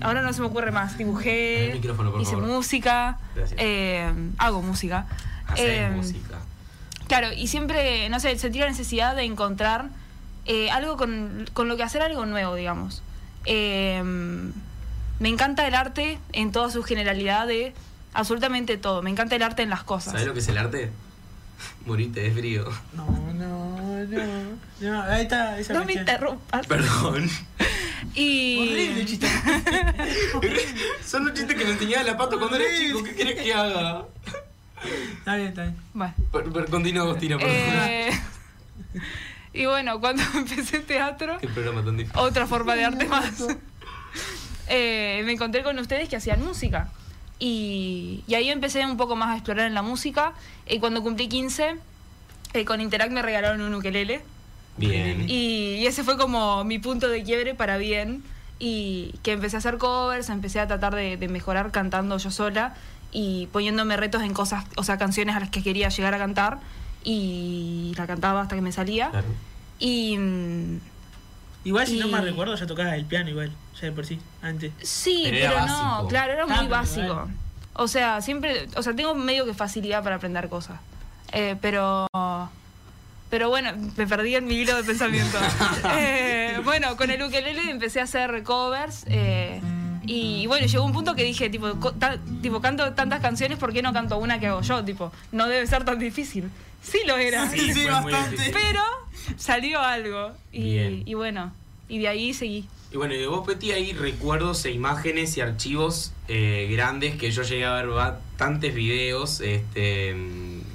ahora 0.00 0.22
no 0.22 0.32
se 0.32 0.40
me 0.40 0.46
ocurre 0.46 0.70
más, 0.70 0.92
El 0.92 0.98
dibujé, 0.98 1.70
micrófono, 1.74 2.12
por 2.12 2.20
hice 2.20 2.32
favor. 2.32 2.46
música, 2.48 3.18
Gracias. 3.34 3.58
eh, 3.62 4.12
hago 4.38 4.62
música. 4.62 5.06
Hacer 5.46 5.70
Eh, 5.70 5.90
música. 5.90 6.38
Claro, 7.06 7.32
y 7.32 7.46
siempre, 7.48 8.08
no 8.10 8.20
sé, 8.20 8.38
sentí 8.38 8.58
la 8.58 8.66
necesidad 8.68 9.16
de 9.16 9.22
encontrar 9.24 9.86
eh, 10.44 10.70
algo 10.70 10.96
con, 10.96 11.48
con 11.54 11.68
lo 11.68 11.76
que 11.76 11.82
hacer 11.82 12.02
algo 12.02 12.26
nuevo, 12.26 12.54
digamos. 12.54 13.02
Eh, 13.46 14.02
me 15.18 15.28
encanta 15.28 15.66
el 15.66 15.74
arte 15.74 16.18
en 16.32 16.52
toda 16.52 16.70
su 16.70 16.82
generalidad 16.82 17.46
de 17.46 17.72
absolutamente 18.14 18.76
todo. 18.76 19.02
Me 19.02 19.10
encanta 19.10 19.36
el 19.36 19.42
arte 19.42 19.62
en 19.62 19.70
las 19.70 19.82
cosas. 19.84 20.12
¿Sabes 20.12 20.26
lo 20.26 20.32
que 20.34 20.40
es 20.40 20.48
el 20.48 20.58
arte? 20.58 20.90
Morite 21.86 22.20
de 22.20 22.30
frío. 22.30 22.66
No, 22.94 23.06
no, 23.34 24.04
no. 24.04 24.58
No, 24.80 25.02
ahí 25.02 25.22
está 25.22 25.58
esa 25.58 25.72
No 25.72 25.84
me 25.84 25.94
interrumpas. 25.94 26.66
Perdón. 26.66 27.28
Y. 28.14 28.58
Horrible 28.60 29.00
el 29.00 29.06
chiste. 29.06 29.26
Son 31.04 31.24
los 31.24 31.34
chistes 31.34 31.56
que 31.56 31.64
me 31.64 31.70
enseñaba 31.72 32.02
la 32.04 32.16
pato 32.16 32.38
cuando 32.38 32.56
era 32.56 32.64
chico. 32.76 33.02
¿Qué 33.02 33.14
querés 33.14 33.42
que 33.42 33.52
haga? 33.54 34.04
Está 35.18 35.36
bien, 35.36 35.48
está 35.48 35.62
bien. 35.62 35.76
Bueno. 35.94 36.14
Per- 36.32 36.52
per- 36.52 36.70
Continúa, 36.70 37.02
Agostina, 37.04 37.38
por 37.38 37.48
favor. 37.48 37.58
eh, 37.88 38.10
y 39.52 39.66
bueno, 39.66 39.98
cuando 40.00 40.22
empecé 40.34 40.80
teatro, 40.80 41.38
Qué 41.40 41.48
programa 41.48 41.84
tan 41.84 41.96
difícil. 41.96 42.18
otra 42.20 42.46
forma 42.46 42.74
de 42.76 42.84
arte 42.84 43.06
más. 43.06 43.44
Eh, 44.70 45.22
me 45.24 45.32
encontré 45.32 45.62
con 45.62 45.78
ustedes 45.78 46.10
que 46.10 46.16
hacían 46.16 46.44
música. 46.44 46.90
Y, 47.38 48.22
y 48.26 48.34
ahí 48.34 48.50
empecé 48.50 48.84
un 48.84 48.98
poco 48.98 49.16
más 49.16 49.30
a 49.30 49.36
explorar 49.36 49.66
en 49.66 49.72
la 49.72 49.80
música. 49.80 50.34
Y 50.68 50.78
cuando 50.78 51.02
cumplí 51.02 51.26
15, 51.26 51.76
eh, 52.52 52.64
con 52.66 52.82
Interact 52.82 53.10
me 53.10 53.22
regalaron 53.22 53.62
un 53.62 53.74
ukelele. 53.74 54.20
Bien. 54.78 55.24
Y, 55.28 55.74
y 55.76 55.86
ese 55.86 56.04
fue 56.04 56.16
como 56.16 56.64
mi 56.64 56.78
punto 56.78 57.08
de 57.08 57.22
quiebre 57.22 57.54
para 57.54 57.76
bien. 57.76 58.22
Y 58.60 59.14
que 59.22 59.32
empecé 59.32 59.56
a 59.56 59.58
hacer 59.60 59.78
covers, 59.78 60.28
empecé 60.30 60.58
a 60.60 60.66
tratar 60.66 60.94
de, 60.94 61.16
de 61.16 61.28
mejorar 61.28 61.70
cantando 61.70 62.18
yo 62.18 62.30
sola 62.32 62.74
y 63.12 63.46
poniéndome 63.52 63.96
retos 63.96 64.22
en 64.22 64.34
cosas, 64.34 64.64
o 64.76 64.82
sea, 64.82 64.98
canciones 64.98 65.36
a 65.36 65.40
las 65.40 65.50
que 65.50 65.62
quería 65.62 65.88
llegar 65.90 66.12
a 66.14 66.18
cantar. 66.18 66.58
Y 67.04 67.94
la 67.96 68.06
cantaba 68.06 68.42
hasta 68.42 68.56
que 68.56 68.60
me 68.62 68.72
salía. 68.72 69.10
Claro. 69.10 69.28
Y. 69.78 70.16
mm, 70.18 70.80
Igual, 71.64 71.86
si 71.86 71.98
no 72.00 72.08
me 72.08 72.20
recuerdo, 72.20 72.54
ya 72.56 72.66
tocabas 72.66 72.94
el 72.94 73.04
piano 73.04 73.30
igual. 73.30 73.50
Ya 73.80 73.86
de 73.86 73.92
por 73.92 74.04
sí, 74.06 74.18
antes. 74.42 74.72
Sí, 74.82 75.22
Pero 75.30 75.50
no, 75.50 75.54
básico. 75.66 76.08
claro, 76.08 76.32
era 76.32 76.46
muy 76.46 76.66
básico. 76.66 77.02
igual. 77.06 77.28
O 77.74 77.86
sea, 77.86 78.20
siempre, 78.22 78.66
o 78.74 78.82
sea, 78.82 78.94
tengo 78.96 79.14
medio 79.14 79.44
que 79.44 79.54
facilidad 79.54 80.02
para 80.02 80.16
aprender 80.16 80.48
cosas. 80.48 80.80
Eh, 81.32 81.56
pero 81.60 82.06
pero 83.30 83.48
bueno, 83.48 83.70
me 83.96 84.06
perdí 84.06 84.34
en 84.36 84.46
mi 84.46 84.56
hilo 84.56 84.76
de 84.76 84.84
pensamiento. 84.84 85.38
Eh, 85.96 86.60
bueno, 86.64 86.96
con 86.96 87.10
el 87.10 87.22
ukelele 87.22 87.70
empecé 87.70 88.00
a 88.00 88.04
hacer 88.04 88.42
covers 88.42 89.04
eh, 89.08 89.60
y 90.04 90.46
bueno, 90.46 90.66
llegó 90.66 90.84
un 90.84 90.92
punto 90.92 91.14
que 91.14 91.22
dije, 91.24 91.48
tipo, 91.50 91.72
ta- 91.92 92.18
tipo, 92.42 92.60
canto 92.60 92.92
tantas 92.94 93.20
canciones, 93.20 93.58
¿por 93.58 93.72
qué 93.72 93.82
no 93.82 93.92
canto 93.92 94.18
una 94.18 94.40
que 94.40 94.46
hago 94.46 94.62
yo? 94.62 94.82
Tipo, 94.84 95.12
no 95.32 95.46
debe 95.48 95.66
ser 95.66 95.84
tan 95.84 95.98
difícil. 95.98 96.50
Sí 96.82 96.98
lo 97.06 97.16
era. 97.18 97.48
Sí, 97.50 97.60
muy 98.02 98.12
difícil. 98.14 98.52
Pero 98.52 98.82
salió 99.36 99.80
algo. 99.80 100.32
Y, 100.52 101.12
bueno, 101.14 101.52
y 101.88 101.98
de 101.98 102.08
ahí 102.08 102.32
seguí. 102.34 102.66
Y 102.90 102.96
bueno, 102.96 103.14
y 103.14 103.18
de 103.18 103.26
vos, 103.26 103.46
Peti, 103.46 103.72
hay 103.72 103.92
recuerdos 103.92 104.64
e 104.64 104.70
imágenes 104.70 105.36
y 105.36 105.42
archivos 105.42 106.12
eh, 106.28 106.66
grandes 106.70 107.16
que 107.16 107.30
yo 107.30 107.42
llegué 107.42 107.66
a 107.66 107.74
ver 107.74 107.88
bastantes 107.88 108.74
videos 108.74 109.40
este, 109.42 110.14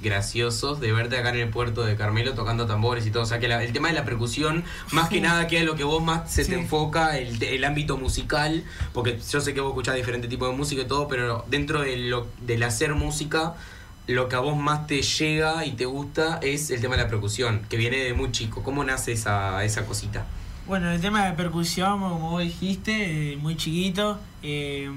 graciosos 0.04 0.78
de 0.80 0.92
verte 0.92 1.18
acá 1.18 1.30
en 1.30 1.36
el 1.40 1.48
puerto 1.48 1.82
de 1.84 1.96
Carmelo 1.96 2.34
tocando 2.34 2.66
tambores 2.66 3.06
y 3.06 3.10
todo. 3.10 3.24
O 3.24 3.26
sea, 3.26 3.40
que 3.40 3.48
la- 3.48 3.64
el 3.64 3.72
tema 3.72 3.88
de 3.88 3.94
la 3.94 4.04
percusión, 4.04 4.62
más 4.92 5.08
que 5.08 5.20
nada, 5.28 5.48
que 5.48 5.58
es 5.58 5.64
lo 5.64 5.74
que 5.74 5.82
vos 5.84 6.02
más 6.02 6.30
se 6.30 6.44
te 6.44 6.54
enfoca, 6.54 7.18
el, 7.18 7.42
el 7.42 7.64
ámbito 7.64 7.96
musical, 7.96 8.62
porque 8.92 9.18
yo 9.30 9.40
sé 9.40 9.54
que 9.54 9.60
vos 9.60 9.70
escuchás 9.70 9.96
diferentes 9.96 10.30
tipos 10.30 10.48
de 10.50 10.56
música 10.56 10.82
y 10.82 10.86
todo, 10.86 11.08
pero 11.08 11.44
dentro 11.48 11.80
de 11.80 11.96
lo, 11.96 12.28
del 12.42 12.62
hacer 12.62 12.94
música, 12.94 13.54
lo 14.06 14.28
que 14.28 14.36
a 14.36 14.40
vos 14.40 14.56
más 14.56 14.86
te 14.86 15.00
llega 15.00 15.64
y 15.64 15.72
te 15.72 15.86
gusta 15.86 16.38
es 16.42 16.70
el 16.70 16.80
tema 16.80 16.96
de 16.96 17.02
la 17.04 17.08
percusión, 17.08 17.62
que 17.70 17.76
viene 17.78 17.96
de 17.96 18.12
muy 18.14 18.30
chico. 18.32 18.62
¿Cómo 18.62 18.84
nace 18.84 19.12
esa, 19.12 19.64
esa 19.64 19.86
cosita? 19.86 20.26
Bueno, 20.66 20.90
el 20.90 21.00
tema 21.00 21.26
de 21.26 21.32
percusión, 21.32 22.00
como 22.00 22.30
vos 22.30 22.42
dijiste, 22.42 23.32
eh, 23.32 23.36
muy 23.36 23.56
chiquito, 23.56 24.18
eh, 24.42 24.90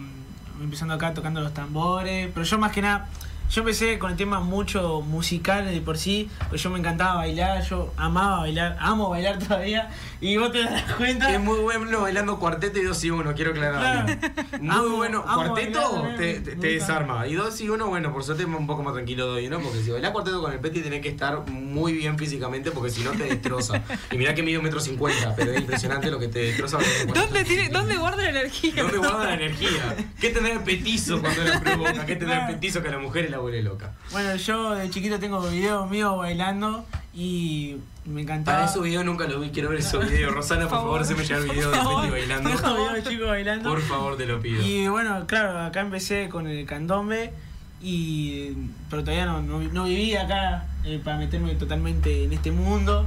empezando 0.62 0.94
acá 0.94 1.14
tocando 1.14 1.40
los 1.42 1.54
tambores, 1.54 2.30
pero 2.34 2.46
yo 2.46 2.58
más 2.58 2.72
que 2.72 2.82
nada, 2.82 3.08
yo 3.50 3.62
empecé 3.62 3.98
con 4.00 4.12
el 4.12 4.18
tema 4.18 4.40
mucho 4.40 5.02
musical 5.02 5.66
de 5.66 5.82
por 5.82 5.98
sí, 5.98 6.30
pues 6.50 6.62
yo 6.62 6.70
me 6.70 6.80
encantaba 6.80 7.16
bailar, 7.16 7.64
yo 7.64 7.94
amaba 7.98 8.40
bailar, 8.40 8.78
amo 8.80 9.10
bailar 9.10 9.40
todavía, 9.48 9.90
y 10.20 10.38
vos 10.38 10.52
te 10.52 10.64
das 10.64 10.84
cuenta... 10.94 11.34
Es 11.34 11.40
muy 11.40 11.60
bueno 11.60 12.02
bailando 12.02 12.40
cuarteto 12.40 12.80
y 12.80 12.84
dos 12.84 13.04
y 13.04 13.12
uno, 13.12 13.34
quiero 13.36 13.52
aclarar. 13.52 14.18
Muy 14.60 14.70
Amo- 14.76 14.96
bueno. 14.98 15.24
amo 15.28 15.44
Cuarteto 15.54 16.02
bailar 16.02 16.18
te, 16.18 16.40
desarma. 16.56 17.28
Y 17.28 17.36
dos 17.36 17.60
y 17.62 17.70
uno, 17.70 17.88
bueno, 17.88 18.12
por 18.12 18.24
suerte 18.24 18.44
es 18.44 18.50
un 18.50 18.68
poco 18.68 18.84
más 18.84 18.94
tranquilo 18.94 19.28
dos 19.28 19.42
y 19.42 19.48
uno, 19.48 19.60
porque 19.60 19.82
si 19.82 19.92
bailás 19.92 20.12
cuarteto 20.12 20.42
con 20.42 20.52
el 20.52 20.60
Peti 20.60 20.82
tenés 20.82 21.02
que 21.02 21.10
estar 21.10 21.48
muy 21.50 21.94
bien 21.94 22.18
físicamente, 22.18 22.72
porque 22.72 22.90
si 22.90 23.04
no 23.04 23.12
te 23.12 23.24
destroza. 23.26 23.82
Y 24.12 24.18
mirá 24.18 24.34
que 24.34 24.44
mide 24.44 24.58
un 24.58 24.64
metro 24.64 24.80
cincuenta, 24.80 25.34
pero 25.36 25.52
es 25.52 25.60
impresionante 25.60 26.10
lo 26.12 26.20
que 26.20 26.28
te 26.28 26.40
destroza. 26.40 26.80
¿Dónde, 27.14 27.44
tiene, 27.44 27.70
¿Dónde 27.70 27.96
guarda 27.98 28.24
la 28.24 28.30
energía? 28.30 28.84
¿Dónde 28.84 28.98
guarda 28.98 29.26
la 29.26 29.34
energía? 29.36 29.96
¿Qué 30.20 30.30
tendrá 30.30 30.54
el 30.54 30.62
petizo 30.62 31.22
cuando 31.22 31.44
la 31.44 31.60
provoca? 31.60 32.06
¿Qué 32.06 32.16
tendrá 32.16 32.48
el 32.48 32.56
petizo 32.56 32.82
que 32.82 32.90
a 32.90 32.92
la 32.92 33.00
mujer 33.00 33.30
la 33.30 33.37
vuelve 33.38 33.62
loca? 33.62 33.94
Bueno, 34.12 34.36
yo 34.36 34.72
de 34.72 34.90
chiquito 34.90 35.20
tengo 35.20 35.42
videos 35.42 35.90
míos 35.90 36.18
bailando 36.18 36.86
y 37.14 37.78
me 38.06 38.22
encantaba... 38.22 38.58
Para 38.58 38.70
esos 38.70 38.84
videos 38.84 39.06
nunca 39.06 39.28
los 39.28 39.42
vi, 39.42 39.50
quiero 39.50 39.70
ver 39.70 39.80
esos 39.80 40.10
videos. 40.10 40.34
Rosana, 40.34 40.68
por 40.68 40.78
favor, 40.78 41.06
se 41.06 41.16
me 41.16 41.26
lleva 41.26 41.40
el 41.40 41.50
video 41.50 41.72
de 41.72 42.10
bailando. 42.12 42.50
Videos 42.50 42.94
de 42.94 43.04
chicos 43.04 43.28
bailando. 43.28 43.70
Por 43.70 43.82
favor, 43.82 44.18
te 44.18 44.26
lo 44.26 44.40
pido. 44.40 44.62
Y 44.62 44.88
bueno, 44.88 45.26
claro, 45.28 45.60
acá 45.60 45.82
empecé 45.82 46.30
con 46.30 46.48
el 46.48 46.66
candombe, 46.66 47.34
y, 47.82 48.54
pero 48.90 49.04
todavía 49.04 49.26
no, 49.26 49.42
no, 49.42 49.60
no 49.60 49.84
vivía 49.84 50.24
acá 50.24 50.66
eh, 50.84 51.00
para 51.04 51.18
meterme 51.18 51.54
totalmente 51.56 52.24
en 52.24 52.34
este 52.34 52.52
mundo. 52.52 53.06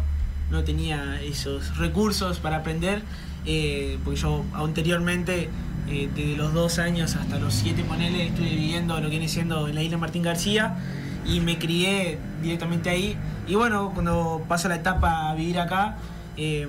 No 0.50 0.64
tenía 0.64 1.20
esos 1.22 1.76
recursos 1.78 2.40
para 2.40 2.56
aprender, 2.56 3.02
eh, 3.46 3.98
porque 4.04 4.20
yo 4.20 4.44
anteriormente, 4.52 5.48
eh, 5.90 6.08
desde 6.14 6.36
los 6.36 6.54
dos 6.54 6.78
años 6.78 7.16
hasta 7.16 7.38
los 7.38 7.54
siete, 7.54 7.82
ponele, 7.84 8.28
estuve 8.28 8.50
viviendo 8.50 8.94
lo 8.96 9.02
que 9.02 9.10
viene 9.10 9.28
siendo 9.28 9.68
en 9.68 9.74
la 9.74 9.82
isla 9.82 9.98
Martín 9.98 10.22
García 10.22 10.76
y 11.24 11.40
me 11.40 11.58
crié 11.58 12.18
directamente 12.42 12.90
ahí. 12.90 13.16
Y 13.46 13.54
bueno, 13.54 13.90
cuando 13.92 14.44
pasa 14.48 14.68
la 14.68 14.76
etapa 14.76 15.30
a 15.30 15.34
vivir 15.34 15.58
acá, 15.58 15.96
eh, 16.36 16.68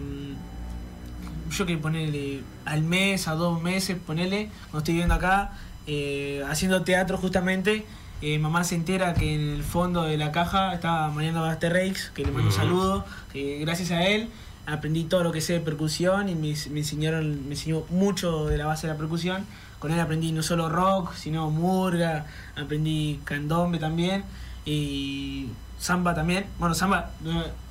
yo 1.51 1.65
que 1.65 1.77
ponerle 1.77 2.41
al 2.65 2.81
mes, 2.81 3.27
a 3.27 3.35
dos 3.35 3.61
meses, 3.61 3.97
ponerle, 4.05 4.49
cuando 4.63 4.79
estoy 4.79 4.93
viviendo 4.95 5.15
acá, 5.15 5.51
eh, 5.87 6.43
haciendo 6.49 6.83
teatro 6.83 7.17
justamente, 7.17 7.85
eh, 8.21 8.39
mamá 8.39 8.63
se 8.63 8.75
entera 8.75 9.13
que 9.13 9.33
en 9.33 9.55
el 9.55 9.63
fondo 9.63 10.03
de 10.03 10.17
la 10.17 10.31
caja 10.31 10.73
estaba 10.73 11.09
Mariano 11.09 11.41
Basterreix, 11.41 12.11
que 12.11 12.23
le 12.23 12.31
mando 12.31 12.49
un 12.49 12.53
saludo, 12.53 13.05
que 13.33 13.59
gracias 13.59 13.91
a 13.91 14.05
él 14.05 14.29
aprendí 14.71 15.03
todo 15.03 15.23
lo 15.23 15.31
que 15.31 15.41
sé 15.41 15.53
de 15.53 15.59
percusión 15.59 16.29
y 16.29 16.35
me, 16.35 16.53
me 16.71 16.79
enseñaron, 16.79 17.47
me 17.47 17.55
enseñó 17.55 17.83
mucho 17.89 18.45
de 18.47 18.57
la 18.57 18.65
base 18.65 18.87
de 18.87 18.93
la 18.93 18.97
percusión. 18.97 19.45
Con 19.79 19.91
él 19.91 19.99
aprendí 19.99 20.31
no 20.31 20.43
solo 20.43 20.69
rock, 20.69 21.13
sino 21.15 21.49
murga, 21.49 22.25
aprendí 22.55 23.19
candombe 23.23 23.79
también 23.79 24.23
y 24.65 25.47
samba 25.79 26.13
también. 26.13 26.45
Bueno, 26.59 26.75
samba... 26.75 27.11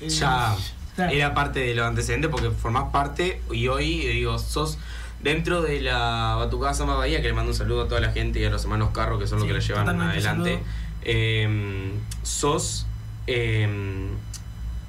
eh, 0.01 0.09
ya 0.09 0.57
claro. 0.97 1.13
era 1.13 1.35
parte 1.35 1.61
de 1.61 1.75
los 1.75 1.87
antecedentes 1.87 2.31
porque 2.31 2.51
formás 2.51 2.91
parte 2.93 3.41
y 3.53 3.69
hoy, 3.69 4.03
eh, 4.03 4.11
digo, 4.11 4.39
sos 4.39 4.79
dentro 5.23 5.63
de 5.63 5.81
la 5.81 6.35
Batucada 6.39 6.75
Samba 6.75 6.97
Bahía, 6.97 7.23
que 7.23 7.29
le 7.29 7.35
mando 7.35 7.53
un 7.53 7.57
saludo 7.57 7.83
a 7.83 7.89
toda 7.89 8.01
la 8.01 8.11
gente 8.11 8.41
y 8.41 8.45
a 8.45 8.51
los 8.51 8.65
hermanos 8.65 8.91
Carro, 8.93 9.19
que 9.19 9.27
son 9.27 9.39
los 9.39 9.47
Sí, 9.47 9.49
que 9.49 9.55
la 9.55 9.61
llevan 9.61 10.01
adelante. 10.01 10.63
Eh, 11.03 11.93
sos 12.23 12.87
eh, 13.27 13.69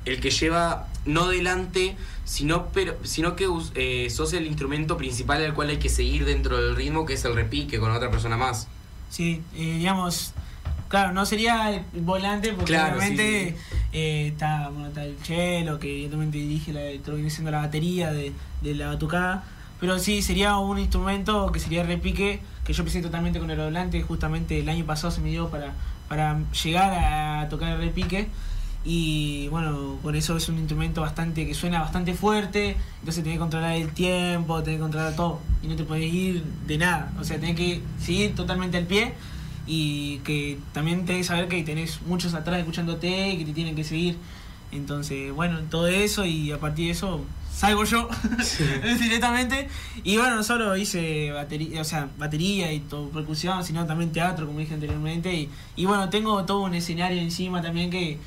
el 0.05 0.19
que 0.19 0.31
lleva, 0.31 0.87
no 1.05 1.27
delante, 1.27 1.95
sino, 2.25 2.67
pero, 2.67 2.95
sino 3.03 3.35
que 3.35 3.47
eh, 3.75 4.09
sos 4.09 4.33
el 4.33 4.47
instrumento 4.47 4.97
principal 4.97 5.43
al 5.43 5.53
cual 5.53 5.69
hay 5.69 5.77
que 5.77 5.89
seguir 5.89 6.25
dentro 6.25 6.57
del 6.57 6.75
ritmo, 6.75 7.05
que 7.05 7.13
es 7.13 7.25
el 7.25 7.35
repique 7.35 7.79
con 7.79 7.91
otra 7.91 8.09
persona 8.09 8.37
más. 8.37 8.67
Sí, 9.09 9.41
eh, 9.55 9.75
digamos, 9.77 10.33
claro, 10.87 11.11
no 11.11 11.25
sería 11.25 11.75
el 11.75 12.01
volante 12.01 12.53
porque 12.53 12.71
Claro, 12.71 13.01
sí, 13.01 13.15
eh, 13.19 14.27
está, 14.27 14.69
bueno, 14.69 14.87
está 14.87 15.03
el 15.03 15.21
chelo 15.21 15.79
que 15.79 15.91
evidentemente 15.91 16.37
dirige 16.37 16.71
la, 16.71 16.79
todo 16.79 16.91
lo 16.93 17.03
que 17.03 17.15
viene 17.15 17.29
siendo 17.29 17.51
la 17.51 17.59
batería 17.59 18.11
de, 18.11 18.31
de 18.61 18.75
la 18.75 18.87
batucada, 18.87 19.43
pero 19.79 19.99
sí 19.99 20.21
sería 20.21 20.57
un 20.57 20.79
instrumento 20.79 21.51
que 21.51 21.59
sería 21.59 21.83
repique, 21.83 22.39
que 22.63 22.73
yo 22.73 22.81
empecé 22.81 23.01
totalmente 23.01 23.39
con 23.39 23.51
el 23.51 23.57
volante, 23.57 24.01
justamente 24.01 24.59
el 24.59 24.69
año 24.69 24.85
pasado 24.85 25.11
se 25.11 25.21
me 25.21 25.29
dio 25.29 25.49
para, 25.49 25.73
para 26.07 26.39
llegar 26.63 26.93
a 26.93 27.49
tocar 27.49 27.73
el 27.73 27.79
repique. 27.79 28.29
Y 28.83 29.47
bueno, 29.49 29.99
con 30.01 30.15
eso 30.15 30.35
es 30.35 30.49
un 30.49 30.57
instrumento 30.57 31.01
bastante 31.01 31.45
que 31.45 31.53
suena 31.53 31.81
bastante 31.81 32.15
fuerte, 32.15 32.77
entonces 32.99 33.23
tenés 33.23 33.37
que 33.37 33.39
controlar 33.39 33.73
el 33.73 33.91
tiempo, 33.91 34.63
tenés 34.63 34.77
que 34.77 34.81
controlar 34.81 35.15
todo, 35.15 35.39
y 35.61 35.67
no 35.67 35.75
te 35.75 35.83
podés 35.83 36.11
ir 36.11 36.43
de 36.65 36.79
nada, 36.79 37.13
o 37.19 37.23
sea, 37.23 37.39
tenés 37.39 37.55
que 37.55 37.81
seguir 37.99 38.33
totalmente 38.33 38.77
al 38.77 38.85
pie 38.85 39.13
y 39.67 40.17
que 40.19 40.57
también 40.73 41.05
tenés 41.05 41.27
que 41.27 41.27
saber 41.27 41.47
que 41.47 41.61
tenés 41.63 42.01
muchos 42.07 42.33
atrás 42.33 42.59
escuchándote 42.59 43.29
y 43.29 43.37
que 43.37 43.45
te 43.45 43.53
tienen 43.53 43.75
que 43.75 43.83
seguir. 43.83 44.17
Entonces, 44.71 45.31
bueno, 45.33 45.59
todo 45.69 45.87
eso 45.87 46.25
y 46.25 46.51
a 46.51 46.59
partir 46.59 46.85
de 46.85 46.91
eso 46.91 47.23
salgo 47.53 47.83
yo 47.83 48.09
directamente. 48.99 49.67
Y 50.03 50.17
bueno, 50.17 50.37
no 50.37 50.43
solo 50.43 50.75
hice 50.75 51.31
batería, 51.31 51.81
o 51.81 51.83
sea, 51.83 52.09
batería 52.17 52.71
y 52.73 52.79
todo, 52.79 53.09
percusión, 53.09 53.63
sino 53.63 53.85
también 53.85 54.11
teatro, 54.11 54.47
como 54.47 54.59
dije 54.59 54.73
anteriormente. 54.73 55.33
Y, 55.33 55.49
y 55.75 55.85
bueno, 55.85 56.09
tengo 56.09 56.43
todo 56.45 56.61
un 56.61 56.73
escenario 56.73 57.21
encima 57.21 57.61
también 57.61 57.89
que 57.89 58.17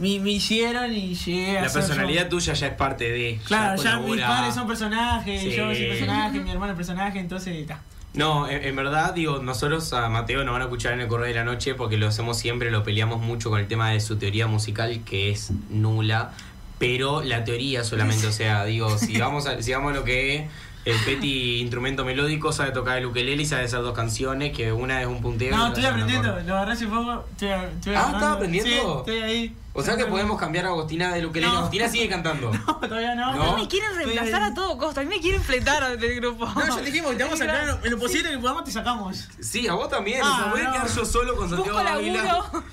me, 0.00 0.18
me 0.18 0.30
hicieron 0.30 0.92
y 0.92 1.14
llegué 1.14 1.58
a 1.58 1.62
La 1.62 1.68
ser 1.68 1.82
yo. 1.82 1.88
personalidad 1.88 2.28
tuya 2.28 2.52
ya 2.54 2.66
es 2.66 2.74
parte 2.74 3.10
de. 3.10 3.38
Claro, 3.46 3.80
ya 3.82 3.98
mis 3.98 4.20
padres 4.20 4.54
son 4.54 4.66
personajes, 4.66 5.40
Sí. 5.42 5.50
yo 5.52 5.66
soy 5.74 5.86
personaje, 5.86 6.40
mi 6.40 6.50
hermano 6.50 6.72
es 6.72 6.76
personaje, 6.76 7.18
entonces 7.20 7.54
está. 7.56 7.80
No, 8.12 8.48
en, 8.48 8.64
en 8.64 8.74
verdad, 8.74 9.14
digo, 9.14 9.38
nosotros 9.38 9.92
a 9.92 10.08
Mateo 10.08 10.42
nos 10.42 10.52
van 10.52 10.62
a 10.62 10.64
escuchar 10.64 10.94
en 10.94 11.00
el 11.00 11.06
correo 11.06 11.28
de 11.28 11.34
la 11.34 11.44
noche 11.44 11.74
porque 11.76 11.96
lo 11.96 12.08
hacemos 12.08 12.36
siempre, 12.38 12.70
lo 12.72 12.82
peleamos 12.82 13.20
mucho 13.20 13.50
con 13.50 13.60
el 13.60 13.68
tema 13.68 13.90
de 13.90 14.00
su 14.00 14.16
teoría 14.16 14.48
musical, 14.48 15.02
que 15.04 15.30
es 15.30 15.52
nula, 15.70 16.32
pero 16.80 17.22
la 17.22 17.44
teoría 17.44 17.84
solamente, 17.84 18.26
o 18.26 18.32
sea, 18.32 18.64
digo, 18.64 18.98
si 18.98 19.16
vamos 19.18 19.46
a, 19.46 19.62
si 19.62 19.72
vamos 19.72 19.92
a 19.92 19.96
lo 19.96 20.02
que 20.04 20.34
es 20.36 20.44
el 20.86 20.96
Peti 21.04 21.60
instrumento 21.60 22.04
melódico, 22.06 22.52
sabe 22.52 22.72
tocar 22.72 22.98
el 22.98 23.06
ukelele 23.06 23.42
y 23.42 23.46
sabe 23.46 23.64
hacer 23.64 23.80
dos 23.82 23.94
canciones, 23.94 24.56
que 24.56 24.72
una 24.72 25.02
es 25.02 25.06
un 25.06 25.20
punteo. 25.20 25.54
No, 25.54 25.68
estoy 25.68 25.84
aprendiendo, 25.84 26.40
lo 26.40 26.56
agarré 26.56 26.72
hace 26.72 26.86
poco, 26.86 27.26
estoy, 27.32 27.48
estoy 27.50 27.94
Ah. 27.94 28.06
¿estás 28.06 28.22
aprendiendo? 28.24 28.70
Sí, 29.04 29.12
estoy 29.12 29.18
ahí. 29.30 29.56
O 29.72 29.82
sea 29.84 29.96
que 29.96 30.04
podemos 30.06 30.38
cambiar 30.38 30.66
a 30.66 30.68
Agostina 30.70 31.14
del 31.14 31.26
ukelele. 31.26 31.52
No. 31.52 31.58
Agostina 31.58 31.88
sigue 31.88 32.08
cantando. 32.08 32.50
Todavía 32.80 33.14
no. 33.14 33.34
No. 33.34 33.42
A 33.42 33.56
mí 33.56 33.62
me 33.62 33.68
quieren 33.68 33.94
reemplazar 33.94 34.42
a 34.42 34.52
todo 34.52 34.76
costo, 34.76 34.98
a 35.00 35.04
mí 35.04 35.08
me 35.08 35.20
quieren 35.20 35.40
fletar 35.42 35.96
del 35.96 36.16
grupo. 36.16 36.44
No, 36.46 36.76
ya 36.76 36.82
dijimos 36.82 37.12
que 37.12 37.16
te 37.18 37.22
vamos 37.22 37.40
a 37.40 37.44
sacar 37.44 37.60
en 37.62 37.66
lo- 37.68 37.84
en 37.84 37.98
posible 38.00 38.30
que 38.30 38.38
podamos, 38.38 38.64
te 38.64 38.72
sacamos. 38.72 39.28
Sí, 39.40 39.68
a 39.68 39.74
vos 39.74 39.88
también. 39.88 40.20
Ah, 40.24 40.32
o 40.32 40.42
sea, 40.42 40.50
voy 40.52 40.60
a 40.60 40.64
no. 40.64 40.72
quedar 40.72 40.88
yo 40.92 41.04
solo 41.04 41.36
con 41.36 41.48
Santiago 41.48 41.78
Busco 41.78 41.92
Ávila. 41.94 42.22
laburo. 42.24 42.64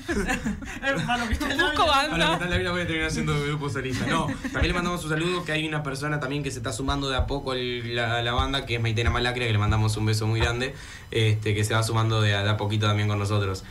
Hermano, 0.84 1.28
que 1.28 1.34
está 1.34 1.52
en 1.52 1.58
la 1.58 1.64
Busco 1.66 1.84
vida. 1.84 1.94
A 2.00 2.04
la 2.04 2.10
banda. 2.10 2.32
mitad 2.34 2.46
de 2.46 2.50
la 2.52 2.58
vida 2.58 2.72
voy 2.72 2.82
a 2.82 2.86
terminar 2.88 3.10
haciendo 3.10 3.40
grupo 3.46 3.70
solista. 3.70 4.06
No, 4.08 4.26
también 4.52 4.68
le 4.68 4.74
mandamos 4.74 5.04
un 5.04 5.10
saludo 5.12 5.46
que 5.46 5.52
hay 5.52 5.68
una 5.68 5.84
persona 5.84 6.20
también 6.20 6.42
que 6.44 6.50
se 6.52 6.58
está 6.58 6.74
sumando 6.74 7.10
de 7.10 7.18
a 7.18 7.28
poco 7.28 7.52
al- 7.52 7.96
la, 7.96 8.18
a 8.18 8.22
la 8.24 8.34
banda, 8.34 8.66
que 8.66 8.76
es 8.76 8.82
Maitena 8.82 9.10
Malacria, 9.12 9.46
que 9.46 9.54
le 9.54 9.60
mandamos 9.60 9.96
un 9.98 10.06
beso 10.08 10.26
muy 10.26 10.40
grande, 10.40 10.74
este, 11.12 11.54
que 11.54 11.64
se 11.64 11.74
va 11.76 11.84
sumando 11.84 12.22
de 12.22 12.34
a, 12.36 12.44
de 12.44 12.50
a 12.50 12.58
poquito 12.58 12.88
también 12.88 13.08
con 13.08 13.20
nosotros. 13.20 13.64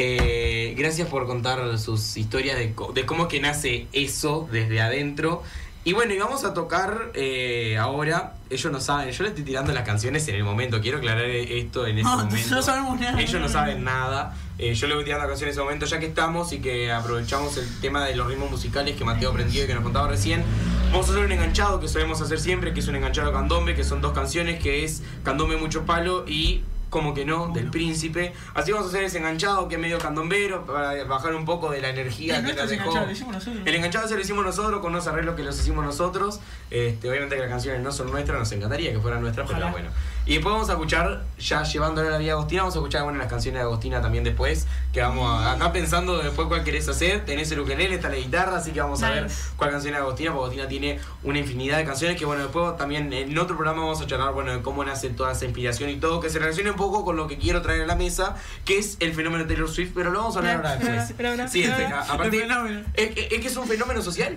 Eh, 0.00 0.74
gracias 0.78 1.08
por 1.08 1.26
contar 1.26 1.76
sus 1.76 2.16
historias 2.16 2.56
de, 2.56 2.72
cómo 3.04 3.26
que 3.26 3.40
nace 3.40 3.88
eso 3.92 4.48
desde 4.52 4.80
adentro. 4.80 5.42
Y 5.82 5.92
bueno, 5.92 6.14
y 6.14 6.18
vamos 6.18 6.44
a 6.44 6.54
tocar 6.54 7.10
eh, 7.14 7.76
ahora, 7.78 8.34
ellos 8.48 8.70
no 8.70 8.80
saben, 8.80 9.10
yo 9.10 9.22
le 9.24 9.30
estoy 9.30 9.42
tirando 9.42 9.72
las 9.72 9.84
canciones 9.84 10.28
en 10.28 10.36
el 10.36 10.44
momento, 10.44 10.80
quiero 10.80 10.98
aclarar 10.98 11.24
esto 11.24 11.86
en 11.86 11.98
este 11.98 12.08
No, 12.10 12.16
momento. 12.18 12.54
no 12.54 12.62
sabemos 12.62 13.00
nada. 13.00 13.20
Ellos 13.20 13.40
no 13.40 13.48
saben 13.48 13.82
nada. 13.82 14.36
Eh, 14.58 14.74
yo 14.74 14.86
le 14.86 14.94
voy 14.94 15.04
tirando 15.04 15.26
canciones 15.26 15.56
en 15.56 15.60
ese 15.60 15.64
momento, 15.64 15.86
ya 15.86 15.98
que 15.98 16.06
estamos 16.06 16.52
y 16.52 16.60
que 16.60 16.92
aprovechamos 16.92 17.56
el 17.56 17.80
tema 17.80 18.04
de 18.04 18.14
los 18.14 18.28
ritmos 18.28 18.50
musicales 18.50 18.96
que 18.96 19.04
Mateo 19.04 19.30
aprendió 19.30 19.64
y 19.64 19.66
que 19.66 19.74
nos 19.74 19.82
contaba 19.82 20.08
recién. 20.08 20.44
Vamos 20.92 21.08
a 21.08 21.10
hacer 21.10 21.24
un 21.24 21.32
enganchado 21.32 21.80
que 21.80 21.88
solemos 21.88 22.20
hacer 22.20 22.38
siempre, 22.38 22.72
que 22.72 22.80
es 22.80 22.88
un 22.88 22.94
enganchado 22.96 23.32
candombe, 23.32 23.74
que 23.74 23.82
son 23.82 24.00
dos 24.00 24.12
canciones, 24.12 24.60
que 24.62 24.84
es 24.84 25.02
Candombe 25.24 25.56
Mucho 25.56 25.86
Palo 25.86 26.24
y 26.28 26.62
como 26.90 27.14
que 27.14 27.24
no, 27.24 27.48
del 27.48 27.70
príncipe. 27.70 28.32
Así 28.54 28.72
vamos 28.72 28.86
a 28.86 28.90
hacer 28.90 29.04
ese 29.04 29.18
enganchado 29.18 29.68
que 29.68 29.74
es 29.76 29.80
medio 29.80 29.98
candombero 29.98 30.64
para 30.64 31.04
bajar 31.04 31.34
un 31.34 31.44
poco 31.44 31.70
de 31.70 31.80
la 31.80 31.90
energía 31.90 32.38
El 32.38 32.46
que 32.46 32.54
nos 32.54 32.70
dejó. 32.70 32.82
enganchado, 32.82 33.06
lo 33.06 33.12
hicimos 33.12 33.34
nosotros. 33.34 33.62
El 33.64 33.74
enganchado 33.74 34.08
se 34.08 34.14
lo 34.14 34.20
hicimos 34.20 34.44
nosotros 34.44 34.80
con 34.80 34.92
unos 34.92 35.06
arreglos 35.06 35.34
que 35.36 35.42
los 35.42 35.58
hicimos 35.58 35.84
nosotros. 35.84 36.40
Este, 36.70 37.08
obviamente 37.08 37.36
que 37.36 37.42
las 37.42 37.50
canciones 37.50 37.82
no 37.82 37.92
son 37.92 38.10
nuestras, 38.10 38.38
nos 38.38 38.52
encantaría 38.52 38.92
que 38.92 39.00
fueran 39.00 39.20
nuestras, 39.20 39.48
pero 39.50 39.70
bueno. 39.70 39.90
Y 40.28 40.34
después 40.34 40.52
vamos 40.52 40.68
a 40.68 40.72
escuchar, 40.74 41.24
ya 41.38 41.62
llevándole 41.62 42.08
a 42.08 42.10
la 42.10 42.18
vida 42.18 42.32
a 42.32 42.34
Agostina, 42.34 42.60
vamos 42.62 42.74
a 42.76 42.78
escuchar 42.80 43.02
bueno, 43.04 43.18
las 43.18 43.28
canciones 43.28 43.60
de 43.60 43.62
Agostina 43.64 44.02
también 44.02 44.24
después. 44.24 44.66
Que 44.92 45.00
vamos 45.00 45.26
a, 45.26 45.52
acá 45.52 45.72
pensando 45.72 46.18
después 46.18 46.48
cuál 46.48 46.64
querés 46.64 46.86
hacer. 46.86 47.24
Tenés 47.24 47.50
el 47.50 47.60
ukelele, 47.60 47.94
está 47.94 48.10
la 48.10 48.16
guitarra, 48.16 48.58
así 48.58 48.72
que 48.72 48.80
vamos 48.82 49.02
a 49.02 49.08
ver 49.08 49.30
cuál 49.56 49.70
canción 49.70 49.94
es 49.94 49.98
de 50.00 50.02
Agostina, 50.04 50.32
porque 50.32 50.42
Agostina 50.60 50.68
tiene 50.68 51.00
una 51.22 51.38
infinidad 51.38 51.78
de 51.78 51.84
canciones 51.86 52.18
que 52.18 52.26
bueno, 52.26 52.42
después 52.42 52.76
también 52.76 53.10
en 53.10 53.38
otro 53.38 53.56
programa 53.56 53.80
vamos 53.84 54.02
a 54.02 54.06
charlar 54.06 54.34
bueno, 54.34 54.52
de 54.52 54.60
cómo 54.60 54.84
nace 54.84 55.08
toda 55.08 55.32
esa 55.32 55.46
inspiración 55.46 55.88
y 55.88 55.96
todo, 55.96 56.20
que 56.20 56.28
se 56.28 56.38
relacione 56.38 56.70
un 56.72 56.76
poco 56.76 57.06
con 57.06 57.16
lo 57.16 57.26
que 57.26 57.38
quiero 57.38 57.62
traer 57.62 57.82
a 57.84 57.86
la 57.86 57.96
mesa, 57.96 58.36
que 58.66 58.76
es 58.76 58.98
el 59.00 59.14
fenómeno 59.14 59.44
de 59.44 59.48
Taylor 59.54 59.70
Swift, 59.70 59.92
pero 59.94 60.10
lo 60.10 60.18
vamos 60.18 60.36
a 60.36 60.40
hablar 60.40 60.56
ahora 60.56 60.76
después. 60.76 61.08
Sí, 61.48 61.62
el 61.64 61.72
fe- 61.72 61.84
a- 61.86 62.00
aparte, 62.02 62.36
El 62.36 62.42
fenómeno. 62.42 62.80
es, 62.92 63.10
es- 63.16 63.32
es 63.32 63.40
que 63.40 63.46
es 63.46 63.56
un 63.56 63.66
fenómeno 63.66 64.02
social. 64.02 64.36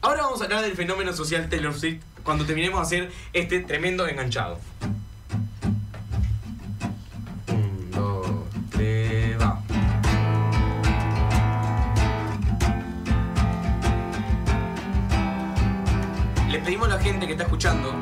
Ahora 0.00 0.22
vamos 0.22 0.40
a 0.42 0.44
hablar 0.44 0.62
del 0.62 0.76
fenómeno 0.76 1.12
social 1.12 1.48
Taylor 1.48 1.74
Swift 1.74 2.02
cuando 2.22 2.44
terminemos 2.46 2.88
de 2.88 2.98
hacer 2.98 3.12
este 3.32 3.58
tremendo 3.60 4.06
enganchado. 4.06 4.60
Escuchando 17.54 17.94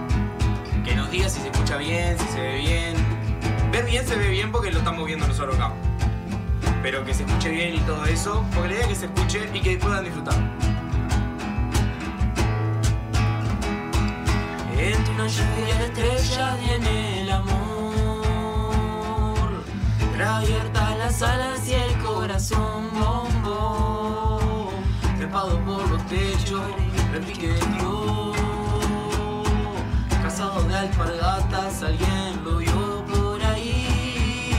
que 0.83 0.95
nos 0.95 1.11
diga 1.11 1.29
si 1.29 1.39
se 1.39 1.51
escucha 1.51 1.77
bien, 1.77 2.19
si 2.19 2.27
se 2.29 2.41
ve 2.41 2.57
bien. 2.57 2.95
Ver 3.71 3.85
bien 3.85 4.07
se 4.07 4.17
ve 4.17 4.29
bien 4.29 4.51
porque 4.51 4.71
lo 4.71 4.79
estamos 4.79 5.07
viendo 5.07 5.29
nosotros 5.29 5.57
acá. 5.57 5.75
Pero 6.83 7.05
que 7.05 7.13
se 7.13 7.25
escuche 7.25 7.51
bien 7.51 7.75
y 7.75 7.81
todo 7.81 8.03
eso, 8.07 8.47
porque 8.55 8.69
la 8.71 8.75
idea 8.77 8.85
es 8.85 8.89
que 8.89 8.95
se 8.95 9.05
escuche 9.07 9.51
y 9.53 9.61
que 9.61 9.77
puedan 9.77 10.05
disfrutar. 10.05 10.35
Entre 14.79 15.15
una 15.15 15.27
lluvia 15.27 15.79
de 15.81 15.85
estrellas 15.85 16.59
viene 16.59 17.21
el 17.21 17.31
amor. 17.31 17.53
Abiertas 20.25 20.99
las 20.99 21.23
alas 21.23 21.69
y 21.69 21.75
el 21.75 21.93
corazón 21.99 22.89
bombo. 22.95 24.73
Trepado 25.19 25.59
por 25.67 25.87
los 25.91 26.07
techos, 26.07 26.63
repique 27.13 27.49
de 27.49 27.55
Dios. 27.55 28.22
Alpargatas, 30.83 31.83
alguien 31.83 32.43
lo 32.45 32.57
vio 32.57 33.05
por 33.07 33.41
ahí. 33.45 34.51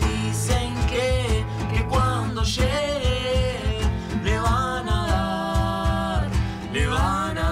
Dicen 0.00 0.74
que, 0.86 1.44
que 1.70 1.84
cuando 1.84 2.42
llegue 2.42 3.80
le 4.24 4.38
van 4.38 4.88
a 4.88 5.06
dar, 5.06 6.26
le 6.72 6.86
van 6.86 7.36
a 7.36 7.50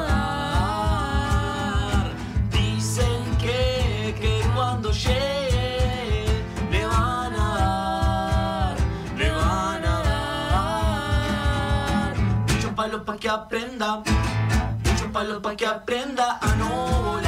dar. 0.99 2.11
Dicen 2.51 3.37
que, 3.39 4.15
que 4.19 4.41
cuando 4.55 4.93
llegue 4.93 5.37
pa' 13.05 13.19
que 13.19 13.29
aprenda, 13.29 14.03
mucho 14.85 15.13
palo 15.13 15.41
pa' 15.41 15.55
que 15.55 15.67
aprenda 15.67 16.39
a 16.41 16.57
no 16.57 16.69
volar, 17.03 17.26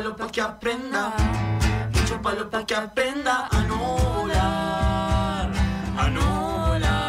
palo 0.00 0.16
pa' 0.16 0.28
que 0.28 0.40
aprenda, 0.40 1.12
mucho 1.92 2.22
palo 2.22 2.48
pa' 2.48 2.64
que 2.64 2.74
aprenda 2.74 3.48
a 3.50 3.60
no 3.68 3.76
volar, 3.76 5.50
a 5.98 6.08
no 6.08 6.26
volar. 6.68 7.00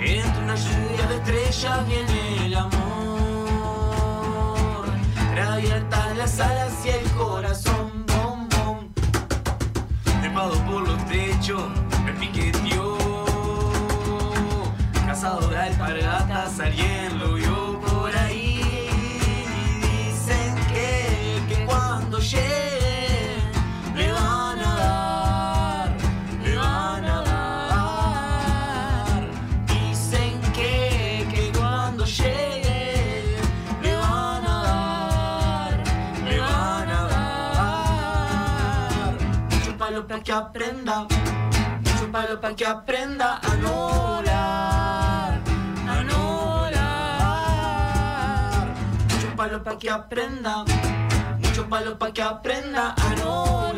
Entre 0.00 0.42
una 0.42 0.56
lluvia 0.56 1.06
de 1.10 1.16
estrellas 1.18 1.86
viene 1.86 2.46
el 2.46 2.54
amor. 2.56 2.80
Reabiertas 5.32 6.16
las 6.16 6.40
alas 6.40 6.72
y 6.84 6.88
el 6.88 7.08
corazón, 7.12 8.04
bom, 8.08 8.48
bom. 8.48 8.78
Trepado 10.22 10.56
por 10.64 10.88
los 10.88 10.98
techos, 11.06 11.70
me 12.04 12.12
piqueteó. 12.14 12.98
Casado 15.06 15.46
de 15.46 15.56
alpargatas, 15.56 16.58
alguien 16.58 17.16
lo 17.20 17.34
vio 17.34 17.49
Que 40.22 40.32
aprenda, 40.32 41.06
mucho 41.80 42.12
palo 42.12 42.40
para 42.40 42.54
que 42.54 42.66
aprenda 42.66 43.40
a 43.42 43.54
no 43.56 43.88
volar, 43.88 45.40
a 45.88 46.02
no 46.04 46.70
palo 49.34 49.62
para 49.64 49.78
que 49.78 49.88
aprenda, 49.88 50.64
mucho 51.38 51.66
palo 51.68 51.98
para 51.98 52.12
que 52.12 52.20
aprenda 52.20 52.94
a 52.94 53.08
no 53.16 53.44
volar, 53.46 53.69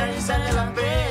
entran 0.00 0.16
y 0.16 0.20
salen 0.20 0.56
las 0.56 1.09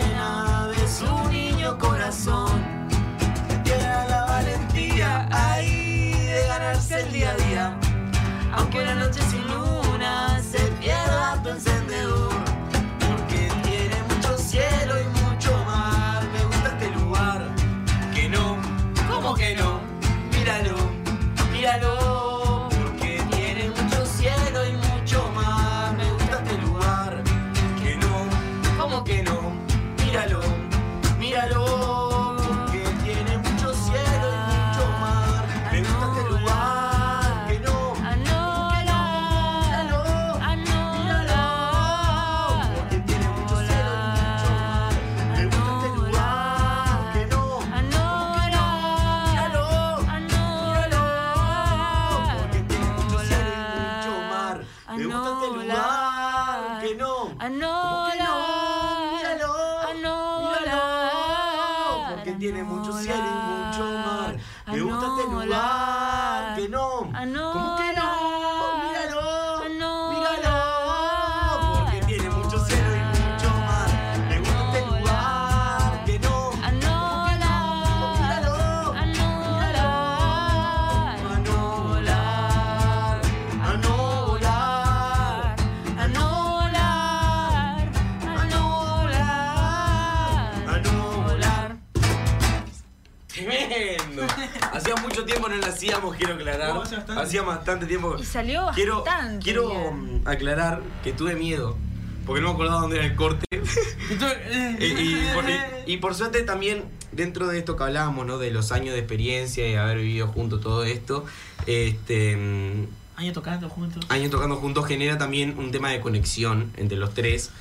Hacía 94.79 94.95
mucho 94.97 95.25
tiempo 95.25 95.47
no 95.49 95.55
lo 95.55 95.65
hacíamos, 95.65 96.15
quiero 96.15 96.33
aclarar. 96.35 96.71
Oh, 96.77 96.81
hace 96.81 96.95
bastante. 96.95 97.21
Hacía 97.21 97.41
bastante 97.43 97.85
tiempo. 97.85 98.15
Y 98.19 98.25
salió 98.25 98.67
Quiero, 98.75 99.03
bastante 99.03 99.43
quiero 99.43 99.69
bien. 99.69 100.23
mm, 100.23 100.27
aclarar 100.27 100.81
que 101.03 101.11
tuve 101.13 101.35
miedo. 101.35 101.77
Porque 102.25 102.41
no 102.41 102.49
me 102.49 102.53
acordaba 102.53 102.81
dónde 102.81 102.97
era 102.97 103.05
el 103.05 103.15
corte. 103.15 103.45
y, 104.79 104.85
y 104.85 105.29
por, 105.33 105.49
y- 105.49 105.93
y 105.93 105.97
por 105.97 106.15
suerte 106.15 106.41
también, 106.43 106.85
dentro 107.11 107.47
de 107.47 107.57
esto 107.59 107.75
que 107.75 107.83
hablábamos, 107.83 108.25
¿no? 108.25 108.37
De 108.37 108.51
los 108.51 108.71
años 108.71 108.93
de 108.93 108.99
experiencia 108.99 109.67
y 109.67 109.75
haber 109.75 109.97
vivido 109.97 110.27
juntos 110.27 110.61
todo 110.61 110.83
esto, 110.83 111.25
este. 111.65 112.35
mm, 112.37 112.87
Años 113.17 113.33
tocando 113.33 113.67
juntos. 113.67 114.05
años 114.09 114.29
tocando 114.31 114.55
juntos 114.55 114.85
genera 114.87 115.17
también 115.17 115.57
un 115.57 115.71
tema 115.71 115.89
de 115.89 115.99
conexión 115.99 116.71
entre 116.77 116.97
los 116.97 117.13
tres. 117.13 117.51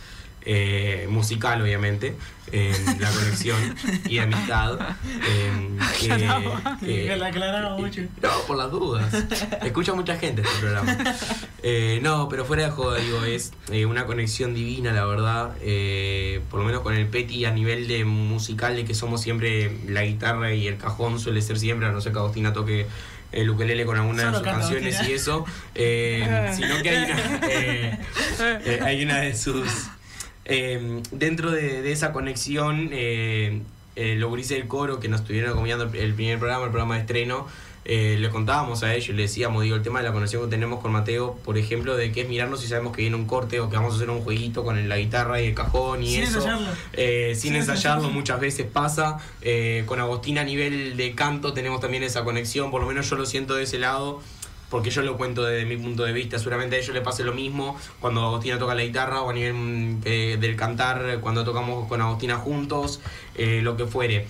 Eh, 0.42 1.06
musical 1.10 1.60
obviamente 1.62 2.16
eh, 2.52 2.74
la 2.98 3.10
conexión 3.10 3.58
y 4.08 4.14
de 4.14 4.20
amistad 4.22 4.78
eh, 5.28 5.78
que- 6.80 7.16
la 7.16 7.26
aclaramos 7.26 7.80
mucho. 7.80 8.02
no, 8.22 8.30
por 8.46 8.56
las 8.56 8.70
dudas. 8.70 9.12
Escucha 9.62 9.92
mucha 9.94 10.16
gente 10.16 10.42
este 10.42 10.58
programa. 10.60 10.96
Eh, 11.62 11.98
no, 12.02 12.28
pero 12.28 12.44
fuera 12.44 12.64
de 12.64 12.70
joda, 12.70 12.98
digo, 12.98 13.24
es 13.24 13.52
eh, 13.70 13.84
una 13.84 14.06
conexión 14.06 14.54
divina, 14.54 14.92
la 14.92 15.04
verdad. 15.04 15.56
Eh, 15.60 16.40
por 16.50 16.60
lo 16.60 16.66
menos 16.66 16.80
con 16.82 16.94
el 16.94 17.06
Peti 17.06 17.44
a 17.44 17.50
nivel 17.50 17.88
de 17.88 18.04
musical, 18.04 18.76
de 18.76 18.84
que 18.84 18.94
somos 18.94 19.20
siempre 19.20 19.76
la 19.86 20.02
guitarra 20.04 20.54
y 20.54 20.66
el 20.68 20.78
cajón 20.78 21.18
suele 21.20 21.42
ser 21.42 21.58
siempre, 21.58 21.88
a 21.88 21.92
no 21.92 22.00
ser 22.00 22.12
que 22.12 22.18
Agostina 22.18 22.52
toque 22.52 22.86
el 23.32 23.50
ukelele 23.50 23.84
con 23.84 23.98
alguna 23.98 24.30
de 24.30 24.34
sus 24.38 24.42
canciones 24.42 25.06
y 25.06 25.12
eso, 25.12 25.44
eh, 25.74 26.50
sino 26.56 26.80
que 26.82 26.88
hay 26.90 27.04
una, 27.10 27.40
eh, 27.50 27.98
eh, 28.40 28.80
hay 28.82 29.02
una 29.04 29.18
de 29.20 29.36
sus... 29.36 29.68
eh, 30.48 31.02
dentro 31.12 31.50
de, 31.50 31.82
de 31.82 31.92
esa 31.92 32.12
conexión, 32.12 32.90
eh, 32.92 33.60
eh, 33.96 34.16
los 34.16 34.30
gurises 34.30 34.56
del 34.58 34.66
coro 34.68 35.00
que 35.00 35.08
nos 35.08 35.20
estuvieron 35.20 35.50
acompañando 35.50 35.84
el 35.92 36.14
primer 36.14 36.38
programa, 36.38 36.64
el 36.64 36.70
programa 36.70 36.94
de 36.96 37.00
estreno, 37.02 37.46
eh, 37.84 38.16
le 38.20 38.28
contábamos 38.28 38.82
a 38.82 38.94
ellos, 38.94 39.16
le 39.16 39.22
decíamos, 39.22 39.62
digo, 39.62 39.74
el 39.74 39.82
tema 39.82 40.00
de 40.00 40.04
la 40.06 40.12
conexión 40.12 40.42
que 40.44 40.50
tenemos 40.50 40.80
con 40.80 40.92
Mateo, 40.92 41.38
por 41.42 41.56
ejemplo, 41.56 41.96
de 41.96 42.12
que 42.12 42.20
es 42.20 42.28
mirarnos 42.28 42.60
si 42.60 42.66
sabemos 42.68 42.94
que 42.94 43.00
viene 43.00 43.16
un 43.16 43.24
corte 43.26 43.60
o 43.60 43.70
que 43.70 43.76
vamos 43.76 43.94
a 43.94 43.96
hacer 43.96 44.10
un 44.10 44.20
jueguito 44.20 44.62
con 44.62 44.88
la 44.90 44.98
guitarra 44.98 45.40
y 45.40 45.46
el 45.46 45.54
cajón 45.54 46.02
y 46.02 46.12
Sin 46.12 46.22
eso. 46.24 46.36
ensayarlo. 46.38 46.68
Eh, 46.92 47.30
sin 47.34 47.40
Sin 47.52 47.54
ensayarlo 47.56 47.76
ensayarlo. 47.76 48.10
muchas 48.10 48.40
veces 48.40 48.66
pasa. 48.70 49.18
Eh, 49.40 49.84
con 49.86 50.00
Agostina 50.00 50.42
a 50.42 50.44
nivel 50.44 50.98
de 50.98 51.14
canto 51.14 51.54
tenemos 51.54 51.80
también 51.80 52.02
esa 52.02 52.24
conexión, 52.24 52.70
por 52.70 52.82
lo 52.82 52.86
menos 52.88 53.08
yo 53.08 53.16
lo 53.16 53.24
siento 53.24 53.54
de 53.54 53.62
ese 53.62 53.78
lado. 53.78 54.20
Porque 54.70 54.90
yo 54.90 55.02
lo 55.02 55.16
cuento 55.16 55.44
desde 55.44 55.64
mi 55.64 55.76
punto 55.76 56.04
de 56.04 56.12
vista, 56.12 56.38
seguramente 56.38 56.76
a 56.76 56.78
ellos 56.78 56.94
les 56.94 57.02
pase 57.02 57.24
lo 57.24 57.32
mismo 57.32 57.78
cuando 58.00 58.24
Agostina 58.24 58.58
toca 58.58 58.74
la 58.74 58.82
guitarra 58.82 59.22
o 59.22 59.30
a 59.30 59.32
nivel 59.32 59.96
eh, 60.04 60.36
del 60.38 60.56
cantar, 60.56 61.20
cuando 61.20 61.44
tocamos 61.44 61.88
con 61.88 62.00
Agostina 62.00 62.36
juntos, 62.36 63.00
eh, 63.34 63.60
lo 63.62 63.76
que 63.76 63.86
fuere. 63.86 64.26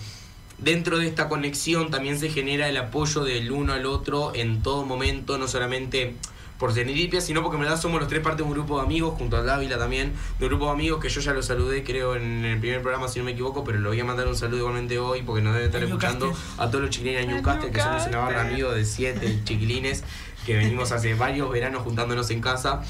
Dentro 0.57 0.97
de 0.97 1.07
esta 1.07 1.29
conexión 1.29 1.89
también 1.89 2.19
se 2.19 2.29
genera 2.29 2.67
el 2.67 2.77
apoyo 2.77 3.23
del 3.23 3.51
uno 3.51 3.73
al 3.73 3.85
otro 3.85 4.33
en 4.35 4.61
todo 4.61 4.85
momento, 4.85 5.37
no 5.37 5.47
solamente 5.47 6.15
por 6.59 6.73
Serendipia, 6.73 7.21
sino 7.21 7.41
porque 7.41 7.55
en 7.55 7.61
verdad 7.61 7.79
somos 7.79 8.01
los 8.01 8.09
tres 8.09 8.21
parte 8.21 8.43
de 8.43 8.43
un 8.43 8.51
grupo 8.51 8.77
de 8.77 8.83
amigos, 8.83 9.15
junto 9.17 9.37
a 9.37 9.41
Dávila 9.41 9.77
también, 9.77 10.11
de 10.37 10.45
un 10.45 10.49
grupo 10.49 10.65
de 10.65 10.71
amigos 10.71 11.01
que 11.01 11.07
yo 11.07 11.21
ya 11.21 11.33
lo 11.33 11.41
saludé, 11.41 11.85
creo, 11.85 12.17
en 12.17 12.43
el 12.43 12.59
primer 12.59 12.81
programa, 12.81 13.07
si 13.07 13.19
no 13.19 13.25
me 13.25 13.31
equivoco, 13.31 13.63
pero 13.63 13.79
le 13.79 13.87
voy 13.87 13.99
a 13.99 14.03
mandar 14.03 14.27
un 14.27 14.35
saludo 14.35 14.59
igualmente 14.59 14.99
hoy 14.99 15.21
porque 15.21 15.41
nos 15.41 15.53
debe 15.53 15.67
estar 15.67 15.81
escuchando 15.81 16.33
a 16.57 16.67
todos 16.67 16.81
los 16.81 16.89
chiquilines 16.89 17.25
de 17.25 17.33
Newcastle, 17.33 17.71
que 17.71 17.79
somos 17.79 18.05
una 18.07 18.19
barra 18.19 18.41
amigos 18.41 18.75
de 18.75 18.83
siete 18.83 19.39
chiquilines 19.45 20.03
que 20.49 20.57
venimos 20.57 20.91
hace 20.91 21.13
varios 21.13 21.51
veranos 21.51 21.83
juntándonos 21.83 22.31
en 22.31 22.41
casa. 22.41 22.81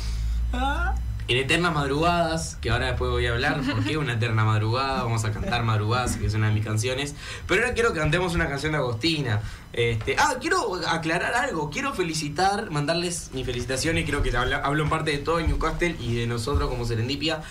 En 1.27 1.37
eternas 1.37 1.73
madrugadas, 1.73 2.57
que 2.61 2.71
ahora 2.71 2.87
después 2.87 3.11
voy 3.11 3.27
a 3.27 3.33
hablar, 3.33 3.59
porque 3.69 3.97
una 3.97 4.13
eterna 4.13 4.45
madrugada, 4.45 5.03
vamos 5.03 5.25
a 5.25 5.31
cantar 5.33 5.63
madrugadas, 5.63 6.15
que 6.15 6.25
es 6.25 6.33
una 6.35 6.47
de 6.47 6.53
mis 6.53 6.63
canciones. 6.65 7.15
Pero 7.47 7.61
ahora 7.61 7.73
quiero 7.73 7.91
que 7.93 7.99
cantemos 7.99 8.33
una 8.33 8.47
canción 8.47 8.71
de 8.71 8.77
Agostina. 8.77 9.41
Este, 9.73 10.15
ah, 10.17 10.35
quiero 10.39 10.79
aclarar 10.87 11.35
algo, 11.35 11.69
quiero 11.69 11.93
felicitar, 11.93 12.71
mandarles 12.71 13.29
mis 13.33 13.45
felicitaciones, 13.45 14.05
creo 14.09 14.23
que 14.23 14.35
habla- 14.35 14.61
hablo 14.63 14.83
en 14.85 14.89
parte 14.89 15.11
de 15.11 15.17
todo 15.19 15.39
Newcastle 15.41 15.97
y 15.99 16.15
de 16.15 16.27
nosotros 16.27 16.69
como 16.69 16.85
Serendipia. 16.85 17.41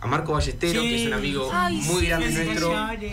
A 0.00 0.06
Marco 0.06 0.32
Ballestero, 0.32 0.80
Sí. 0.80 0.88
que 0.88 1.00
es 1.02 1.06
un 1.08 1.14
amigo 1.14 1.50
Ay, 1.52 1.76
muy 1.78 2.00
sí, 2.02 2.06
grande 2.06 2.30
nuestro, 2.44 2.72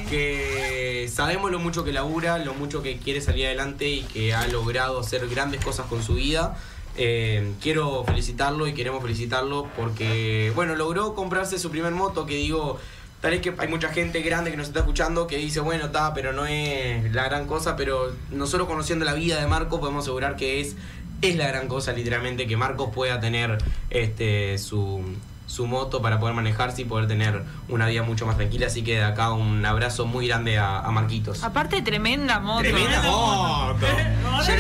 que 0.09 1.09
sabemos 1.11 1.51
lo 1.51 1.59
mucho 1.59 1.83
que 1.83 1.91
labura, 1.91 2.37
lo 2.37 2.53
mucho 2.53 2.83
que 2.83 2.97
quiere 2.97 3.21
salir 3.21 3.47
adelante 3.47 3.89
y 3.89 4.01
que 4.03 4.33
ha 4.33 4.47
logrado 4.47 4.99
hacer 4.99 5.27
grandes 5.27 5.63
cosas 5.63 5.87
con 5.87 6.03
su 6.03 6.13
vida. 6.15 6.57
Eh, 6.97 7.53
quiero 7.59 8.03
felicitarlo 8.05 8.67
y 8.67 8.73
queremos 8.73 9.01
felicitarlo 9.01 9.67
porque, 9.75 10.51
bueno, 10.55 10.75
logró 10.75 11.15
comprarse 11.15 11.57
su 11.59 11.71
primer 11.71 11.91
moto, 11.91 12.25
que 12.27 12.35
digo, 12.35 12.79
tal 13.19 13.31
vez 13.31 13.41
que 13.41 13.53
hay 13.57 13.67
mucha 13.67 13.89
gente 13.89 14.21
grande 14.21 14.51
que 14.51 14.57
nos 14.57 14.67
está 14.67 14.81
escuchando 14.81 15.25
que 15.25 15.37
dice, 15.37 15.59
bueno, 15.61 15.85
está, 15.87 16.13
pero 16.13 16.33
no 16.33 16.45
es 16.45 17.11
la 17.13 17.23
gran 17.23 17.47
cosa, 17.47 17.75
pero 17.75 18.13
nosotros 18.29 18.67
conociendo 18.67 19.03
la 19.05 19.13
vida 19.13 19.41
de 19.41 19.47
Marcos 19.47 19.79
podemos 19.79 20.03
asegurar 20.05 20.35
que 20.35 20.61
es, 20.61 20.75
es 21.23 21.35
la 21.35 21.47
gran 21.47 21.67
cosa, 21.67 21.91
literalmente, 21.93 22.45
que 22.45 22.55
Marcos 22.55 22.91
pueda 22.93 23.19
tener 23.19 23.57
este 23.89 24.57
su 24.59 25.01
su 25.47 25.67
moto 25.67 26.01
para 26.01 26.19
poder 26.19 26.35
manejarse 26.35 26.81
y 26.81 26.85
poder 26.85 27.07
tener 27.07 27.43
una 27.69 27.87
vida 27.87 28.03
mucho 28.03 28.25
más 28.25 28.35
tranquila. 28.37 28.67
Así 28.67 28.83
que 28.83 28.95
de 28.97 29.03
acá 29.03 29.31
un 29.31 29.65
abrazo 29.65 30.05
muy 30.05 30.27
grande 30.27 30.57
a, 30.57 30.79
a 30.79 30.91
Marquitos. 30.91 31.43
Aparte, 31.43 31.81
tremenda 31.81 32.39
moto. 32.39 32.61
Tremenda 32.63 33.01
moto. 33.03 33.85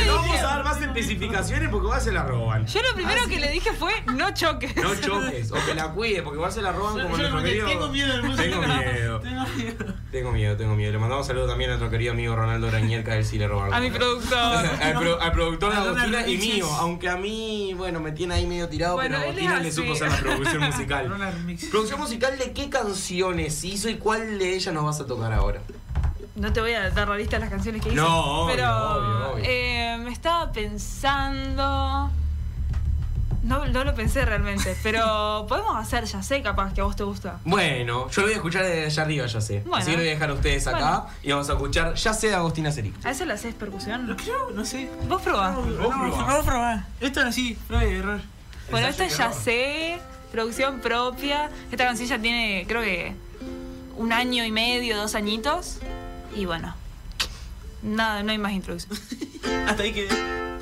No 0.05 0.15
vamos 0.15 0.39
a 0.39 0.43
dar 0.43 0.63
más 0.63 0.81
especificaciones 0.81 1.69
porque 1.69 1.85
igual 1.85 2.01
se 2.01 2.11
la 2.11 2.23
roban. 2.23 2.65
Yo 2.65 2.81
lo 2.81 2.93
primero 2.95 3.27
que 3.27 3.39
le 3.39 3.51
dije 3.51 3.71
fue 3.73 3.91
no 4.13 4.31
choques. 4.33 4.75
No 4.77 4.95
choques, 4.95 5.51
o 5.51 5.55
que 5.65 5.73
la 5.75 5.89
cuide, 5.89 6.21
porque 6.23 6.37
igual 6.37 6.51
se 6.51 6.61
la 6.61 6.71
roban 6.71 6.95
Yo- 6.97 7.03
como 7.03 7.15
yo 7.17 7.21
nuestro 7.29 7.43
querido. 7.43 7.67
tengo 7.67 7.87
miedo 7.89 8.13
del. 8.21 8.35
Tengo 8.35 8.61
miedo. 8.61 9.21
Tengo 9.35 9.55
miedo. 9.55 9.93
Tengo 10.11 10.31
miedo, 10.31 10.57
tengo 10.57 10.75
miedo. 10.75 10.91
Le 10.93 10.97
mandamos 10.97 11.27
saludos 11.27 11.49
también 11.49 11.69
a 11.71 11.73
nuestro 11.73 11.89
querido 11.89 12.13
amigo 12.13 12.35
Ronaldo 12.35 12.67
Arañer, 12.67 13.03
que 13.03 13.11
a 13.11 13.15
él 13.17 13.25
sí 13.25 13.37
le 13.37 13.47
robaron. 13.47 13.73
A 13.73 13.79
mi 13.79 13.91
productor. 13.91 14.37
al, 14.81 14.93
pro- 14.97 15.21
al 15.21 15.31
productor 15.31 15.71
de 15.73 15.77
Agostina 15.79 16.27
y 16.27 16.37
mío, 16.37 16.67
aunque 16.79 17.09
a 17.09 17.17
mí, 17.17 17.73
bueno, 17.75 17.99
me 17.99 18.11
tiene 18.11 18.35
ahí 18.35 18.45
medio 18.45 18.69
tirado, 18.69 18.95
Bueno, 18.95 19.15
pero 19.17 19.29
Agostina 19.29 19.59
le 19.59 19.71
supo 19.71 19.93
hacer 19.93 20.11
la 20.11 20.17
producción 20.17 20.63
musical. 20.71 21.13
¿Producción 21.71 21.99
musical 21.99 22.37
de 22.37 22.51
qué 22.53 22.69
canciones 22.69 23.63
hizo 23.63 23.89
y 23.89 23.95
cuál 23.95 24.39
de 24.39 24.55
ellas 24.55 24.73
nos 24.73 24.83
vas 24.85 24.99
a 25.01 25.05
tocar 25.05 25.31
ahora? 25.33 25.61
No 26.35 26.51
te 26.51 26.59
voy 26.59 26.73
a 26.73 26.89
dar 26.89 27.07
la 27.07 27.15
lista 27.17 27.37
de 27.37 27.41
las 27.41 27.49
canciones 27.49 27.81
que 27.81 27.89
hice. 27.89 27.95
No, 27.95 28.43
obvio, 28.43 28.55
pero 28.55 28.69
obvio, 28.75 29.31
obvio. 29.33 29.45
eh, 29.47 29.97
me 30.03 30.11
estaba 30.11 30.51
pensando. 30.51 32.11
No, 33.45 33.65
no 33.67 33.83
lo 33.83 33.93
pensé 33.93 34.25
realmente, 34.25 34.75
pero 34.83 35.45
podemos 35.47 35.75
hacer 35.77 36.05
ya 36.05 36.23
sé 36.23 36.41
capaz 36.41 36.73
que 36.73 36.81
a 36.81 36.83
vos 36.83 36.95
te 36.95 37.03
gusta. 37.03 37.39
Bueno, 37.45 38.09
yo 38.09 38.21
lo 38.21 38.27
voy 38.27 38.33
a 38.33 38.37
escuchar 38.37 38.63
desde 38.63 38.85
allá 38.85 39.03
arriba, 39.03 39.25
ya 39.27 39.39
sé. 39.41 39.59
Bueno. 39.59 39.77
Así 39.77 39.91
que 39.91 39.97
lo 39.97 40.01
voy 40.01 40.07
a 40.07 40.13
dejar 40.13 40.29
a 40.31 40.33
ustedes 40.33 40.65
acá 40.67 40.79
Bueno. 40.79 41.09
y 41.23 41.31
vamos 41.31 41.49
a 41.49 41.53
escuchar 41.53 41.93
Ya 41.93 42.13
sé 42.13 42.29
de 42.29 42.35
Agostina 42.35 42.71
Seri. 42.71 42.91
¿A 43.03 43.11
eso 43.11 43.23
le 43.25 43.33
haces 43.33 43.53
percusión? 43.53 44.07
Lo 44.07 44.17
creo, 44.17 44.49
no 44.51 44.65
sé. 44.65 44.89
Vos 45.07 45.21
probás. 45.21 45.55
No, 45.57 45.89
vamos 45.89 46.19
a 46.19 46.41
probar. 46.43 46.85
Esto 46.99 47.19
es 47.21 47.25
así, 47.27 47.55
prueba 47.67 47.85
y 47.85 47.93
error. 47.93 48.21
Bueno, 48.71 48.87
esto 48.87 49.03
es 49.03 49.15
ya 49.15 49.25
error. 49.25 49.37
sé, 49.39 49.97
producción 50.31 50.79
propia. 50.79 51.51
Esta 51.71 51.85
canción 51.85 52.09
ya 52.09 52.17
tiene, 52.19 52.65
creo 52.67 52.81
que, 52.81 53.13
un 53.95 54.11
año 54.11 54.43
y 54.43 54.51
medio, 54.51 54.97
dos 54.97 55.13
añitos. 55.13 55.77
Y 56.35 56.45
bueno, 56.45 56.73
nada, 57.83 58.23
no 58.23 58.31
hay 58.31 58.39
más 58.39 58.53
introducción. 58.53 58.99
Hasta 59.67 59.83
ahí 59.83 59.93
quedé. 59.93 60.54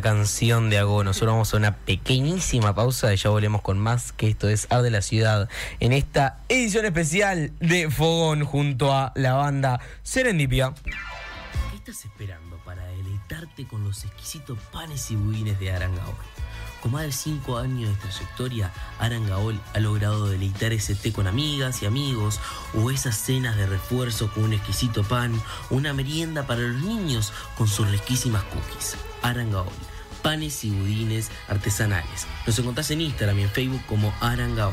Canción 0.00 0.70
de 0.70 0.78
Ago. 0.78 1.04
Nosotros 1.04 1.32
vamos 1.32 1.54
a 1.54 1.56
una 1.56 1.76
pequeñísima 1.76 2.74
pausa 2.74 3.12
y 3.12 3.16
ya 3.16 3.30
volvemos 3.30 3.62
con 3.62 3.78
más, 3.78 4.12
que 4.12 4.28
esto 4.28 4.48
es 4.48 4.66
A 4.70 4.82
de 4.82 4.90
la 4.90 5.02
Ciudad, 5.02 5.48
en 5.80 5.92
esta 5.92 6.38
edición 6.48 6.84
especial 6.84 7.52
de 7.60 7.90
Fogón 7.90 8.44
junto 8.44 8.92
a 8.92 9.12
la 9.14 9.34
banda 9.34 9.80
Serendipia. 10.02 10.74
¿Qué 10.84 11.76
estás 11.76 12.04
esperando 12.04 12.56
para 12.64 12.84
deleitarte 12.86 13.66
con 13.66 13.84
los 13.84 14.04
exquisitos 14.04 14.58
panes 14.72 15.10
y 15.10 15.16
budines 15.16 15.58
de 15.58 15.72
Arangaol? 15.72 16.14
Con 16.82 16.92
más 16.92 17.02
de 17.02 17.12
5 17.12 17.58
años 17.58 17.90
de 17.90 17.96
trayectoria, 17.96 18.72
Arangaol 18.98 19.60
ha 19.74 19.80
logrado 19.80 20.28
deleitar 20.28 20.72
ese 20.72 20.94
té 20.94 21.12
con 21.12 21.26
amigas 21.26 21.82
y 21.82 21.86
amigos, 21.86 22.40
o 22.74 22.90
esas 22.90 23.16
cenas 23.16 23.56
de 23.56 23.66
refuerzo 23.66 24.30
con 24.32 24.44
un 24.44 24.52
exquisito 24.52 25.02
pan, 25.02 25.40
una 25.70 25.92
merienda 25.92 26.46
para 26.46 26.60
los 26.60 26.80
niños 26.82 27.32
con 27.56 27.66
sus 27.66 27.90
riquísimas 27.90 28.44
cookies. 28.44 28.96
Arangaol, 29.22 29.66
panes 30.22 30.64
y 30.64 30.70
budines 30.70 31.30
artesanales. 31.48 32.26
Nos 32.46 32.58
encontrás 32.58 32.90
en 32.92 33.00
Instagram 33.00 33.40
y 33.40 33.42
en 33.42 33.50
Facebook 33.50 33.82
como 33.86 34.14
Arangaol. 34.20 34.72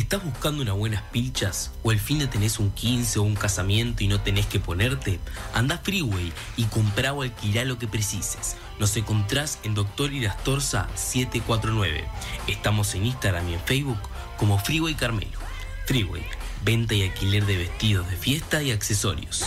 ¿Estás 0.00 0.24
buscando 0.24 0.62
unas 0.62 0.76
buenas 0.76 1.02
pilchas? 1.12 1.72
¿O 1.82 1.92
el 1.92 2.00
fin 2.00 2.18
de 2.18 2.26
tenés 2.26 2.58
un 2.58 2.70
15 2.70 3.18
o 3.18 3.22
un 3.22 3.34
casamiento 3.34 4.02
y 4.02 4.08
no 4.08 4.18
tenés 4.18 4.46
que 4.46 4.58
ponerte? 4.58 5.20
Anda 5.52 5.76
Freeway 5.76 6.32
y 6.56 6.64
comprá 6.64 7.12
o 7.12 7.20
alquilá 7.20 7.66
lo 7.66 7.78
que 7.78 7.86
precises. 7.86 8.56
Nos 8.78 8.96
encontrás 8.96 9.58
en 9.62 9.74
Doctor 9.74 10.10
Irastorza 10.10 10.88
749. 10.94 12.08
Estamos 12.46 12.94
en 12.94 13.04
Instagram 13.04 13.46
y 13.50 13.54
en 13.54 13.60
Facebook 13.60 14.00
como 14.38 14.58
Freeway 14.58 14.94
Carmelo. 14.94 15.38
Freeway, 15.84 16.24
venta 16.64 16.94
y 16.94 17.02
alquiler 17.02 17.44
de 17.44 17.58
vestidos 17.58 18.08
de 18.08 18.16
fiesta 18.16 18.62
y 18.62 18.70
accesorios. 18.70 19.44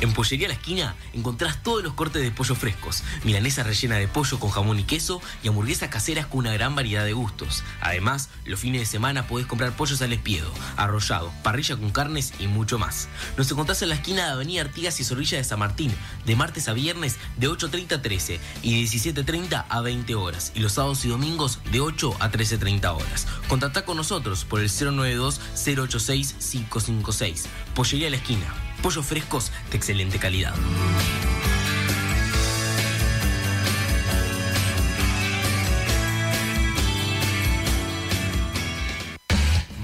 En 0.00 0.12
Pollería 0.12 0.46
La 0.46 0.54
Esquina 0.54 0.94
encontrás 1.12 1.60
todos 1.60 1.82
los 1.82 1.94
cortes 1.94 2.22
de 2.22 2.30
pollo 2.30 2.54
frescos, 2.54 3.02
milanesa 3.24 3.64
rellena 3.64 3.96
de 3.96 4.06
pollo 4.06 4.38
con 4.38 4.50
jamón 4.50 4.78
y 4.78 4.84
queso 4.84 5.20
y 5.42 5.48
hamburguesas 5.48 5.88
caseras 5.88 6.26
con 6.26 6.38
una 6.40 6.52
gran 6.52 6.76
variedad 6.76 7.04
de 7.04 7.14
gustos. 7.14 7.64
Además, 7.80 8.28
los 8.44 8.60
fines 8.60 8.82
de 8.82 8.86
semana 8.86 9.26
podés 9.26 9.46
comprar 9.46 9.72
pollos 9.72 10.00
al 10.00 10.12
espiedo, 10.12 10.52
arrollado, 10.76 11.32
parrilla 11.42 11.76
con 11.76 11.90
carnes 11.90 12.32
y 12.38 12.46
mucho 12.46 12.78
más. 12.78 13.08
Nos 13.36 13.50
encontrás 13.50 13.82
en 13.82 13.88
la 13.88 13.96
esquina 13.96 14.26
de 14.26 14.32
Avenida 14.32 14.60
Artigas 14.60 15.00
y 15.00 15.04
Zorrilla 15.04 15.38
de 15.38 15.42
San 15.42 15.58
Martín, 15.58 15.92
de 16.24 16.36
martes 16.36 16.68
a 16.68 16.74
viernes 16.74 17.16
de 17.36 17.48
8.30 17.48 17.94
a 17.94 18.02
13 18.02 18.38
y 18.62 18.80
de 18.80 18.88
17.30 18.88 19.64
a 19.68 19.80
20 19.80 20.14
horas, 20.14 20.52
y 20.54 20.60
los 20.60 20.74
sábados 20.74 21.04
y 21.04 21.08
domingos 21.08 21.58
de 21.72 21.80
8 21.80 22.18
a 22.20 22.30
13.30 22.30 22.94
horas. 22.94 23.26
Contactá 23.48 23.84
con 23.84 23.96
nosotros 23.96 24.44
por 24.44 24.60
el 24.60 24.68
092-086-556. 24.68 27.46
Pollería 27.74 28.10
La 28.10 28.16
Esquina. 28.16 28.67
Pollos 28.82 29.06
frescos 29.06 29.52
de 29.70 29.76
excelente 29.76 30.18
calidad. 30.18 30.54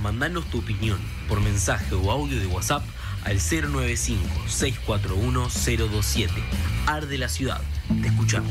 Mandanos 0.03 0.45
tu 0.51 0.59
opinión 0.59 0.99
por 1.29 1.41
mensaje 1.41 1.95
o 1.95 2.11
audio 2.11 2.39
de 2.39 2.47
WhatsApp 2.47 2.85
al 3.25 3.41
095-641-027. 3.41 6.31
Arde 6.87 7.19
la 7.19 7.29
ciudad. 7.29 7.61
Te 8.03 8.09
escuchamos. 8.09 8.51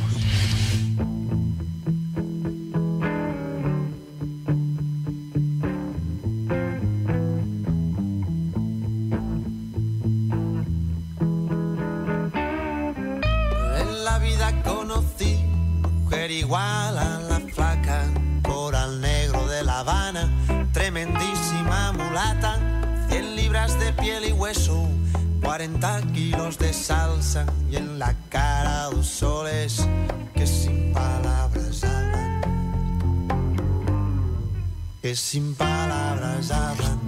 Sin 35.15 35.53
palabras 35.55 36.49
hablan. 36.51 37.02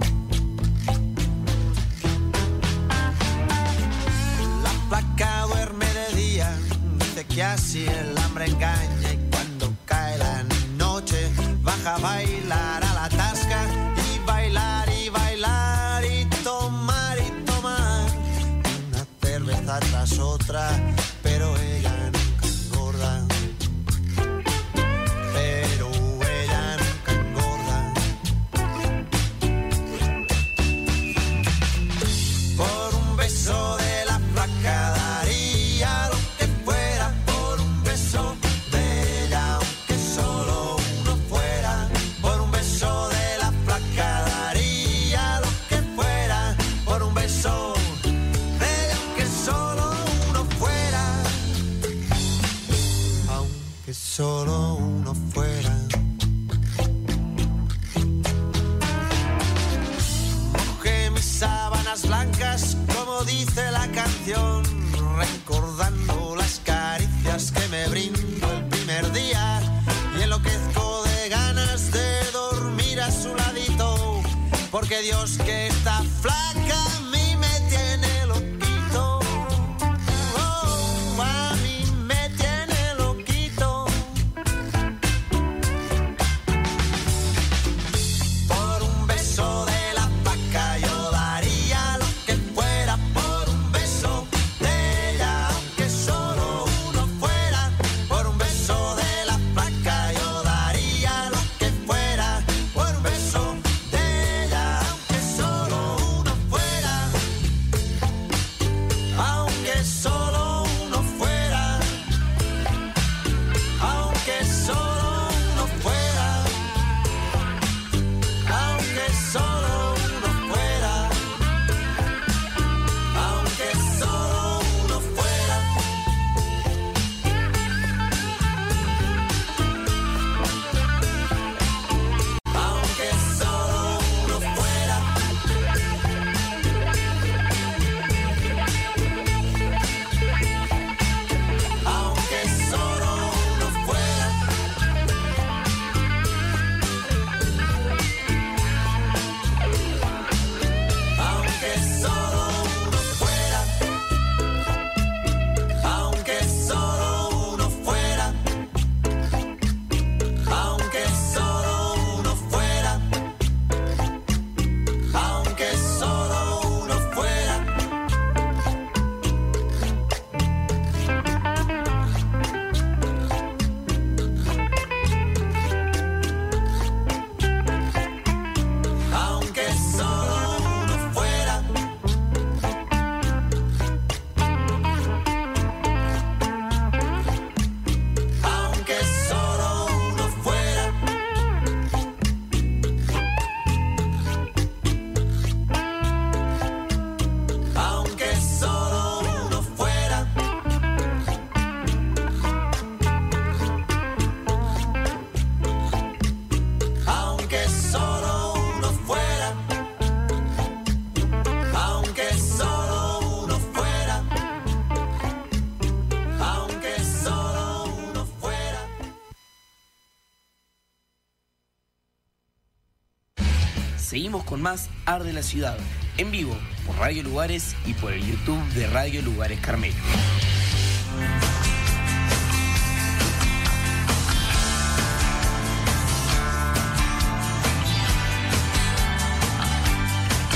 Con 224.56 224.62
más 224.62 224.88
Ar 225.04 225.22
de 225.22 225.34
la 225.34 225.42
Ciudad, 225.42 225.76
en 226.16 226.30
vivo 226.30 226.56
por 226.86 226.96
Radio 226.96 227.22
Lugares 227.22 227.76
y 227.84 227.92
por 227.92 228.14
el 228.14 228.24
YouTube 228.24 228.66
de 228.72 228.86
Radio 228.86 229.20
Lugares 229.20 229.60
Carmelo. 229.60 229.94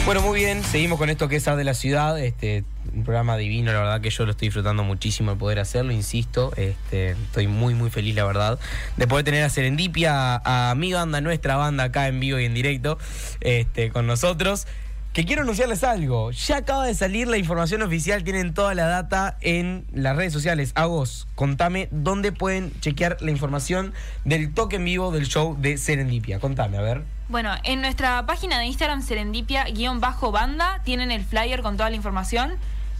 Bueno, 0.07 0.22
muy 0.22 0.40
bien, 0.40 0.64
seguimos 0.64 0.98
con 0.98 1.11
esto 1.11 1.28
que 1.28 1.36
es 1.36 1.46
Ar 1.46 1.57
de 1.57 1.64
la 1.64 1.74
Ciudad, 1.74 2.18
este, 2.18 2.64
un 2.94 3.05
programa 3.05 3.36
divino, 3.36 3.70
la 3.70 3.80
verdad 3.80 4.01
que 4.01 4.11
yo 4.11 4.24
lo 4.24 4.32
estoy 4.32 4.48
disfrutando 4.48 4.82
muchísimo 4.82 5.32
el 5.32 5.38
poder 5.38 5.59
hacerlo, 5.59 5.92
insisto, 5.92 6.53
este, 6.57 7.11
estoy 7.11 7.46
muy 7.46 7.74
muy 7.74 7.90
feliz 7.90 8.14
la 8.14 8.24
verdad 8.24 8.59
de 8.96 9.07
poder 9.07 9.24
tener 9.24 9.44
a 9.44 9.51
Serendipia, 9.51 10.36
a, 10.36 10.70
a 10.70 10.74
mi 10.74 10.92
banda, 10.92 11.20
nuestra 11.20 11.57
banda 11.57 11.84
acá 11.84 12.09
en 12.09 12.18
vivo 12.18 12.40
y 12.40 12.46
en 12.46 12.55
directo, 12.55 12.98
este, 13.41 13.91
con 13.91 14.07
nosotros. 14.07 14.66
Que 15.12 15.24
quiero 15.24 15.43
anunciarles 15.43 15.82
algo. 15.82 16.30
Ya 16.30 16.59
acaba 16.59 16.86
de 16.86 16.95
salir 16.95 17.26
la 17.26 17.36
información 17.36 17.82
oficial. 17.82 18.22
Tienen 18.22 18.55
toda 18.55 18.74
la 18.76 18.86
data 18.86 19.38
en 19.41 19.84
las 19.93 20.14
redes 20.14 20.32
sociales. 20.32 20.70
A 20.76 20.86
vos, 20.86 21.26
contame 21.34 21.88
dónde 21.91 22.30
pueden 22.30 22.72
chequear 22.80 23.16
la 23.20 23.32
información 23.32 23.93
del 24.24 24.55
toque 24.55 24.76
en 24.76 24.84
vivo 24.84 25.11
del 25.11 25.26
show 25.26 25.57
de 25.59 25.78
Serendipia. 25.78 26.38
Contame, 26.38 26.78
a 26.78 26.82
ver. 26.82 27.03
Bueno, 27.28 27.53
en 27.64 27.80
nuestra 27.80 28.24
página 28.26 28.61
de 28.61 28.66
Instagram, 28.66 29.03
serendipia-banda, 29.03 30.80
tienen 30.84 31.11
el 31.11 31.24
flyer 31.24 31.62
con 31.62 31.76
toda 31.76 31.91
la 31.91 31.97
información. 31.97 32.55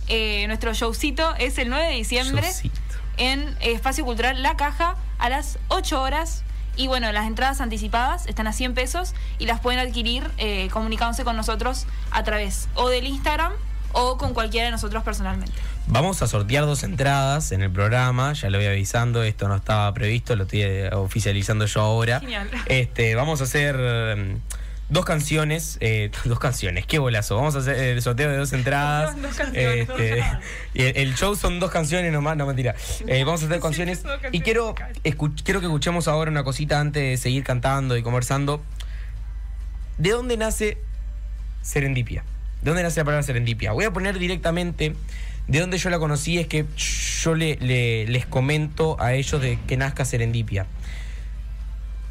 Eh, 0.09 0.47
nuestro 0.49 0.73
showcito 0.73 1.37
es 1.37 1.59
el 1.59 1.69
9 1.69 1.87
de 1.87 1.95
diciembre 1.95 2.43
Showcito. 2.43 2.75
en 3.19 3.57
Espacio 3.61 4.05
Cultural 4.05 4.43
La 4.43 4.57
Caja 4.57 4.97
a 5.19 5.29
las 5.29 5.61
8 5.69 6.03
horas. 6.03 6.43
Y 6.81 6.87
bueno, 6.87 7.13
las 7.13 7.27
entradas 7.27 7.61
anticipadas 7.61 8.27
están 8.27 8.47
a 8.47 8.55
100 8.55 8.73
pesos 8.73 9.13
y 9.39 9.45
las 9.45 9.61
pueden 9.61 9.81
adquirir 9.81 10.31
eh, 10.39 10.71
comunicándose 10.73 11.25
con 11.25 11.37
nosotros 11.37 11.85
a 12.11 12.25
través 12.25 12.71
o 12.75 12.89
del 12.89 13.07
Instagram 13.07 13.53
o 13.93 14.17
con 14.17 14.33
cualquiera 14.33 14.65
de 14.65 14.71
nosotros 14.71 15.03
personalmente. 15.03 15.53
Vamos 15.89 16.23
a 16.23 16.27
sortear 16.27 16.65
dos 16.65 16.83
entradas 16.83 17.53
en 17.53 17.61
el 17.61 17.71
programa, 17.71 18.33
ya 18.33 18.49
lo 18.49 18.57
voy 18.57 18.67
avisando, 18.67 19.23
esto 19.23 19.47
no 19.47 19.57
estaba 19.57 19.93
previsto, 19.93 20.35
lo 20.37 20.45
estoy 20.45 20.63
eh, 20.63 20.91
oficializando 20.95 21.67
yo 21.67 21.83
ahora. 21.83 22.21
Genial. 22.21 22.49
Este, 22.65 23.15
vamos 23.15 23.43
a 23.43 23.45
hacer 23.45 23.77
dos 24.91 25.05
canciones, 25.05 25.79
eh, 25.81 26.11
dos 26.25 26.39
canciones, 26.39 26.85
qué 26.87 26.99
bolazo. 26.99 27.37
Vamos 27.37 27.55
a 27.57 27.61
hacer 27.61 27.77
el 27.77 28.03
sorteo 28.03 28.29
de 28.31 28.37
dos 28.37 28.53
entradas. 28.53 29.17
Dos 29.23 29.35
canciones, 29.37 29.89
Este, 29.89 30.23
y 30.75 30.83
el, 30.83 30.97
el 30.97 31.15
show 31.15 31.35
son 31.37 31.59
dos 31.61 31.71
canciones 31.71 32.13
nomás, 32.13 32.37
no 32.37 32.47
mentira. 32.47 32.75
Eh, 33.07 33.25
vamos 33.25 33.43
a 33.43 33.47
hacer 33.47 33.61
canciones 33.61 34.03
y 34.33 34.41
quiero, 34.41 34.75
quiero 35.45 35.61
que 35.61 35.67
escuchemos 35.67 36.09
ahora 36.09 36.31
una 36.31 36.45
cosita 36.45 36.81
antes 36.81 37.03
de 37.03 37.17
seguir 37.17 37.45
cantando 37.45 37.97
y 37.97 38.03
conversando. 38.03 38.63
¿De 39.99 40.11
dónde 40.11 40.37
nace 40.37 40.79
serendipia? 41.63 42.25
¿De 42.63 42.71
dónde 42.71 42.83
nace 42.83 43.01
la 43.01 43.05
palabra 43.05 43.23
serendipia? 43.23 43.73
Voy 43.73 43.85
a 43.85 43.91
poner 43.93 44.19
directamente 44.19 44.95
de 45.49 45.61
dónde 45.61 45.79
yo 45.79 45.91
la 45.91 45.99
conocí, 45.99 46.39
es 46.39 46.47
que 46.47 46.65
yo 46.77 47.35
le- 47.35 47.57
le- 47.57 48.07
les 48.07 48.25
comento 48.27 48.97
a 49.01 49.15
ellos 49.15 49.41
de 49.43 49.59
que 49.67 49.77
nazca 49.77 50.05
serendipia. 50.05 50.67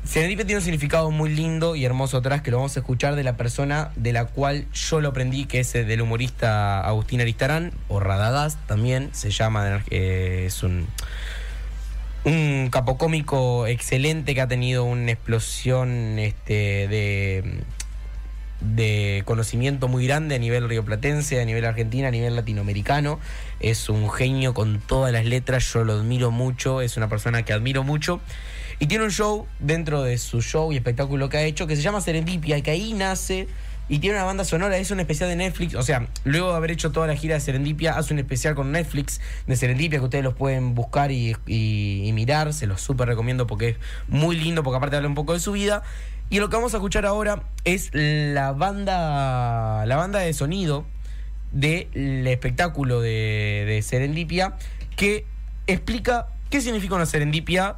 Serendipia 0.10 0.44
tiene 0.44 0.58
un 0.58 0.64
significado 0.64 1.12
muy 1.12 1.30
lindo 1.30 1.76
y 1.76 1.86
hermoso 1.86 2.18
atrás 2.18 2.42
que 2.42 2.50
lo 2.50 2.58
vamos 2.58 2.76
a 2.76 2.80
escuchar 2.80 3.16
de 3.16 3.24
la 3.24 3.38
persona 3.38 3.92
de 3.96 4.12
la 4.12 4.26
cual 4.26 4.66
yo 4.74 5.02
lo 5.02 5.10
aprendí, 5.10 5.46
que 5.46 5.60
es 5.60 5.76
el 5.76 5.88
del 5.88 6.02
humorista 6.02 6.82
Agustín 6.82 7.22
Aristarán, 7.22 7.74
o 7.90 8.00
Radagast 8.00 8.58
también, 8.66 9.10
se 9.12 9.30
llama, 9.30 9.84
eh, 9.92 10.46
es 10.48 10.64
un, 10.64 10.88
un 12.24 12.70
capocómico 12.72 13.68
excelente 13.68 14.34
que 14.34 14.42
ha 14.42 14.48
tenido 14.48 14.84
una 14.84 15.12
explosión 15.12 16.18
este, 16.18 16.88
de, 16.88 17.60
de 18.62 19.22
conocimiento 19.26 19.90
muy 19.90 20.08
grande 20.08 20.34
a 20.34 20.40
nivel 20.40 20.68
rioplatense, 20.68 21.40
a 21.40 21.46
nivel 21.46 21.66
argentina, 21.66 22.08
a 22.08 22.12
nivel 22.12 22.36
latinoamericano. 22.36 23.20
Es 23.60 23.90
un 23.90 24.10
genio 24.10 24.56
con 24.56 24.80
todas 24.80 25.14
las 25.14 25.26
letras, 25.26 25.72
yo 25.72 25.84
lo 25.84 25.94
admiro 25.94 26.32
mucho, 26.32 26.82
es 26.82 26.98
una 26.98 27.10
persona 27.10 27.44
que 27.46 27.54
admiro 27.54 27.84
mucho. 27.84 28.20
Y 28.80 28.88
tiene 28.88 29.04
un 29.04 29.12
show 29.12 29.46
dentro 29.60 30.04
de 30.04 30.18
su 30.18 30.42
show 30.42 30.72
y 30.72 30.78
espectáculo 30.78 31.28
que 31.30 31.38
ha 31.38 31.44
hecho 31.44 31.68
que 31.68 31.76
se 31.76 31.82
llama 31.82 32.00
Serendipia 32.02 32.58
y 32.58 32.62
que 32.62 32.72
ahí 32.72 32.94
nace 32.94 33.48
y 33.90 34.00
tiene 34.00 34.16
una 34.18 34.24
banda 34.26 34.46
sonora, 34.46 34.78
es 34.78 34.92
un 34.92 35.00
especial 35.00 35.30
de 35.30 35.36
Netflix, 35.36 35.74
o 35.74 35.82
sea, 35.82 36.08
luego 36.24 36.52
de 36.52 36.56
haber 36.58 36.70
hecho 36.70 36.92
toda 36.92 37.08
la 37.08 37.16
gira 37.16 37.34
de 37.34 37.42
Serendipia, 37.42 37.94
hace 37.98 38.14
un 38.14 38.20
especial 38.20 38.54
con 38.54 38.72
Netflix 38.72 39.20
de 39.48 39.56
Serendipia 39.56 39.98
que 39.98 40.06
ustedes 40.06 40.24
los 40.24 40.36
pueden 40.36 40.76
buscar 40.76 41.12
y, 41.12 41.36
y- 41.48 42.04
y 42.08 42.14
mirar, 42.14 42.54
se 42.54 42.68
los 42.68 42.82
súper 42.82 43.08
recomiendo 43.08 43.48
porque 43.48 43.70
es 43.70 43.78
muy 44.08 44.36
lindo, 44.38 44.62
porque 44.62 44.78
aparte 44.78 44.96
habla 44.96 45.08
un 45.10 45.16
poco 45.16 45.34
de 45.34 45.40
su 45.40 45.52
vida. 45.54 45.82
Y 46.30 46.40
lo 46.40 46.50
que 46.50 46.56
vamos 46.58 46.76
a 46.76 46.78
escuchar 46.78 47.08
ahora 47.08 47.42
es 47.64 47.90
la 47.94 48.52
banda, 48.52 49.88
la 49.88 49.96
banda 49.96 50.20
de 50.20 50.34
sonido 50.34 50.86
del 51.52 52.28
espectáculo 52.28 53.02
de, 53.02 53.64
de 53.68 53.82
Serendipia 53.82 54.54
que 54.96 55.26
explica 55.66 56.28
qué 56.52 56.62
significa 56.62 56.94
una 56.94 57.08
serendipia 57.08 57.78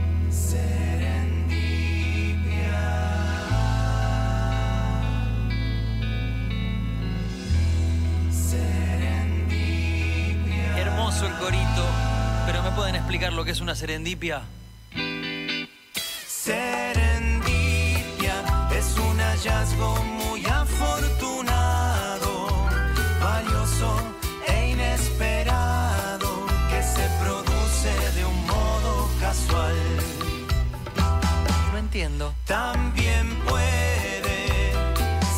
el 11.25 11.33
corito, 11.33 11.85
pero 12.47 12.63
¿me 12.63 12.71
pueden 12.71 12.95
explicar 12.95 13.31
lo 13.33 13.45
que 13.45 13.51
es 13.51 13.61
una 13.61 13.75
serendipia? 13.75 14.41
Serendipia 16.27 16.73
es 18.75 18.97
un 18.97 19.19
hallazgo 19.19 20.10
También 32.51 33.29
puede 33.47 34.73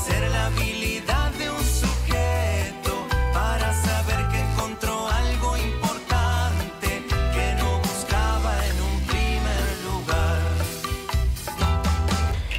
ser 0.04 0.32
la 0.32 0.48
habilidad 0.48 1.32
de 1.34 1.48
un 1.48 1.64
sujeto 1.64 3.08
para 3.32 3.72
saber 3.72 4.28
que 4.30 4.40
encontró 4.40 5.08
algo 5.08 5.56
importante 5.56 7.04
que 7.32 7.56
no 7.60 7.78
buscaba 7.82 8.66
en 8.66 8.82
un 8.82 9.00
primer 9.02 9.78
lugar. 9.86 10.42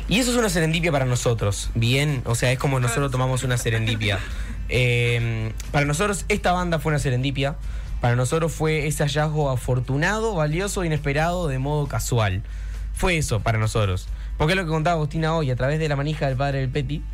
Y 0.06 0.20
eso 0.20 0.30
es 0.30 0.36
una 0.36 0.48
serendipia 0.48 0.92
para 0.92 1.04
nosotros, 1.04 1.70
¿bien? 1.74 2.22
O 2.24 2.36
sea, 2.36 2.52
es 2.52 2.58
como 2.60 2.78
nosotros 2.78 3.10
tomamos 3.10 3.42
una 3.42 3.58
serendipia. 3.58 4.20
Eh, 4.70 5.52
para 5.72 5.84
nosotros 5.84 6.24
esta 6.28 6.52
banda 6.52 6.78
fue 6.78 6.90
una 6.90 6.98
serendipia. 6.98 7.56
Para 8.00 8.16
nosotros 8.16 8.50
fue 8.50 8.86
ese 8.86 9.02
hallazgo 9.02 9.50
afortunado, 9.50 10.34
valioso, 10.34 10.84
inesperado, 10.84 11.48
de 11.48 11.58
modo 11.58 11.86
casual. 11.86 12.42
Fue 12.94 13.18
eso 13.18 13.40
para 13.40 13.58
nosotros. 13.58 14.08
Porque 14.38 14.52
es 14.52 14.56
lo 14.56 14.64
que 14.64 14.70
contaba 14.70 14.94
Agustina 14.94 15.34
hoy, 15.34 15.50
a 15.50 15.56
través 15.56 15.78
de 15.78 15.88
la 15.88 15.96
manija 15.96 16.26
del 16.26 16.36
padre 16.36 16.60
del 16.60 16.70
Peti. 16.70 17.02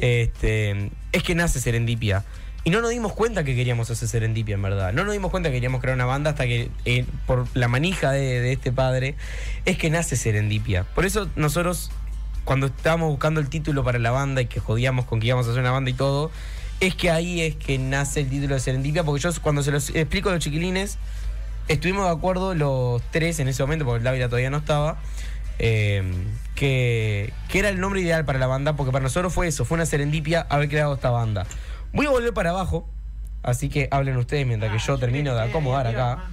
Este, 0.00 0.90
es 1.10 1.22
que 1.22 1.34
nace 1.34 1.60
Serendipia. 1.60 2.24
Y 2.64 2.70
no 2.70 2.80
nos 2.80 2.90
dimos 2.90 3.12
cuenta 3.12 3.42
que 3.42 3.56
queríamos 3.56 3.90
hacer 3.90 4.08
Serendipia, 4.08 4.54
en 4.54 4.62
verdad. 4.62 4.92
No 4.92 5.04
nos 5.04 5.12
dimos 5.12 5.30
cuenta 5.30 5.48
que 5.50 5.56
queríamos 5.56 5.80
crear 5.80 5.96
una 5.96 6.04
banda 6.04 6.30
hasta 6.30 6.44
que, 6.44 6.70
eh, 6.84 7.04
por 7.26 7.46
la 7.54 7.66
manija 7.66 8.12
de, 8.12 8.40
de 8.40 8.52
este 8.52 8.70
padre, 8.70 9.16
es 9.64 9.76
que 9.76 9.90
nace 9.90 10.16
Serendipia. 10.16 10.84
Por 10.94 11.04
eso 11.04 11.28
nosotros, 11.34 11.90
cuando 12.44 12.66
estábamos 12.66 13.10
buscando 13.10 13.40
el 13.40 13.48
título 13.48 13.82
para 13.82 13.98
la 13.98 14.12
banda 14.12 14.40
y 14.40 14.46
que 14.46 14.60
jodíamos 14.60 15.04
con 15.04 15.18
que 15.18 15.26
íbamos 15.26 15.46
a 15.48 15.50
hacer 15.50 15.60
una 15.60 15.72
banda 15.72 15.90
y 15.90 15.94
todo, 15.94 16.30
es 16.78 16.94
que 16.94 17.10
ahí 17.10 17.40
es 17.40 17.56
que 17.56 17.78
nace 17.78 18.20
el 18.20 18.30
título 18.30 18.54
de 18.54 18.60
Serendipia. 18.60 19.02
Porque 19.02 19.20
yo, 19.20 19.30
cuando 19.42 19.62
se 19.62 19.72
los 19.72 19.90
explico 19.90 20.30
a 20.30 20.32
los 20.32 20.42
chiquilines, 20.42 20.98
estuvimos 21.68 22.06
de 22.06 22.12
acuerdo 22.12 22.54
los 22.54 23.02
tres 23.10 23.38
en 23.40 23.48
ese 23.48 23.62
momento, 23.62 23.84
porque 23.84 23.98
el 23.98 24.04
Dávila 24.04 24.28
todavía 24.28 24.50
no 24.50 24.58
estaba, 24.58 24.98
eh, 25.58 26.02
que, 26.54 27.32
que 27.48 27.58
era 27.58 27.68
el 27.68 27.80
nombre 27.80 28.00
ideal 28.00 28.24
para 28.24 28.38
la 28.38 28.46
banda, 28.46 28.74
porque 28.76 28.92
para 28.92 29.02
nosotros 29.02 29.32
fue 29.32 29.48
eso, 29.48 29.64
fue 29.64 29.76
una 29.76 29.86
serendipia 29.86 30.46
haber 30.50 30.68
creado 30.68 30.94
esta 30.94 31.10
banda. 31.10 31.46
Voy 31.92 32.06
a 32.06 32.10
volver 32.10 32.32
para 32.34 32.50
abajo, 32.50 32.88
así 33.42 33.68
que 33.68 33.88
hablen 33.90 34.16
ustedes 34.16 34.46
mientras 34.46 34.72
que 34.72 34.78
yo 34.78 34.98
termino 34.98 35.34
de 35.34 35.42
acomodar 35.42 35.86
acá. 35.86 36.24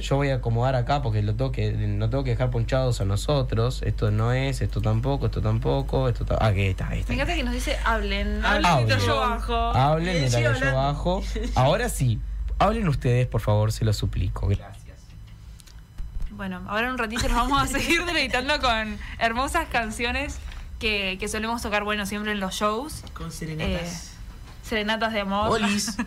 Yo 0.00 0.16
voy 0.16 0.30
a 0.30 0.36
acomodar 0.36 0.74
acá 0.74 1.02
porque 1.02 1.22
lo 1.22 1.34
tengo 1.36 1.52
que, 1.52 1.70
no 1.72 2.08
tengo 2.10 2.24
que 2.24 2.30
dejar 2.30 2.50
ponchados 2.50 3.00
a 3.00 3.04
nosotros. 3.04 3.82
Esto 3.84 4.10
no 4.10 4.32
es, 4.32 4.62
esto 4.62 4.80
tampoco, 4.80 5.26
esto 5.26 5.42
tampoco, 5.42 6.08
esto 6.08 6.24
ta- 6.24 6.38
Ah, 6.40 6.46
aquí 6.48 6.62
está, 6.62 6.88
ahí 6.88 7.00
está. 7.00 7.10
Me 7.12 7.14
encanta 7.16 7.34
que 7.34 7.44
nos 7.44 7.52
dice 7.54 7.76
hablen, 7.84 8.44
hablen 8.44 8.64
Hablen. 8.66 8.86
mientras 8.86 9.06
yo 9.06 9.20
bajo. 9.20 9.54
Hablen 9.54 10.18
mientras 10.20 10.54
que 10.54 10.60
yo 10.64 10.74
bajo. 10.74 11.22
Ahora 11.54 11.88
sí, 11.90 12.18
hablen 12.58 12.88
ustedes, 12.88 13.26
por 13.26 13.42
favor, 13.42 13.70
se 13.70 13.84
lo 13.84 13.92
suplico. 13.92 14.48
Gracias. 14.48 14.85
Bueno, 16.36 16.62
ahora 16.68 16.86
en 16.86 16.92
un 16.92 16.98
ratito 16.98 17.22
nos 17.28 17.36
vamos 17.36 17.62
a 17.62 17.66
seguir 17.78 18.04
deleitando 18.04 18.60
con 18.60 18.98
hermosas 19.18 19.66
canciones 19.70 20.36
que, 20.78 21.16
que 21.18 21.28
solemos 21.28 21.62
tocar, 21.62 21.84
bueno, 21.84 22.04
siempre 22.06 22.32
en 22.32 22.40
los 22.40 22.54
shows. 22.54 23.02
Con 23.14 23.32
serenatas. 23.32 23.82
Eh, 23.82 24.10
serenatas 24.62 25.12
de 25.12 25.20
amor. 25.20 25.50
Olis. 25.50 25.96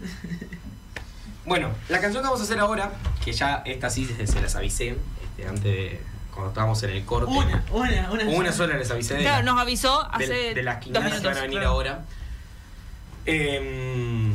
Bueno, 1.46 1.72
la 1.88 2.00
canción 2.00 2.22
que 2.22 2.28
vamos 2.28 2.42
a 2.42 2.44
hacer 2.44 2.60
ahora, 2.60 2.92
que 3.26 3.32
ya 3.34 3.64
esta 3.66 3.90
sí 3.90 4.06
se, 4.06 4.40
las 4.40 4.56
avisé, 4.56 4.96
este, 5.24 5.48
antes 5.48 5.64
de 5.64 6.00
cuando 6.32 6.50
estábamos 6.50 6.84
en 6.84 6.92
el 6.92 7.04
corte. 7.06 7.32
Una, 7.32 7.64
una, 7.72 8.12
una. 8.12 8.24
Una 8.26 8.52
sola 8.52 8.78
les 8.78 8.92
avisé 8.92 9.16
de, 9.16 9.22
Claro, 9.22 9.44
la- 9.44 9.52
nos 9.54 9.60
avisó 9.60 10.04
de- 10.20 10.26
hace 10.26 10.54
de 10.54 10.62
las 10.62 10.76
dos 10.76 10.84
quintas 10.84 11.02
que 11.06 11.10
minutos. 11.10 11.24
van 11.32 11.38
a 11.38 11.42
venir 11.42 11.58
claro. 11.58 11.72
ahora. 11.74 12.02
Em, 13.26 14.34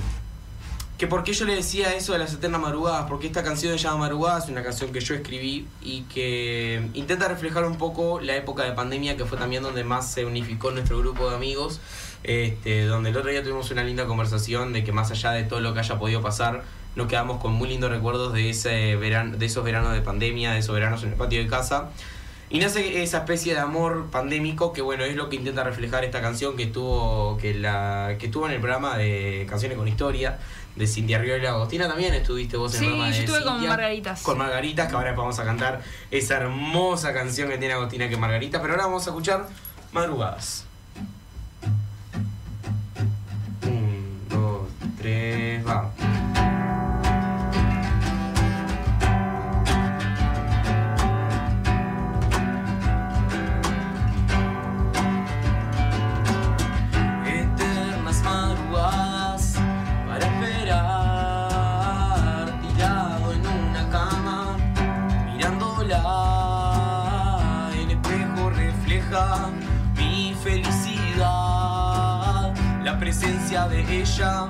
que 0.98 1.08
por 1.08 1.24
qué 1.24 1.32
yo 1.32 1.44
le 1.44 1.56
decía 1.56 1.94
eso 1.94 2.12
de 2.12 2.20
las 2.20 2.32
eternas 2.32 2.60
madrugadas, 2.60 3.06
porque 3.08 3.26
esta 3.26 3.42
canción 3.42 3.72
se 3.72 3.78
llama 3.78 3.98
Madrugadas, 3.98 4.48
una 4.48 4.62
canción 4.62 4.92
que 4.92 5.00
yo 5.00 5.14
escribí 5.14 5.66
y 5.82 6.02
que 6.02 6.88
intenta 6.94 7.26
reflejar 7.26 7.64
un 7.64 7.78
poco 7.78 8.20
la 8.20 8.36
época 8.36 8.62
de 8.62 8.72
pandemia, 8.72 9.16
que 9.16 9.24
fue 9.24 9.36
también 9.36 9.64
donde 9.64 9.82
más 9.82 10.12
se 10.12 10.24
unificó 10.24 10.70
nuestro 10.70 10.98
grupo 10.98 11.28
de 11.28 11.34
amigos, 11.34 11.80
este, 12.22 12.84
donde 12.84 13.10
el 13.10 13.16
otro 13.16 13.30
día 13.30 13.42
tuvimos 13.42 13.70
una 13.72 13.82
linda 13.82 14.06
conversación 14.06 14.72
de 14.72 14.84
que 14.84 14.92
más 14.92 15.10
allá 15.10 15.32
de 15.32 15.42
todo 15.42 15.60
lo 15.60 15.74
que 15.74 15.80
haya 15.80 15.98
podido 15.98 16.22
pasar, 16.22 16.62
nos 16.94 17.08
quedamos 17.08 17.40
con 17.40 17.52
muy 17.52 17.68
lindos 17.68 17.90
recuerdos 17.90 18.32
de 18.32 18.50
ese 18.50 18.94
verano, 18.94 19.36
de 19.36 19.46
esos 19.46 19.64
veranos 19.64 19.92
de 19.94 20.00
pandemia, 20.00 20.52
de 20.52 20.60
esos 20.60 20.76
veranos 20.76 21.02
en 21.02 21.08
el 21.08 21.14
patio 21.16 21.40
de 21.42 21.48
casa. 21.48 21.90
Y 22.50 22.60
nace 22.60 23.02
esa 23.02 23.18
especie 23.18 23.54
de 23.54 23.58
amor 23.58 24.10
pandémico 24.12 24.72
que 24.72 24.80
bueno 24.80 25.02
es 25.02 25.16
lo 25.16 25.28
que 25.28 25.34
intenta 25.34 25.64
reflejar 25.64 26.04
esta 26.04 26.20
canción 26.20 26.56
que 26.56 26.64
estuvo 26.64 27.36
que 27.38 27.54
la 27.54 28.14
que 28.18 28.26
estuvo 28.26 28.46
en 28.46 28.52
el 28.52 28.60
programa 28.60 28.96
de 28.96 29.44
canciones 29.48 29.76
con 29.76 29.88
historia 29.88 30.38
de 30.76 30.86
Cintia 30.86 31.18
Rivera 31.18 31.42
y 31.44 31.46
Agostina 31.46 31.88
también 31.88 32.12
estuviste 32.14 32.56
vos 32.56 32.74
en 32.74 32.80
Sí, 32.80 32.86
yo 32.98 33.04
estuve 33.04 33.44
con. 33.44 33.66
Margaritas. 33.66 34.22
con 34.22 34.38
Margaritas 34.38 34.88
que 34.88 34.96
ahora 34.96 35.12
vamos 35.12 35.38
a 35.38 35.44
cantar 35.44 35.82
esa 36.10 36.36
hermosa 36.38 37.12
canción 37.12 37.48
que 37.48 37.58
tiene 37.58 37.74
Agostina 37.74 38.08
que 38.08 38.14
es 38.14 38.20
Margarita 38.20 38.60
pero 38.60 38.74
ahora 38.74 38.86
vamos 38.86 39.06
a 39.06 39.10
escuchar 39.10 39.46
Madrugadas 39.92 40.64
un 43.66 44.20
dos 44.28 44.62
tres 44.98 45.64
va 45.66 45.92
mi 69.96 70.34
felicidad 70.42 71.84
la 72.82 72.98
presencia 72.98 73.66
de 73.68 73.80
ella 74.00 74.46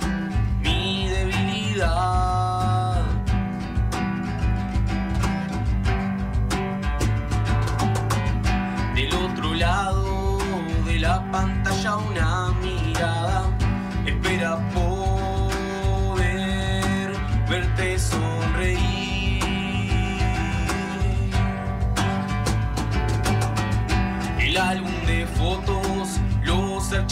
mi 0.63 1.09
debilidad 1.09 2.44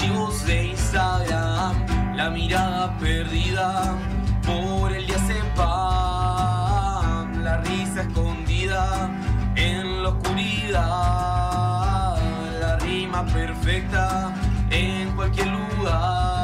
archivos 0.02 0.44
de 0.46 0.64
Instagram, 0.66 2.16
la 2.16 2.28
mirada 2.30 2.98
perdida 2.98 3.96
por 4.44 4.92
el 4.92 5.06
día 5.06 5.16
spam, 5.18 5.62
la 7.44 7.58
risa 7.58 8.00
escondida 8.02 9.08
en 9.54 10.02
la 10.02 10.08
oscuridad, 10.08 10.80
la 12.60 12.78
rima 12.80 13.24
perfecta 13.26 14.34
en 14.70 15.12
cualquier 15.14 15.46
lugar. 15.46 16.41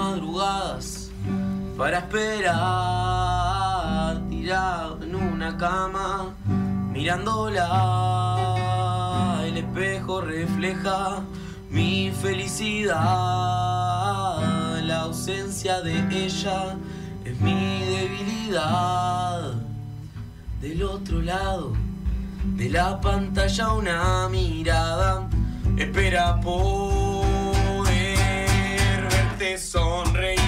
Madrugadas 0.00 1.10
para 1.76 1.98
esperar 1.98 2.50
tirado 4.28 5.02
en 5.04 5.14
una 5.14 5.56
cama 5.56 6.34
mirándola 6.92 7.66
el 9.46 9.56
espejo 9.58 10.20
refleja 10.20 11.20
mi 11.70 12.10
felicidad 12.22 13.50
la 14.90 15.02
ausencia 15.02 15.80
de 15.82 16.24
ella 16.24 16.76
es 17.24 17.40
mi 17.40 17.80
debilidad. 17.80 19.54
Del 20.60 20.82
otro 20.82 21.22
lado 21.22 21.74
de 22.56 22.68
la 22.70 23.00
pantalla 23.00 23.72
una 23.72 24.28
mirada 24.28 25.28
espera 25.76 26.40
verte 26.42 27.39
sonreír. 29.60 30.40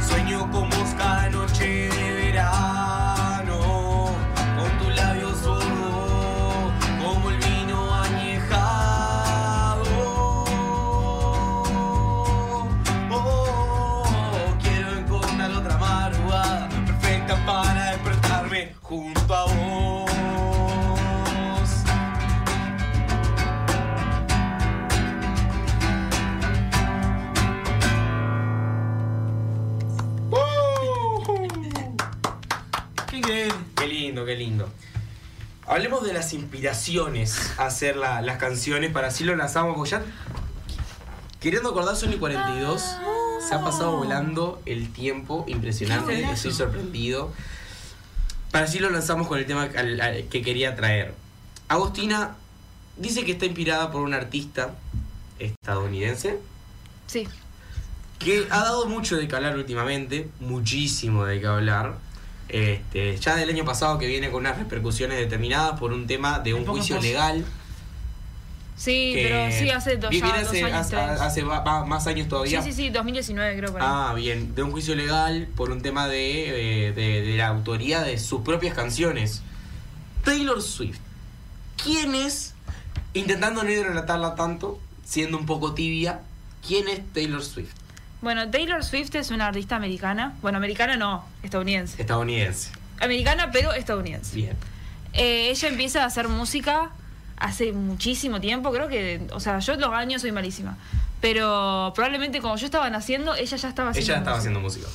Sueño 0.00 0.50
con 0.50 0.68
cada 0.96 1.28
noche 1.30 2.05
lindo. 34.36 34.68
Hablemos 35.66 36.04
de 36.04 36.12
las 36.12 36.32
inspiraciones 36.32 37.52
a 37.58 37.66
hacer 37.66 37.96
la- 37.96 38.22
las 38.22 38.38
canciones, 38.38 38.92
para 38.92 39.08
así 39.08 39.24
lo 39.24 39.34
lanzamos, 39.34 39.74
porque 39.76 39.90
ya 39.90 40.02
queriendo 41.40 41.70
acordar 41.70 41.96
son 41.96 42.12
y 42.12 42.16
42, 42.16 42.82
se 43.48 43.54
ha 43.54 43.60
pasado 43.60 43.96
volando 43.96 44.60
el 44.66 44.92
tiempo, 44.92 45.44
impresionante, 45.48 46.22
estoy 46.30 46.52
sorprendido. 46.52 47.32
Para 48.52 48.64
así 48.66 48.78
lo 48.78 48.90
lanzamos 48.90 49.26
con 49.26 49.38
el 49.38 49.46
tema 49.46 49.68
que 49.68 50.42
quería 50.42 50.76
traer. 50.76 51.14
Agostina 51.68 52.36
dice 52.96 53.24
que 53.24 53.32
está 53.32 53.44
inspirada 53.46 53.90
por 53.90 54.02
un 54.02 54.14
artista 54.14 54.74
estadounidense 55.38 56.38
Sí. 57.06 57.28
que 58.18 58.46
ha 58.50 58.60
dado 58.60 58.86
mucho 58.86 59.16
de 59.16 59.28
que 59.28 59.36
hablar 59.36 59.56
últimamente, 59.56 60.30
muchísimo 60.40 61.24
de 61.24 61.40
que 61.40 61.46
hablar. 61.46 61.98
Este, 62.48 63.16
ya 63.16 63.34
del 63.36 63.48
año 63.50 63.64
pasado 63.64 63.98
que 63.98 64.06
viene 64.06 64.30
con 64.30 64.40
unas 64.40 64.58
repercusiones 64.58 65.18
determinadas 65.18 65.78
por 65.80 65.92
un 65.92 66.06
tema 66.06 66.38
de 66.38 66.54
un 66.54 66.64
juicio 66.66 67.00
legal. 67.00 67.44
Sí, 68.76 69.12
pero 69.14 69.50
sí, 69.50 69.70
hace 69.70 69.96
dos, 69.96 70.10
viene 70.10 70.28
dos 70.28 70.48
hace, 70.48 70.62
años, 70.62 70.78
hace- 70.78 70.96
tres. 70.96 71.20
hace 71.20 71.42
va- 71.42 71.60
va- 71.60 71.84
más 71.86 72.06
años 72.06 72.28
todavía. 72.28 72.60
Sí, 72.60 72.72
sí, 72.72 72.76
sí, 72.84 72.90
2019 72.90 73.56
creo. 73.56 73.72
por 73.72 73.80
ahí. 73.80 73.86
Ah, 73.90 74.12
bien, 74.14 74.54
de 74.54 74.62
un 74.62 74.70
juicio 74.70 74.94
legal 74.94 75.48
por 75.56 75.70
un 75.70 75.80
tema 75.80 76.08
de, 76.08 76.88
eh, 76.88 76.92
de, 76.92 77.22
de 77.22 77.36
la 77.38 77.48
autoría 77.48 78.02
de 78.02 78.18
sus 78.18 78.42
propias 78.42 78.74
canciones. 78.74 79.40
Taylor 80.24 80.60
Swift. 80.60 80.98
¿Quién 81.82 82.14
es, 82.14 82.54
intentando 83.14 83.62
no 83.62 83.70
hidratarla 83.70 84.34
tanto, 84.34 84.78
siendo 85.06 85.38
un 85.38 85.46
poco 85.46 85.72
tibia, 85.72 86.20
quién 86.66 86.86
es 86.88 87.00
Taylor 87.14 87.42
Swift? 87.42 87.72
Bueno, 88.22 88.50
Taylor 88.50 88.82
Swift 88.84 89.14
es 89.14 89.30
una 89.30 89.46
artista 89.48 89.76
americana. 89.76 90.34
Bueno, 90.42 90.58
americana 90.58 90.96
no, 90.96 91.24
estadounidense. 91.42 92.00
Estadounidense. 92.00 92.70
Americana, 93.00 93.50
pero 93.52 93.72
estadounidense. 93.72 94.34
Bien. 94.34 94.56
Eh, 95.12 95.50
ella 95.50 95.68
empieza 95.68 96.02
a 96.02 96.06
hacer 96.06 96.28
música 96.28 96.90
hace 97.38 97.72
muchísimo 97.72 98.40
tiempo, 98.40 98.72
creo 98.72 98.88
que, 98.88 99.20
o 99.32 99.40
sea, 99.40 99.58
yo 99.58 99.76
los 99.76 99.92
años 99.92 100.22
soy 100.22 100.32
malísima. 100.32 100.76
Pero 101.20 101.92
probablemente 101.94 102.40
como 102.40 102.56
yo 102.56 102.64
estaba 102.66 102.88
naciendo, 102.90 103.34
ella 103.34 103.56
ya 103.56 103.68
estaba 103.68 103.90
haciendo 103.90 104.12
Ella 104.12 104.18
estaba 104.18 104.36
música. 104.36 104.38
haciendo 104.38 104.60
música. 104.60 104.86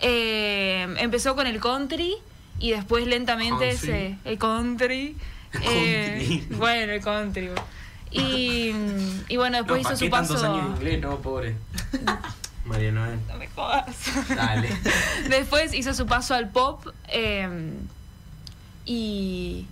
Eh, 0.00 0.94
empezó 0.98 1.34
con 1.36 1.46
el 1.46 1.60
country 1.60 2.14
y 2.60 2.70
después 2.72 3.06
lentamente 3.06 3.68
Country. 3.70 3.86
se, 3.88 4.16
el 4.24 4.38
country. 4.38 5.16
eh, 5.62 6.18
Country. 6.40 6.56
bueno, 6.56 6.92
el 6.92 7.00
country. 7.00 7.50
Y, 8.10 8.72
y 9.28 9.36
bueno, 9.36 9.58
después 9.58 9.76
no, 9.76 9.80
hizo 9.80 9.88
¿para 9.88 9.96
su 9.96 10.04
qué 10.04 10.10
tantos 10.10 10.36
paso. 10.42 10.52
años 10.54 10.64
de 10.70 10.76
inglés? 10.76 11.00
No, 11.00 11.16
pobre. 11.18 11.56
María 12.68 12.92
Noel. 12.92 13.18
No 13.28 13.36
me 13.38 13.48
jodas. 13.48 13.86
Dale. 14.36 14.68
Después 15.28 15.74
hizo 15.74 15.92
su 15.94 16.06
paso 16.06 16.34
al 16.34 16.50
pop 16.50 16.86
eh, 17.08 17.48
y 18.84 19.66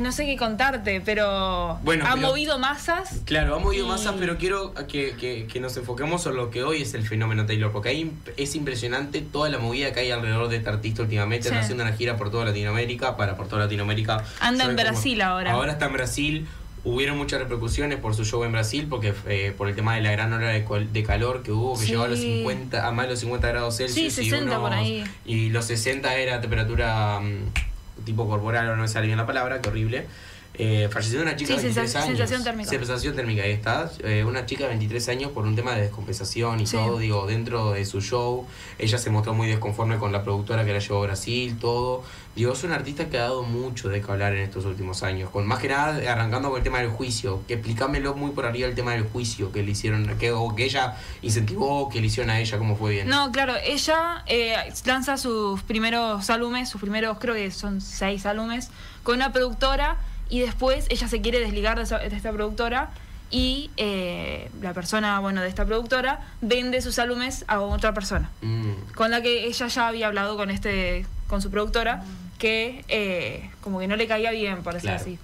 no 0.00 0.10
sé 0.10 0.26
qué 0.26 0.36
contarte, 0.36 1.00
pero 1.04 1.78
Bueno, 1.84 2.04
ha 2.08 2.14
pero- 2.14 2.26
movido 2.28 2.58
masas. 2.58 3.20
Claro, 3.24 3.54
ha 3.54 3.58
movido 3.60 3.86
Y- 3.86 3.88
masas, 3.88 4.14
pero 4.18 4.36
quiero 4.36 4.74
que, 4.88 5.12
que- 5.12 5.46
que 5.46 5.60
nos 5.60 5.76
enfoquemos 5.76 6.26
en 6.26 6.34
lo 6.34 6.50
que 6.50 6.64
hoy 6.64 6.82
es 6.82 6.92
el 6.94 7.06
fenómeno 7.06 7.46
Taylor, 7.46 7.70
porque 7.70 7.90
ahí 7.90 8.12
es 8.36 8.54
impresionante 8.56 9.20
toda 9.20 9.48
la 9.48 9.58
movida 9.58 9.92
que 9.92 10.00
hay 10.00 10.10
alrededor 10.10 10.48
de 10.48 10.56
este 10.56 10.68
artista 10.70 11.02
últimamente, 11.02 11.44
Sí. 11.44 11.48
está 11.50 11.60
haciendo 11.60 11.84
una 11.84 11.92
gira 11.92 12.16
por 12.16 12.30
toda 12.32 12.44
Latinoamérica, 12.46 13.16
para 13.16 13.36
por 13.36 13.46
toda 13.46 13.62
Latinoamérica. 13.62 14.24
Anda 14.40 14.64
en 14.64 14.70
cómo- 14.76 14.82
Brasil 14.82 15.22
ahora. 15.22 15.52
Ahora 15.52 15.72
está 15.72 15.86
en 15.86 15.92
Brasil. 15.92 16.48
Hubieron 16.82 17.18
muchas 17.18 17.40
repercusiones 17.40 17.98
por 17.98 18.14
su 18.14 18.24
show 18.24 18.42
en 18.44 18.52
Brasil, 18.52 18.86
porque 18.88 19.12
eh, 19.26 19.52
por 19.56 19.68
el 19.68 19.74
tema 19.76 19.94
de 19.96 20.00
la 20.00 20.12
gran 20.12 20.32
hora 20.32 20.48
de, 20.48 20.64
de 20.92 21.02
calor 21.02 21.42
que 21.42 21.52
hubo, 21.52 21.78
que 21.78 21.84
Sí. 21.84 21.90
llegó 21.90 22.04
a 22.04 22.08
los 22.08 22.18
50, 22.20 22.86
a 22.86 22.90
más 22.92 23.04
de 23.06 23.10
los 23.10 23.20
50 23.20 23.48
grados 23.48 23.76
Celsius. 23.76 24.14
Sí, 24.14 24.22
y 24.22 24.30
60 24.30 24.56
por 24.58 24.70
unos- 24.70 24.74
ahí. 24.80 25.04
Y 25.26 25.50
los 25.50 25.66
60 25.66 26.14
era 26.16 26.40
temperatura 26.40 27.20
mm, 27.20 28.04
tipo 28.04 28.26
corporal, 28.28 28.68
o 28.70 28.76
no 28.76 28.82
me 28.82 28.88
sale 28.88 29.06
bien 29.06 29.18
la 29.18 29.26
palabra, 29.26 29.60
que 29.60 29.68
horrible. 29.68 30.06
Eh, 30.54 30.88
falleció 30.92 31.22
una 31.22 31.36
chica 31.36 31.52
Sí, 31.54 31.56
de 31.56 31.62
23 31.62 31.74
sensa- 31.90 31.98
años. 32.04 32.18
sensación 32.18 32.44
térmica. 32.44 32.68
Sensación 32.68 33.16
térmica, 33.16 33.42
ahí 33.44 33.52
está. 33.52 33.90
Eh, 34.02 34.24
una 34.24 34.44
chica 34.46 34.64
de 34.64 34.70
23 34.70 35.08
años 35.08 35.30
por 35.30 35.44
un 35.46 35.54
tema 35.56 35.74
de 35.74 35.82
descompensación 35.82 36.60
y 36.60 36.66
Sí. 36.66 36.76
todo, 36.76 36.98
digo, 36.98 37.26
dentro 37.26 37.70
de 37.72 37.84
su 37.86 38.00
show. 38.02 38.46
Ella 38.78 38.98
se 38.98 39.08
mostró 39.10 39.32
muy 39.32 39.46
desconforme 39.48 39.96
con 39.98 40.12
la 40.12 40.22
productora 40.22 40.64
que 40.64 40.72
la 40.72 40.80
llevó 40.80 40.98
a 40.98 41.06
Brasil, 41.06 41.56
todo. 41.58 42.02
Digo, 42.36 42.52
es 42.52 42.62
una 42.64 42.74
artista 42.74 43.08
que 43.08 43.16
ha 43.18 43.22
dado 43.22 43.42
mucho 43.42 43.88
de 43.88 44.02
qué 44.02 44.10
hablar 44.10 44.34
en 44.34 44.40
estos 44.42 44.64
últimos 44.66 45.02
años. 45.02 45.30
Con 45.30 45.46
más 45.46 45.60
que 45.60 45.68
nada 45.68 46.12
arrancando 46.12 46.48
con 46.50 46.58
el 46.58 46.64
tema 46.64 46.80
del 46.80 46.90
juicio. 46.90 47.42
Que 47.48 47.54
explícamelo 47.54 48.14
muy 48.14 48.32
por 48.32 48.44
arriba 48.44 48.68
el 48.68 48.74
tema 48.74 48.92
del 48.92 49.04
juicio 49.04 49.52
que 49.52 49.62
le 49.62 49.70
hicieron, 49.70 50.18
que, 50.18 50.32
o 50.32 50.54
que 50.54 50.64
ella 50.64 50.96
incentivó, 51.22 51.88
que 51.88 52.00
le 52.00 52.08
hicieron 52.08 52.28
a 52.30 52.40
ella, 52.40 52.58
cómo 52.58 52.76
fue 52.76 52.92
bien. 52.92 53.08
No, 53.08 53.30
claro, 53.32 53.54
ella 53.64 54.24
eh, 54.26 54.54
lanza 54.84 55.16
sus 55.16 55.62
primeros 55.62 56.28
álbumes, 56.28 56.68
sus 56.68 56.80
primeros, 56.80 57.18
creo 57.18 57.34
que 57.34 57.50
son 57.50 57.80
seis 57.80 58.26
álbumes, 58.26 58.68
con 59.02 59.16
una 59.16 59.32
productora 59.32 59.96
y 60.30 60.40
después 60.40 60.86
ella 60.88 61.08
se 61.08 61.20
quiere 61.20 61.40
desligar 61.40 61.76
de, 61.76 61.82
esa- 61.84 61.98
de 61.98 62.16
esta 62.16 62.32
productora 62.32 62.90
y 63.32 63.70
eh, 63.76 64.50
la 64.62 64.72
persona, 64.74 65.20
bueno, 65.20 65.40
de 65.42 65.48
esta 65.48 65.64
productora 65.64 66.20
vende 66.40 66.80
sus 66.82 66.98
álbumes 66.98 67.44
a 67.48 67.60
otra 67.60 67.92
persona. 67.94 68.30
Mm. 68.42 68.72
con 68.94 69.10
la 69.10 69.20
que 69.22 69.46
ella 69.46 69.66
ya 69.68 69.88
había 69.88 70.06
hablado 70.08 70.36
con 70.36 70.50
este 70.50 71.06
con 71.28 71.40
su 71.42 71.50
productora 71.50 72.02
que 72.38 72.84
eh, 72.88 73.50
como 73.60 73.78
que 73.80 73.86
no 73.86 73.94
le 73.96 74.06
caía 74.08 74.30
bien 74.32 74.62
por 74.62 74.72
decir 74.74 74.90
Claro. 74.90 75.02
así 75.02 75.18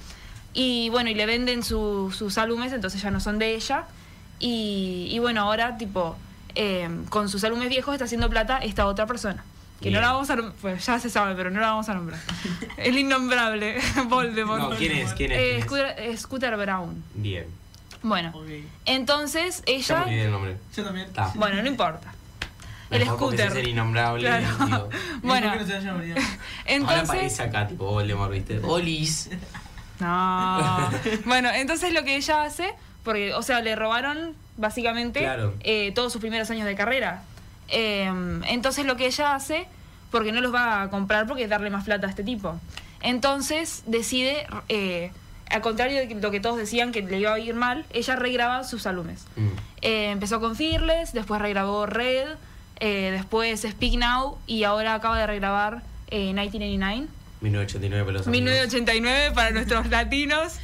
y 0.53 0.89
bueno 0.91 1.11
y 1.11 1.15
le 1.15 1.27
venden 1.27 1.62
su- 1.65 2.12
sus 2.16 2.39
álbumes 2.39 2.73
entonces 2.73 3.01
ya 3.03 3.11
no 3.11 3.19
son 3.20 3.39
de 3.41 3.55
ella 3.57 3.85
y, 4.39 5.09
y 5.11 5.19
bueno 5.19 5.41
ahora 5.41 5.77
tipo 5.78 6.16
eh, 6.55 6.89
con 7.09 7.28
sus 7.28 7.43
álbumes 7.45 7.69
viejos 7.69 7.93
está 7.95 8.05
haciendo 8.05 8.31
plata 8.31 8.59
esta 8.59 8.87
otra 8.87 9.07
persona 9.07 9.45
que 9.81 9.90
no 9.90 10.01
la 10.01 10.12
vamos 10.12 10.31
a 10.31 10.36
pues 10.61 10.85
ya 10.86 10.98
se 10.98 11.11
sabe 11.11 11.35
pero 11.35 11.51
no 11.51 11.61
la 11.61 11.69
vamos 11.69 11.89
a 11.89 11.94
nombrar 11.94 12.19
el 12.77 12.98
innombrable 12.98 13.78
Voldemort 14.09 14.61
No, 14.61 14.70
¿quién 14.70 14.93
es? 14.93 15.12
¿Quién 15.15 15.32
es? 15.32 15.39
Eh, 15.39 15.43
¿Quién 15.48 15.59
es? 15.59 15.65
Scooter, 15.65 15.94
eh, 15.98 16.16
Scooter 16.16 16.57
Brown 16.57 17.05
Bien. 17.15 17.47
bueno 18.03 18.32
entonces 18.86 19.62
Ya 19.66 19.73
ella 19.74 19.97
me 19.98 20.05
olvidé 20.05 20.24
el 20.24 20.31
nombre. 20.31 20.57
Yo 20.74 20.85
también. 20.85 21.07
Está. 21.07 21.32
bueno 21.35 21.62
no 21.62 21.69
importa 21.69 22.12
el 22.90 23.05
scooter 23.05 23.48
sos 23.48 23.59
el 23.59 23.69
innombrable. 23.69 24.20
Claro. 24.20 24.89
Bueno, 25.23 25.48
¿Por 25.48 25.59
qué 25.59 25.65
no 25.65 25.66
se 25.66 25.73
vayan 25.74 25.89
a 25.89 25.94
olvidar? 25.98 26.19
Ahora 26.19 26.31
entonces 26.66 27.11
aparece 27.11 27.43
acá, 27.43 27.66
tipo 27.66 27.85
Voldemort, 27.86 28.31
¿viste? 28.31 28.61
Olis. 28.62 29.28
No. 29.98 30.90
bueno, 31.24 31.51
entonces 31.53 31.93
lo 31.93 32.05
que 32.05 32.16
ella 32.16 32.44
hace, 32.44 32.73
porque, 33.03 33.35
o 33.35 33.43
sea, 33.43 33.61
le 33.61 33.74
robaron 33.74 34.35
básicamente 34.57 35.20
Claro. 35.20 35.55
eh, 35.61 35.90
todos 35.97 36.12
sus 36.12 36.20
primeros 36.20 36.48
años 36.51 36.66
de 36.66 36.74
carrera. 36.77 37.23
Eh, 37.69 38.13
entonces 38.49 38.87
lo 38.87 38.97
que 38.97 39.07
ella 39.07 39.35
hace, 39.35 39.67
porque 40.11 40.33
no 40.33 40.41
los 40.41 40.55
va 40.55 40.83
a 40.83 40.91
comprar 40.91 41.27
porque 41.27 41.45
es 41.45 41.51
darle 41.51 41.71
más 41.71 41.85
plata 41.85 42.07
a 42.07 42.11
este 42.11 42.23
tipo. 42.23 42.59
Entonces 43.03 43.83
decide, 43.87 44.47
eh, 44.69 45.11
al 45.51 45.61
contrario 45.61 45.99
de 45.99 46.15
lo 46.15 46.31
que 46.31 46.41
todos 46.41 46.57
decían 46.57 46.93
que 46.93 47.03
le 47.03 47.21
iba 47.21 47.33
a 47.33 47.39
ir 47.39 47.55
mal, 47.55 47.85
ella 47.93 48.17
regraba 48.17 48.65
sus 48.65 48.87
álbumes. 48.87 49.27
Mm. 49.37 49.49
Eh, 49.83 50.11
empezó 50.11 50.41
con 50.41 50.57
Fearless, 50.57 51.13
después 51.13 51.41
regrabó 51.41 51.87
Red, 51.87 52.29
eh, 52.81 53.11
después 53.13 53.61
Speak 53.61 53.95
Now 53.95 54.39
y 54.47 54.65
ahora 54.65 54.95
acaba 54.95 55.19
de 55.19 55.27
regrabar 55.27 55.83
eh, 56.09 56.33
1989. 56.33 57.09
1989 57.41 58.05
para 58.05 58.19
los 58.19 58.27
amigos. 58.27 58.45
1989 58.45 59.35
para 59.35 59.51
nuestros 59.53 59.89
latinos. 59.89 60.55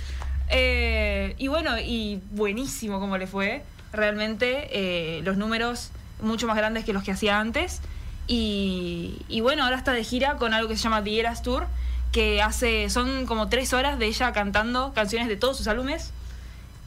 Y 1.38 1.48
bueno, 1.48 1.78
y 1.78 2.20
buenísimo 2.32 2.98
como 3.00 3.16
le 3.18 3.26
fue. 3.26 3.62
Realmente 3.92 5.20
los 5.22 5.36
números 5.36 5.90
mucho 6.22 6.46
más 6.46 6.56
grandes 6.56 6.84
que 6.84 6.92
los 6.92 7.02
que 7.02 7.12
hacía 7.12 7.38
antes. 7.38 7.80
Y, 8.26 9.20
y 9.28 9.40
bueno, 9.40 9.64
ahora 9.64 9.76
está 9.76 9.92
de 9.92 10.04
gira 10.04 10.36
con 10.36 10.54
algo 10.54 10.68
que 10.68 10.76
se 10.76 10.82
llama 10.84 11.02
The 11.04 11.20
Eras 11.20 11.42
Tour, 11.42 11.66
que 12.12 12.40
hace, 12.42 12.88
son 12.88 13.26
como 13.26 13.48
tres 13.48 13.72
horas 13.72 13.98
de 13.98 14.06
ella 14.06 14.32
cantando 14.32 14.92
canciones 14.94 15.28
de 15.28 15.36
todos 15.36 15.56
sus 15.56 15.66
álbumes. 15.66 16.12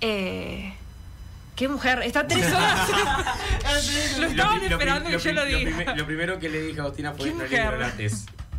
Eh, 0.02 0.74
¡Qué 1.56 1.68
mujer! 1.68 2.02
Está 2.04 2.28
tres 2.28 2.46
horas. 2.54 2.90
lo 4.20 4.26
estaban 4.28 4.62
esperando 4.64 5.06
pri- 5.10 5.18
que 5.18 5.24
yo 5.24 5.34
lo 5.34 5.46
diga. 5.46 5.96
lo 5.96 6.06
primero 6.06 6.40
que 6.40 6.50
le 6.50 6.62
dije 6.62 6.80
a 6.80 6.84
Agustina 6.84 7.14
fue 7.14 7.26
¿Qué 7.48 7.64
no 7.64 7.78
le. 7.98 8.12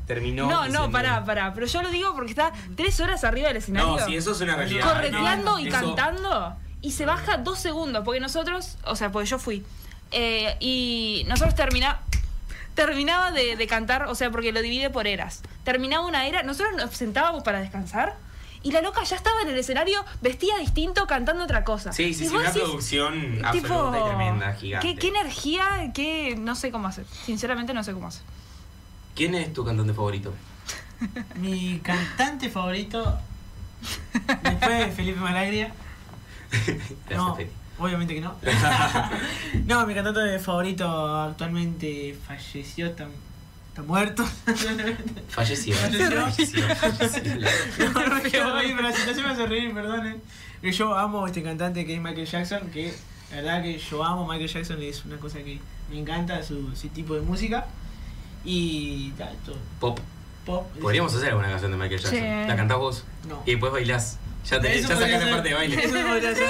Terminó. 0.07 0.49
No, 0.49 0.69
no, 0.69 0.91
pará, 0.91 1.25
pará. 1.25 1.53
Pero 1.53 1.67
yo 1.67 1.83
lo 1.83 1.91
digo 1.91 2.15
porque 2.15 2.31
está 2.31 2.53
tres 2.77 3.01
horas 3.01 3.25
arriba 3.25 3.49
del 3.49 3.57
escenario. 3.57 3.97
No, 3.99 4.07
sí, 4.07 4.15
eso 4.17 4.33
es 4.33 4.41
una 4.41 4.55
realidad. 4.57 4.85
Correteando 4.87 5.59
y 5.59 5.67
Eso- 5.69 5.79
cantando. 5.97 6.57
Y 6.81 6.93
se 6.93 7.05
baja 7.07 7.39
dos 7.39 7.59
segundos. 7.59 8.03
Porque 8.05 8.21
nosotros, 8.21 8.77
o 8.85 8.95
sea, 8.95 9.11
porque 9.11 9.29
yo 9.29 9.39
fui. 9.41 9.65
Eh, 10.13 10.57
y 10.61 11.25
nosotros 11.29 11.55
termina, 11.55 12.01
terminaba 12.75 13.33
de, 13.33 13.57
de 13.57 13.67
cantar, 13.67 14.05
o 14.05 14.15
sea, 14.15 14.31
porque 14.31 14.53
lo 14.53 14.63
divide 14.63 14.91
por 14.91 15.07
eras. 15.07 15.43
Terminaba 15.65 16.07
una 16.07 16.27
era, 16.27 16.43
nosotros 16.43 16.75
nos 16.77 16.95
sentábamos 16.97 17.43
para 17.43 17.61
descansar. 17.61 18.17
Y 18.63 18.73
la 18.73 18.83
loca 18.83 19.05
ya 19.05 19.15
estaba 19.15 19.43
en 19.43 19.49
el 19.49 19.57
escenario, 19.57 20.05
vestida 20.23 20.59
distinto, 20.59 21.07
cantando 21.07 21.45
otra 21.45 21.63
cosa. 21.63 21.93
Sí, 21.93 22.13
sí, 22.13 22.27
sí, 22.27 22.35
una 22.35 22.49
decís, 22.49 22.63
producción 22.63 23.37
tipo, 23.53 23.75
absoluta 23.75 24.01
y 24.01 24.05
tremenda, 24.09 24.55
gigante. 24.55 24.89
¿qué, 24.89 24.99
qué 24.99 25.09
energía, 25.09 25.93
qué 25.95 26.35
no 26.37 26.57
sé 26.57 26.73
cómo 26.73 26.89
hacer. 26.89 27.07
Sinceramente 27.25 27.73
no 27.75 27.85
sé 27.85 27.93
cómo 27.93 28.09
hacer. 28.09 28.23
¿Quién 29.15 29.37
es 29.37 29.53
tu 29.53 29.65
cantante 29.65 29.95
favorito? 29.95 30.35
Mi 31.37 31.79
cantante 31.79 32.51
favorito, 32.51 33.19
después 34.43 34.79
de 34.79 34.91
Felipe 34.91 35.21
Malagria. 35.21 35.73
No. 37.11 37.39
Obviamente 37.79 38.15
que 38.15 38.21
no. 38.21 38.35
no, 39.67 39.87
mi 39.87 39.95
cantante 39.95 40.39
favorito 40.39 41.17
actualmente 41.17 42.17
falleció, 42.27 42.87
está, 42.87 43.07
está 43.69 43.83
muerto. 43.83 44.25
Falleció. 45.29 45.75
Falleció. 45.75 45.75
Falleció, 45.75 46.69
falleció. 46.77 47.91
No, 47.93 48.07
no 48.07 48.23
quiero 48.23 48.55
reír, 48.55 48.75
pero 48.77 48.89
la 48.89 48.97
situación 48.97 49.27
me 49.27 49.33
hace 49.33 49.47
reír, 49.47 49.75
perdonen. 49.75 50.23
Que 50.61 50.73
Yo 50.73 50.97
amo 50.97 51.25
a 51.25 51.29
este 51.29 51.43
cantante 51.43 51.85
que 51.87 51.95
es 51.95 52.01
Michael 52.01 52.27
Jackson, 52.27 52.71
que 52.71 52.95
la 53.31 53.37
verdad 53.37 53.63
que 53.63 53.79
yo 53.79 54.05
amo 54.05 54.25
a 54.25 54.35
Michael 54.35 54.51
Jackson, 54.51 54.83
es 54.83 55.05
una 55.05 55.17
cosa 55.19 55.39
que 55.39 55.61
me 55.91 55.99
encanta 55.99 56.43
su, 56.43 56.75
su 56.75 56.89
tipo 56.89 57.15
de 57.15 57.21
música. 57.21 57.67
Y 58.45 59.11
tal, 59.13 59.37
todo. 59.45 59.59
Pop. 59.81 59.99
Pop. 60.45 60.67
Podríamos 60.81 61.13
hacer 61.15 61.31
alguna 61.31 61.49
canción 61.49 61.73
de 61.73 61.77
Michael 61.77 62.01
Jackson. 62.01 62.19
Sí. 62.21 62.49
¿La 62.49 62.57
cantás 62.57 62.79
vos? 62.79 63.05
No. 63.29 63.43
Y 63.45 63.53
después 63.53 63.73
bailás. 63.73 64.19
Ya, 64.51 64.61
te, 64.61 64.81
ya 64.81 64.89
sacás 64.89 65.25
la 65.25 65.31
parte 65.31 65.49
de 65.49 65.55
baile. 65.55 65.85
Eso 65.85 66.07
podría 66.07 66.35
ser. 66.35 66.47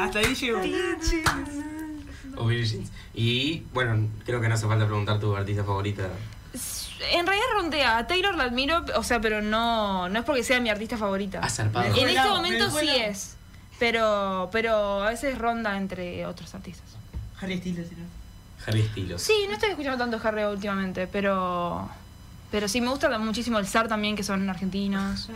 Hasta 0.00 0.18
ahí 0.18 0.34
llego. 0.34 0.60
O 2.36 2.50
Jeans. 2.50 2.90
Y 3.14 3.60
bueno, 3.72 4.08
creo 4.24 4.40
que 4.40 4.48
no 4.48 4.54
hace 4.54 4.66
falta 4.66 4.84
preguntar 4.84 5.18
tu 5.18 5.34
artista 5.34 5.64
favorita. 5.64 6.08
En 7.12 7.26
realidad 7.26 7.46
rondea. 7.54 7.98
A 7.98 8.06
Taylor 8.06 8.34
la 8.36 8.44
admiro, 8.44 8.84
o 8.94 9.02
sea, 9.02 9.20
pero 9.20 9.40
no, 9.40 10.08
no 10.08 10.18
es 10.18 10.24
porque 10.24 10.42
sea 10.42 10.60
mi 10.60 10.68
artista 10.68 10.98
favorita. 10.98 11.40
Ah, 11.42 11.48
zarpado. 11.48 11.94
En 11.94 12.08
este 12.08 12.28
momento 12.28 12.70
sí 12.70 12.88
es. 12.90 13.36
Pero, 13.78 14.48
pero 14.52 15.02
a 15.02 15.10
veces 15.10 15.38
ronda 15.38 15.76
entre 15.76 16.24
otros 16.26 16.54
artistas. 16.54 16.86
Harry 17.40 17.58
Styles, 17.58 17.92
¿no? 17.92 18.04
Harry 18.66 18.82
Styles. 18.88 19.22
Sí, 19.22 19.46
no 19.48 19.54
estoy 19.54 19.70
escuchando 19.70 19.98
tanto 19.98 20.20
Harry 20.26 20.44
últimamente, 20.44 21.06
pero. 21.06 21.88
Pero 22.50 22.68
sí, 22.68 22.80
me 22.80 22.88
gusta 22.88 23.18
muchísimo 23.18 23.58
el 23.58 23.66
SAR 23.66 23.88
también, 23.88 24.16
que 24.16 24.22
son 24.22 24.48
argentinos. 24.48 25.28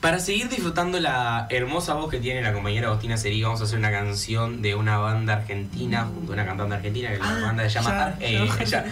Para 0.00 0.20
seguir 0.20 0.48
disfrutando 0.48 1.00
la 1.00 1.46
hermosa 1.50 1.94
voz 1.94 2.10
que 2.10 2.18
tiene 2.18 2.40
la 2.40 2.52
compañera 2.52 2.86
Agostina 2.86 3.16
Seri, 3.16 3.42
vamos 3.42 3.60
a 3.60 3.64
hacer 3.64 3.78
una 3.78 3.90
canción 3.90 4.62
de 4.62 4.74
una 4.74 4.98
banda 4.98 5.34
argentina, 5.34 6.04
junto 6.04 6.32
a 6.32 6.34
una 6.34 6.46
cantante 6.46 6.76
argentina, 6.76 7.10
que 7.10 7.18
la 7.18 7.40
banda 7.40 7.64
se 7.64 7.70
llama... 7.70 7.90
ya, 7.90 8.16
eh, 8.20 8.48
ya. 8.66 8.84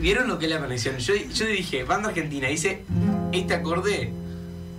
¿Vieron 0.00 0.28
lo 0.28 0.38
que 0.38 0.46
es 0.46 0.52
la 0.52 0.58
conexión? 0.58 0.98
Yo, 0.98 1.14
yo 1.14 1.46
dije, 1.46 1.84
banda 1.84 2.08
argentina, 2.08 2.50
hice 2.50 2.84
este 3.32 3.54
acorde, 3.54 4.12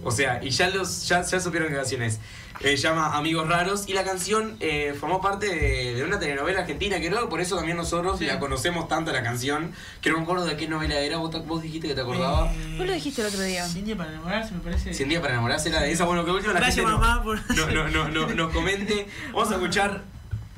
o 0.04 0.12
sea, 0.12 0.44
y 0.44 0.50
ya, 0.50 0.70
los, 0.70 1.08
ya, 1.08 1.22
ya 1.24 1.40
supieron 1.40 1.70
qué 1.70 1.76
canción 1.76 2.02
es. 2.04 2.20
Eh, 2.60 2.78
se 2.78 2.84
llama 2.84 3.18
Amigos 3.18 3.50
Raros 3.50 3.86
y 3.90 3.94
la 3.94 4.04
canción 4.04 4.56
eh, 4.60 4.96
formó 4.98 5.20
parte 5.22 5.48
de, 5.48 5.96
de 5.96 6.04
una 6.04 6.20
telenovela 6.20 6.62
argentina 6.62 7.00
que 7.00 7.10
que 7.22 7.28
por 7.28 7.42
eso 7.42 7.56
también 7.58 7.76
nosotros 7.78 8.20
Sí. 8.20 8.26
la 8.26 8.40
conocemos 8.40 8.88
tanto 8.88 9.12
la 9.12 9.24
canción 9.24 9.74
que 10.02 10.12
no 10.12 10.18
me 10.18 10.24
acuerdo 10.24 10.46
de 10.46 10.56
qué 10.56 10.68
novela 10.68 10.96
era 11.00 11.18
vos, 11.18 11.32
vos 11.48 11.62
dijiste 11.64 11.88
que 11.88 11.96
te 11.96 12.02
acordabas 12.02 12.56
Eh, 12.56 12.76
Vos 12.78 12.86
lo 12.86 12.94
dijiste 12.94 13.22
el 13.22 13.28
otro 13.28 13.42
día. 13.42 13.66
Cien 13.68 13.86
días 13.86 13.98
para 13.98 14.12
enamorarse, 14.12 14.54
me 14.54 14.60
parece. 14.60 14.94
100 14.94 15.10
días 15.10 15.22
para 15.22 15.34
enamorarse 15.34 15.70
era 15.70 15.82
de 15.82 15.92
esa 15.92 16.06
bueno 16.06 16.24
que 16.24 16.32
último 16.32 16.54
la 16.54 16.60
Gracias, 16.60 16.86
gente 16.86 17.00
mamá, 17.02 17.24
por- 17.24 17.40
no, 17.56 17.68
no, 17.72 17.88
no, 17.90 18.08
no, 18.10 18.28
nos 18.34 18.54
comente. 18.54 19.08
Vamos 19.34 19.52
a 19.52 19.56
escuchar 19.56 20.04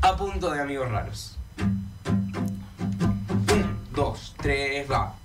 a 0.02 0.16
punto 0.18 0.52
de 0.52 0.62
amigos 0.62 0.90
raros. 0.92 1.38
Un, 1.58 1.86
dos, 3.94 4.36
tres, 4.42 4.90
va. 4.92 5.16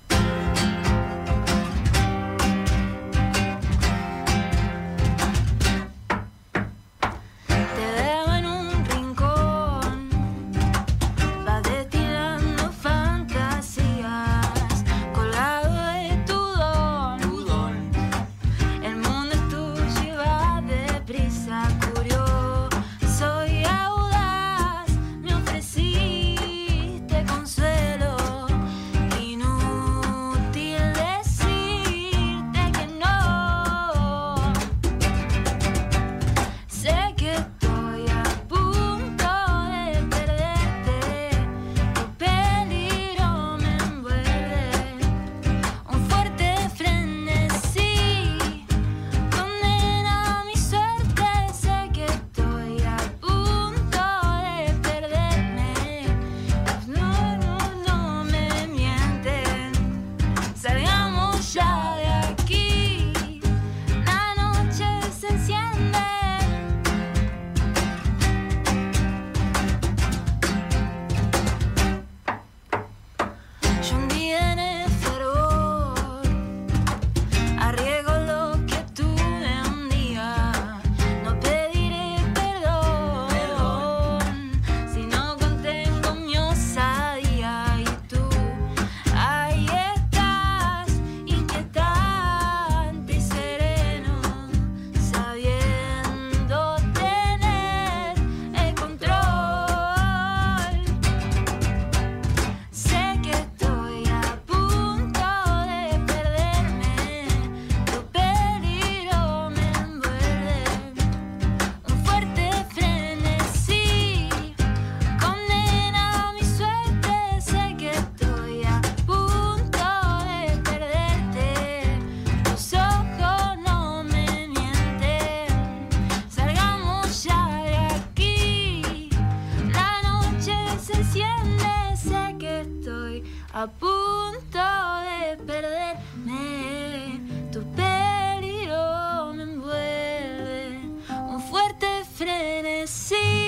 Punto 134.21 134.67
de 135.09 135.37
perderme. 135.47 137.21
Tu 137.53 137.61
peligro 137.75 139.33
me 139.35 139.43
envuelve, 139.43 140.81
un 141.29 141.41
fuerte 141.51 141.89
frenesí 142.17 143.40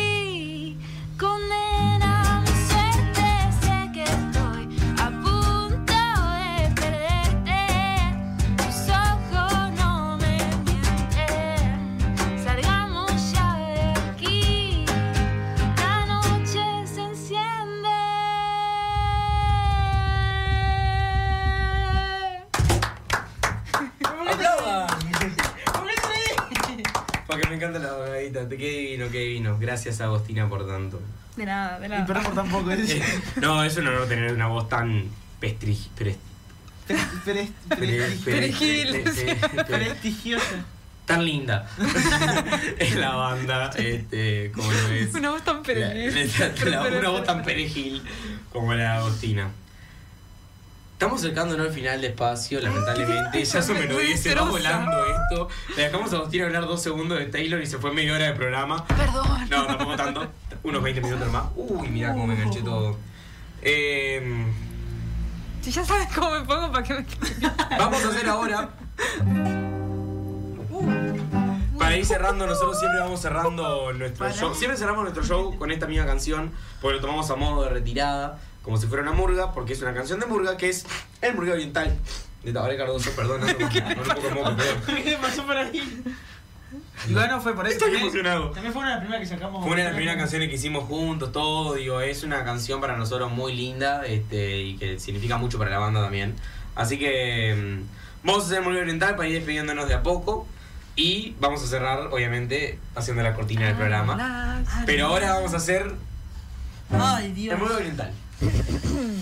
encanta 27.66 27.78
la 27.86 27.94
abogadita. 27.94 28.48
Qué 28.48 28.56
divino, 28.56 29.06
qué 29.10 29.18
divino. 29.18 29.58
Gracias, 29.58 30.00
Agostina, 30.00 30.48
por 30.48 30.66
tanto. 30.66 31.00
De 31.36 31.46
nada, 31.46 31.78
de 31.78 31.86
Y 31.86 31.88
nada. 31.90 32.06
perdón 32.06 32.24
por 32.24 32.34
tampoco. 32.34 32.70
No, 33.40 33.64
es 33.64 33.76
un 33.76 33.86
honor 33.88 34.06
tener 34.08 34.32
una 34.32 34.46
voz 34.48 34.68
tan 34.68 35.04
pestri... 35.40 35.78
pres- 35.98 36.16
pre- 36.86 36.98
pre- 37.24 37.48
Perejil. 38.24 38.88
pre- 38.88 39.02
pre- 39.12 39.64
pre- 39.64 39.64
Prestigiosa. 39.64 40.64
tan 41.06 41.24
linda 41.24 41.68
en 42.78 43.00
la 43.00 43.14
banda, 43.16 43.70
este, 43.76 44.50
como 44.54 44.70
lo 44.70 44.88
es. 44.88 45.14
Una 45.14 45.30
voz 45.30 45.42
tan 45.42 45.62
perejil. 45.62 46.30
una 46.98 47.08
voz 47.08 47.24
tan 47.24 47.42
perejil 47.42 48.02
como 48.52 48.74
la 48.74 48.82
de 48.82 48.86
Agostina. 48.88 49.50
Estamos 51.02 51.18
acercándonos 51.18 51.66
al 51.66 51.72
final 51.72 52.00
despacio, 52.00 52.60
lamentablemente. 52.60 53.44
Ya 53.44 53.60
son 53.60 53.76
menos 53.76 53.98
10, 53.98 54.22
se 54.22 54.34
va 54.36 54.42
volando 54.42 55.04
esto. 55.04 55.48
Le 55.76 55.82
dejamos 55.82 56.12
a 56.12 56.16
Agostina 56.18 56.44
hablar 56.46 56.64
dos 56.64 56.80
segundos 56.80 57.18
de 57.18 57.26
Taylor 57.26 57.60
y 57.60 57.66
se 57.66 57.78
fue 57.78 57.92
media 57.92 58.14
hora 58.14 58.26
de 58.26 58.34
programa. 58.34 58.86
Perdón. 58.86 59.48
No, 59.50 59.66
tampoco 59.66 59.96
tanto. 59.96 60.28
Unos 60.62 60.80
20 60.80 61.00
minutos 61.00 61.28
más. 61.32 61.46
Uy, 61.56 61.88
mira 61.88 62.12
cómo 62.12 62.28
me 62.28 62.34
enganché 62.34 62.62
todo. 62.62 62.96
Eh, 63.62 64.44
Si 65.60 65.72
ya 65.72 65.84
sabes 65.84 66.06
cómo 66.14 66.30
me 66.30 66.42
pongo 66.42 66.70
para 66.70 66.84
que 66.84 66.94
me. 66.94 67.04
vamos 67.78 68.04
a 68.04 68.08
hacer 68.08 68.28
ahora. 68.28 68.68
Para 71.80 71.96
ir 71.96 72.06
cerrando, 72.06 72.46
nosotros 72.46 72.78
siempre 72.78 73.00
vamos 73.00 73.20
cerrando 73.20 73.92
nuestro 73.92 74.30
show. 74.30 74.54
Siempre 74.54 74.78
cerramos 74.78 75.02
nuestro 75.02 75.24
show 75.24 75.58
con 75.58 75.72
esta 75.72 75.88
misma 75.88 76.06
canción, 76.06 76.52
porque 76.80 76.94
lo 76.94 77.00
tomamos 77.00 77.28
a 77.28 77.34
modo 77.34 77.64
de 77.64 77.70
retirada, 77.70 78.38
como 78.62 78.76
si 78.76 78.86
fuera 78.86 79.02
una 79.02 79.12
murga, 79.12 79.52
porque 79.52 79.72
es 79.72 79.82
una 79.82 79.92
canción 79.94 80.20
de 80.20 80.26
murga 80.26 80.56
que 80.56 80.68
es 80.68 80.86
el 81.20 81.34
murga 81.34 81.52
oriental 81.54 81.96
de 82.44 82.52
Tabaré 82.52 82.76
Cardoso. 82.76 83.10
Un 83.10 83.16
poco 83.16 83.38
de 83.38 84.34
moco, 84.34 84.56
perdón. 84.56 84.56
¿Qué 85.04 85.18
pasó 85.20 85.44
por 85.46 85.56
ahí? 85.56 86.02
Y 87.08 87.12
bueno, 87.12 87.40
fue 87.40 87.54
por 87.54 87.66
eso. 87.66 87.72
Estoy 87.74 87.88
también- 87.90 88.02
emocionado. 88.06 88.50
También 88.50 88.72
fue 88.72 88.80
una 88.82 88.90
de 88.90 88.94
las 88.96 89.02
primeras 89.04 89.28
que 89.28 89.34
sacamos. 89.34 89.62
Fue 89.62 89.72
una 89.72 89.82
de 89.82 89.88
las 89.88 89.94
primeras 89.96 90.16
canciones 90.18 90.48
que 90.48 90.54
hicimos 90.54 90.84
juntos, 90.84 91.32
todo, 91.32 91.74
digo, 91.74 92.00
es 92.00 92.22
una 92.22 92.44
canción 92.44 92.80
para 92.80 92.96
nosotros 92.96 93.30
muy 93.32 93.54
linda 93.54 94.06
este, 94.06 94.58
y 94.60 94.76
que 94.76 94.98
significa 94.98 95.36
mucho 95.36 95.58
para 95.58 95.70
la 95.70 95.78
banda 95.78 96.00
también. 96.00 96.34
Así 96.74 96.98
que 96.98 97.54
mm, 97.82 98.26
vamos 98.26 98.44
a 98.44 98.46
hacer 98.46 98.62
muy 98.62 98.76
oriental 98.76 99.16
para 99.16 99.28
ir 99.28 99.34
despidiéndonos 99.34 99.88
de 99.88 99.94
a 99.94 100.02
poco 100.02 100.46
y 100.96 101.34
vamos 101.40 101.62
a 101.62 101.66
cerrar, 101.66 102.06
obviamente, 102.12 102.78
haciendo 102.94 103.22
la 103.22 103.34
cortina 103.34 103.66
del 103.66 103.74
programa. 103.76 104.62
Pero 104.86 105.06
ahora 105.08 105.34
vamos 105.34 105.52
a 105.54 105.56
hacer 105.58 105.92
Ay, 106.90 107.32
Dios. 107.32 107.54
el 107.54 107.60
muy 107.66 107.72
oriental. 107.74 108.12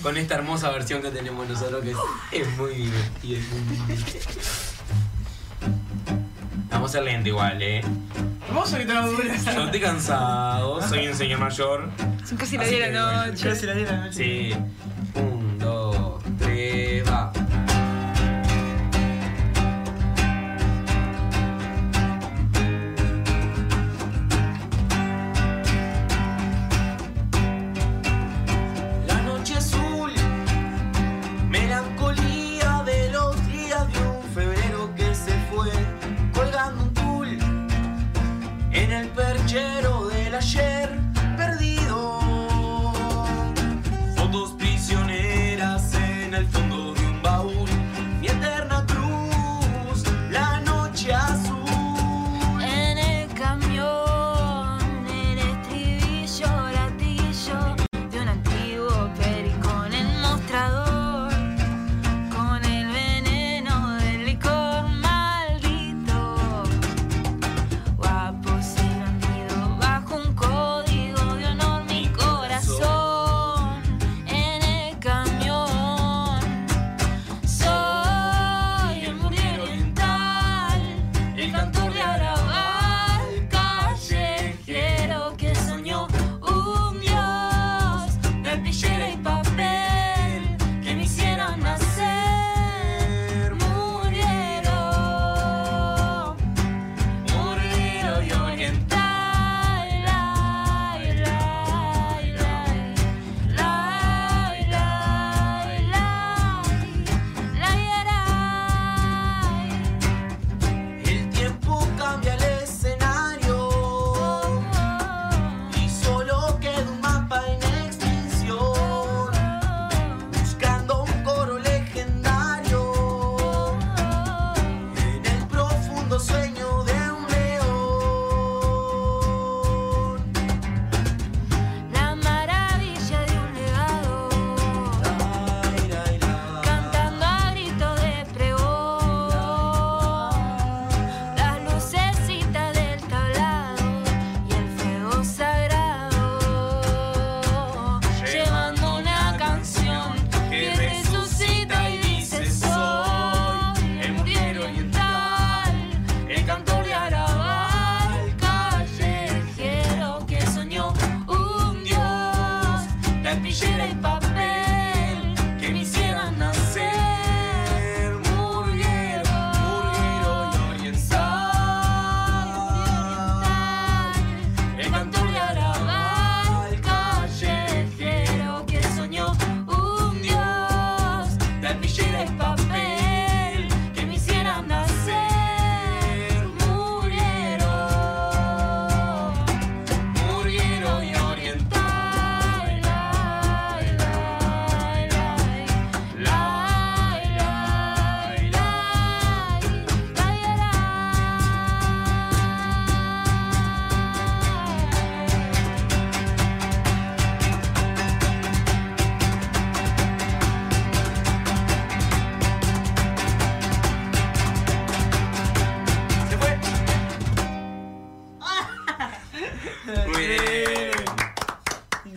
Con 0.02 0.16
esta 0.16 0.34
hermosa 0.36 0.70
versión 0.70 1.02
que 1.02 1.10
tenemos 1.10 1.48
nosotros 1.48 1.82
que 1.82 1.90
es, 1.90 1.96
es 2.32 2.56
muy 2.56 2.74
divertida. 2.74 3.38
es 3.38 3.48
muy 3.48 3.76
divertida. 3.76 4.20
Vamos 6.70 6.90
a 6.90 6.92
ser 6.92 7.02
lento 7.02 7.28
igual, 7.28 7.60
eh. 7.60 7.82
Vamos 8.48 8.72
a 8.72 8.78
quitar 8.78 8.96
la 8.96 9.06
dura. 9.06 9.24
Yo 9.54 9.64
estoy 9.64 9.80
cansado, 9.80 10.88
soy 10.88 11.08
un 11.08 11.14
señor 11.14 11.38
mayor. 11.40 11.90
Son 12.24 12.38
casi 12.38 12.56
las 12.56 12.66
Así 12.66 12.76
10 12.76 12.86
de 12.86 12.92
la 12.92 13.26
noche. 13.26 13.48
Casi 13.48 13.66
la 13.66 13.74
diez 13.74 13.88
de 13.88 13.96
la 13.96 14.04
noche. 14.06 14.14
Sí. 14.14 14.52
Un, 15.14 15.58
dos, 15.58 16.22
tres, 16.38 17.06
va. 17.06 17.32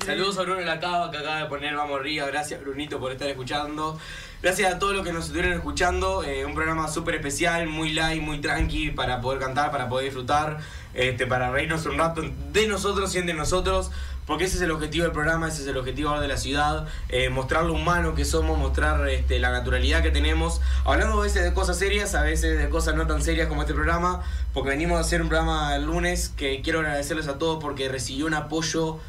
Saludos 0.05 0.37
a 0.37 0.41
Bruno 0.41 0.59
Lacaba 0.59 1.09
que 1.11 1.17
acaba 1.17 1.37
de 1.37 1.45
poner 1.45 1.73
Vamos 1.77 1.97
Arriba. 1.97 2.27
Gracias 2.27 2.59
Brunito 2.59 2.99
por 2.99 3.13
estar 3.13 3.29
escuchando. 3.29 3.97
Gracias 4.41 4.73
a 4.73 4.77
todos 4.77 4.93
los 4.93 5.05
que 5.05 5.13
nos 5.13 5.23
estuvieron 5.23 5.53
escuchando. 5.53 6.23
Eh, 6.23 6.45
un 6.45 6.53
programa 6.53 6.89
súper 6.89 7.15
especial, 7.15 7.67
muy 7.67 7.93
light, 7.93 8.21
muy 8.21 8.41
tranqui 8.41 8.91
para 8.91 9.21
poder 9.21 9.39
cantar, 9.39 9.71
para 9.71 9.87
poder 9.87 10.05
disfrutar, 10.05 10.59
este, 10.93 11.25
para 11.25 11.51
reírnos 11.51 11.85
un 11.85 11.97
rato 11.97 12.21
de 12.51 12.67
nosotros 12.67 13.15
y 13.15 13.19
entre 13.19 13.33
nosotros. 13.33 13.91
Porque 14.27 14.43
ese 14.43 14.57
es 14.57 14.61
el 14.63 14.71
objetivo 14.71 15.03
del 15.03 15.13
programa, 15.13 15.47
ese 15.47 15.61
es 15.61 15.67
el 15.69 15.77
objetivo 15.77 16.09
ahora 16.09 16.21
de 16.21 16.27
la 16.27 16.37
ciudad. 16.37 16.85
eh, 17.07 17.29
mostrar 17.29 17.63
lo 17.63 17.73
humano 17.73 18.13
que 18.13 18.25
somos, 18.25 18.57
mostrar 18.57 19.07
este, 19.07 19.39
la 19.39 19.51
naturalidad 19.51 20.03
que 20.03 20.11
tenemos. 20.11 20.59
Hablando 20.83 21.17
a 21.17 21.23
veces 21.23 21.45
de 21.45 21.53
cosas 21.53 21.79
serias, 21.79 22.13
a 22.13 22.23
veces 22.23 22.57
de 22.57 22.67
cosas 22.67 22.95
no 22.95 23.07
tan 23.07 23.21
serias 23.21 23.47
como 23.47 23.61
este 23.61 23.73
programa. 23.73 24.21
Porque 24.53 24.69
venimos 24.69 24.97
a 24.97 25.01
hacer 25.01 25.21
un 25.21 25.29
programa 25.29 25.77
el 25.77 25.85
lunes 25.85 26.27
que 26.27 26.61
quiero 26.61 26.79
agradecerles 26.79 27.29
a 27.29 27.37
todos 27.37 27.63
porque 27.63 27.87
recibió 27.87 28.25
un 28.25 28.33
apoyo 28.33 28.99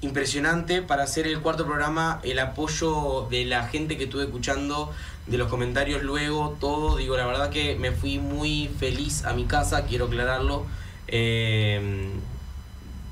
impresionante 0.00 0.82
para 0.82 1.04
hacer 1.04 1.26
el 1.26 1.40
cuarto 1.40 1.66
programa, 1.66 2.20
el 2.22 2.38
apoyo 2.38 3.26
de 3.30 3.44
la 3.44 3.68
gente 3.68 3.96
que 3.96 4.04
estuve 4.04 4.24
escuchando, 4.24 4.92
de 5.26 5.38
los 5.38 5.48
comentarios 5.48 6.02
luego, 6.02 6.56
todo, 6.58 6.96
digo, 6.96 7.16
la 7.16 7.26
verdad 7.26 7.50
que 7.50 7.76
me 7.76 7.92
fui 7.92 8.18
muy 8.18 8.70
feliz 8.78 9.24
a 9.24 9.32
mi 9.32 9.44
casa, 9.44 9.84
quiero 9.84 10.06
aclararlo. 10.06 10.66
Eh, 11.06 12.10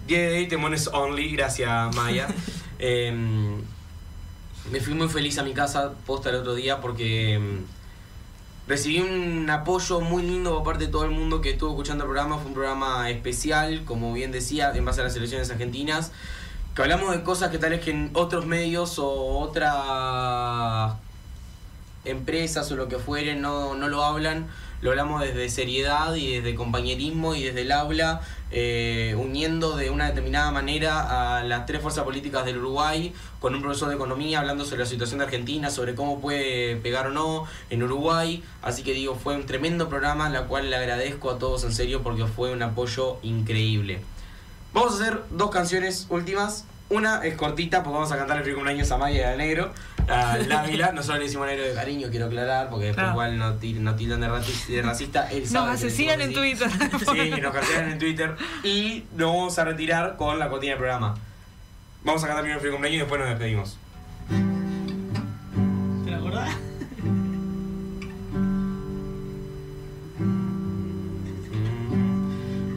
10 0.07 0.31
de 0.33 0.47
Temones 0.47 0.89
Only, 0.89 1.37
gracias 1.37 1.95
Maya. 1.95 2.29
Eh, 2.81 3.13
me 4.71 4.81
fui 4.81 4.95
muy 4.95 5.09
feliz 5.09 5.37
a 5.39 5.43
mi 5.43 5.53
casa 5.53 5.95
posta 6.07 6.31
el 6.31 6.37
otro 6.37 6.55
día 6.55 6.81
porque 6.81 7.41
recibí 8.69 9.01
un 9.01 9.49
apoyo 9.51 10.01
muy 10.01 10.23
lindo 10.23 10.55
por 10.55 10.63
parte 10.63 10.87
de 10.87 10.93
todo 10.93 11.05
el 11.05 11.11
mundo 11.11 11.41
que 11.41 11.51
estuvo 11.51 11.71
escuchando 11.71 12.05
el 12.05 12.11
programa. 12.11 12.37
Fue 12.37 12.47
un 12.47 12.55
programa 12.55 13.11
especial, 13.11 13.85
como 13.85 14.13
bien 14.13 14.31
decía, 14.31 14.71
en 14.75 14.85
base 14.85 15.01
a 15.01 15.05
las 15.05 15.17
elecciones 15.17 15.51
argentinas. 15.51 16.13
Que 16.79 16.83
hablamos 16.83 17.11
de 17.11 17.25
cosas 17.25 17.51
que 17.51 17.59
tal 17.59 17.71
vez 17.71 17.81
que 17.81 17.91
en 17.91 18.11
otros 18.15 18.47
medios 18.47 19.01
o 19.01 19.41
otras 19.41 20.95
empresas 22.05 22.71
o 22.71 22.77
lo 22.77 22.87
que 22.87 22.99
fueren 22.99 23.41
no, 23.41 23.75
no 23.75 23.89
lo 23.89 24.05
hablan. 24.05 24.47
Lo 24.81 24.91
hablamos 24.91 25.21
desde 25.23 25.49
seriedad 25.49 26.15
y 26.15 26.37
desde 26.37 26.55
compañerismo 26.55 27.35
y 27.35 27.43
desde 27.43 27.63
el 27.63 27.73
aula, 27.73 28.21
eh, 28.53 29.17
uniendo 29.19 29.77
de 29.77 29.91
una 29.91 30.07
determinada 30.07 30.53
manera 30.53 31.39
a 31.41 31.43
las 31.43 31.67
tres 31.67 31.83
fuerzas 31.83 32.05
políticas 32.05 32.45
del 32.45 32.59
Uruguay, 32.59 33.13
con 33.41 33.57
un 33.57 33.61
profesor 33.61 33.89
de 33.89 33.97
economía 33.97 34.39
hablando 34.39 34.65
sobre 34.65 34.85
la 34.85 34.87
situación 34.87 35.19
de 35.19 35.25
Argentina, 35.25 35.71
sobre 35.71 35.97
cómo 35.97 36.21
puede 36.21 36.77
pegar 36.77 37.09
o 37.09 37.11
no 37.11 37.47
en 37.71 37.83
Uruguay. 37.83 38.45
Así 38.63 38.85
que 38.85 38.93
digo, 38.93 39.17
fue 39.17 39.35
un 39.35 39.47
tremendo 39.47 39.89
programa, 39.89 40.29
la 40.29 40.45
cual 40.45 40.71
le 40.71 40.77
agradezco 40.77 41.33
a 41.33 41.41
todos 41.41 41.65
en 41.65 41.73
serio 41.73 42.05
porque 42.05 42.27
fue 42.27 42.53
un 42.53 42.63
apoyo 42.63 43.17
increíble. 43.25 44.01
Vamos 44.73 44.93
a 44.93 45.03
hacer 45.03 45.23
dos 45.31 45.51
canciones 45.51 46.07
últimas. 46.11 46.65
Una 46.91 47.23
es 47.23 47.35
cortita 47.37 47.83
porque 47.83 47.95
vamos 47.97 48.13
a 48.13 48.17
cantar 48.17 48.39
el 48.39 48.45
frío 48.45 48.55
cumpleaños 48.55 48.91
a 48.91 48.97
Maya 48.97 49.31
de 49.31 49.37
Negro, 49.37 49.73
a 50.09 50.39
Lávila. 50.39 50.93
Nosotros 50.95 51.19
le 51.19 51.25
decimos 51.27 51.47
negro 51.47 51.65
de 51.65 51.75
cariño, 51.75 52.09
quiero 52.11 52.27
aclarar, 52.27 52.71
porque 52.71 52.87
después 52.87 53.05
Claro. 53.05 53.13
igual 53.13 53.39
no, 53.39 53.55
til- 53.59 53.81
no 53.81 53.95
tildan 53.95 54.21
de, 54.23 54.29
rati- 54.29 54.67
de 54.69 54.81
racista. 54.83 55.31
Él 55.31 55.41
Nos 55.43 55.51
sabe 55.51 55.65
que 55.67 55.71
le 55.73 55.77
asesinan 55.87 56.21
en 56.23 56.33
decimos 56.33 56.63
así. 56.73 56.79
Twitter. 57.05 57.35
Sí, 57.35 57.41
nos 57.43 57.53
cancelan 57.55 57.91
en 57.93 57.99
Twitter. 57.99 58.37
Y 58.63 59.05
nos 59.17 59.29
vamos 59.35 59.59
a 59.59 59.65
retirar 59.65 60.17
con 60.17 60.39
la 60.39 60.49
cortina 60.49 60.71
del 60.73 60.79
programa. 60.79 61.15
Vamos 62.05 62.25
a 62.25 62.27
cantar 62.27 62.43
primero 62.43 62.57
el 62.57 62.61
frío 62.63 62.73
cumpleaños 62.73 62.97
y 62.97 63.01
después 63.01 63.21
nos 63.21 63.29
despedimos. 63.29 63.77
¿Te 66.07 66.11
la 66.11 66.17
acordás? 66.17 66.51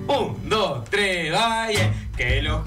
Un, 0.07 0.35
vaya. 1.31 1.93
Que 2.15 2.41
los 2.41 2.61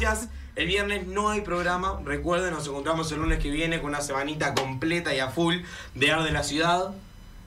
gracias. 0.00 0.28
El 0.56 0.66
viernes 0.66 1.06
no 1.06 1.30
hay 1.30 1.40
programa. 1.40 2.00
Recuerden, 2.04 2.52
nos 2.52 2.66
encontramos 2.66 3.10
el 3.12 3.18
lunes 3.18 3.40
que 3.40 3.50
viene 3.50 3.80
con 3.80 3.90
una 3.90 4.00
semanita 4.00 4.54
completa 4.54 5.12
y 5.14 5.18
a 5.20 5.28
full 5.30 5.56
de 5.94 6.12
Ar 6.12 6.22
de 6.22 6.30
la 6.30 6.42
Ciudad. 6.44 6.90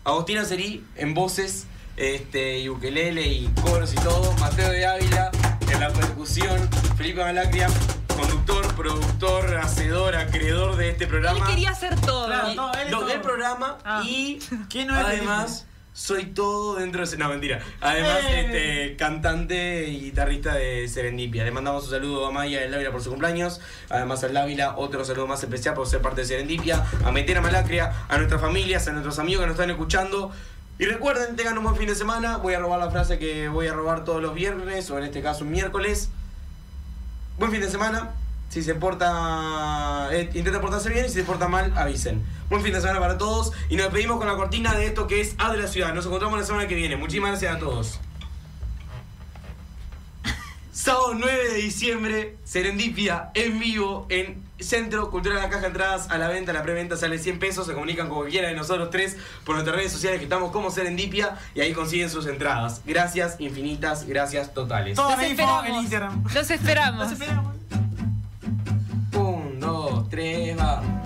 Agostina 0.04 0.44
Serí 0.46 0.86
en 0.96 1.14
voces, 1.14 1.68
este, 1.96 2.60
y 2.60 2.70
ukelele 2.70 3.26
y 3.28 3.48
coros 3.62 3.94
y 3.94 3.98
todo. 3.98 4.34
Mateo 4.34 4.70
de 4.72 4.86
Ávila 4.86 5.32
en 5.72 5.80
la 5.80 5.90
percusión. 5.92 6.70
Felipe 6.98 7.22
Malacria, 7.24 7.68
conductor, 8.16 8.76
productor, 8.76 9.56
hacedor, 9.58 10.16
acreedor 10.16 10.76
de 10.76 10.90
este 10.90 11.08
programa. 11.08 11.46
Él 11.46 11.52
quería 11.54 11.70
hacer 11.72 12.00
todo. 12.02 12.26
Claro, 12.28 12.52
Y- 12.52 12.56
todo, 12.56 12.74
él 12.74 12.80
es 12.88 12.92
no, 12.92 13.00
todo. 13.00 13.08
del 13.10 13.22
programa 13.22 13.78
Ah. 13.86 14.02
y 14.06 14.40
¿Quién 14.70 14.88
no 14.88 15.00
es 15.00 15.06
además 15.06 15.66
soy 15.98 16.26
todo 16.26 16.76
dentro 16.76 17.04
de 17.04 17.18
no 17.18 17.28
mentira 17.28 17.60
además 17.82 18.20
Eh. 18.30 18.42
este 18.46 18.96
cantante 18.98 19.88
y 19.88 20.00
guitarrista 20.02 20.54
de 20.54 20.88
Serendipia 20.88 21.44
le 21.44 21.50
mandamos 21.50 21.86
un 21.86 21.90
saludo 21.90 22.28
a 22.28 22.32
Maya 22.32 22.60
del 22.62 22.72
Ávila 22.72 22.92
por 22.92 23.02
su 23.02 23.10
cumpleaños 23.10 23.60
además 23.90 24.24
al 24.24 24.38
Ávila 24.38 24.78
otro 24.78 25.04
saludo 25.04 25.26
más 25.26 25.42
especial 25.42 25.74
por 25.74 25.88
ser 25.88 26.04
parte 26.04 26.22
de 26.22 26.28
Serendipia 26.28 26.86
a 27.04 27.12
Metera 27.12 27.42
Malacria 27.42 28.06
a 28.08 28.18
nuestras 28.18 28.40
familias 28.40 28.88
a 28.88 28.92
nuestros 28.92 29.18
amigos 29.18 29.42
que 29.42 29.48
nos 29.48 29.56
están 29.56 29.72
escuchando 29.72 30.32
y 30.80 30.86
recuerden, 30.86 31.36
tengan 31.36 31.58
un 31.58 31.64
buen 31.64 31.76
fin 31.76 31.88
de 31.88 31.96
semana. 31.96 32.38
Voy 32.38 32.54
a 32.54 32.60
robar 32.60 32.80
la 32.80 32.92
frase 32.92 33.18
que 33.18 33.50
voy 33.50 33.66
a 33.66 33.74
robar 33.74 34.04
todos 34.04 34.22
los 34.22 34.36
viernes, 34.36 34.92
o 34.92 35.00
en 35.00 35.06
este 35.06 35.24
caso 35.24 35.44
un 35.44 35.50
miércoles. 35.50 36.10
Buen 37.40 37.50
fin 37.50 37.62
de 37.62 37.72
semana. 37.72 38.12
Si 38.50 38.64
se 38.64 38.76
porta. 38.76 40.10
eh, 40.12 40.30
intenta 40.34 40.62
portarse 40.62 40.90
bien 40.90 41.06
y 41.06 41.10
si 41.10 41.16
se 41.16 41.24
porta 41.24 41.48
mal, 41.48 41.74
avisen. 41.78 42.24
Buen 42.50 42.62
fin 42.64 42.74
de 42.74 42.80
semana 42.82 43.00
para 43.00 43.18
todos. 43.18 43.52
Y 43.70 43.76
nos 43.76 43.86
despedimos 43.88 44.18
con 44.18 44.28
la 44.28 44.36
cortina 44.36 44.74
de 44.74 44.86
esto 44.88 45.06
que 45.08 45.20
es 45.22 45.36
A 45.38 45.52
de 45.52 45.58
la 45.58 45.68
Ciudad. 45.68 45.94
Nos 45.94 46.06
encontramos 46.06 46.40
la 46.40 46.46
semana 46.46 46.68
que 46.68 46.76
viene. 46.76 46.96
Muchísimas 46.96 47.32
gracias 47.32 47.56
a 47.56 47.60
todos. 47.60 48.00
Sábado 50.72 51.14
9 51.16 51.50
de 51.54 51.56
diciembre, 51.56 52.38
Serendipia 52.46 53.30
en 53.34 53.60
vivo 53.60 54.06
en 54.10 54.46
Centro 54.60 55.12
Cultural 55.12 55.38
de 55.40 55.44
la 55.44 55.50
Caja 55.50 55.62
de 55.64 55.68
Entradas 55.68 56.10
a 56.10 56.18
la 56.18 56.30
venta. 56.30 56.54
La 56.54 56.64
preventa 56.64 56.96
sale 56.98 57.18
100 57.20 57.40
pesos. 57.40 57.68
Se 57.68 57.74
comunican 57.74 58.08
con 58.08 58.20
cualquiera 58.20 58.48
de 58.48 58.56
nosotros 58.56 58.90
tres 58.92 59.18
por 59.44 59.56
nuestras 59.56 59.76
redes 59.76 59.92
sociales 59.92 60.20
que 60.20 60.24
estamos 60.26 60.52
como 60.52 60.72
Serendipia 60.72 61.38
y 61.54 61.62
ahí 61.62 61.74
consiguen 61.74 62.10
sus 62.10 62.26
entradas. 62.28 62.82
Gracias 62.86 63.36
infinitas, 63.40 64.06
gracias 64.08 64.54
totales. 64.54 64.96
Toda 64.96 65.16
Los 65.18 65.26
esperamos. 65.26 65.66
en 65.66 65.76
Instagram. 65.76 66.24
Los 66.34 66.50
esperamos. 66.52 67.00
Los 67.04 67.12
esperamos. 67.12 67.56
Un, 70.10 70.97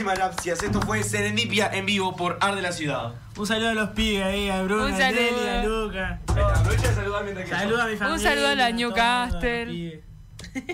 Muchísimas 0.00 0.18
gracias. 0.18 0.62
Esto 0.62 0.80
fue 0.80 1.02
Serendipia 1.02 1.68
en 1.74 1.84
vivo 1.84 2.16
por 2.16 2.38
Ar 2.40 2.54
de 2.54 2.62
la 2.62 2.72
Ciudad. 2.72 3.12
Un 3.36 3.46
saludo 3.46 3.68
a 3.68 3.74
los 3.74 3.90
pibes 3.90 4.24
ahí, 4.24 4.48
a 4.48 4.62
Bruno, 4.62 4.86
Un 4.86 4.94
a. 4.94 4.96
Nelly, 5.10 5.48
a 5.48 5.62
Luca. 5.62 6.20
Aprovecha 6.26 6.88
de 6.88 6.94
saludar 6.94 7.22
mientras 7.24 7.46
que 7.46 7.54
Saluda 7.54 7.82
a 7.84 7.86
mi 7.86 7.92
Un 7.92 7.98
familia. 7.98 8.30
saludo 8.30 8.48
a 8.48 8.54
la 8.54 8.70
Newcastle. 8.70 9.72
Y 9.74 10.02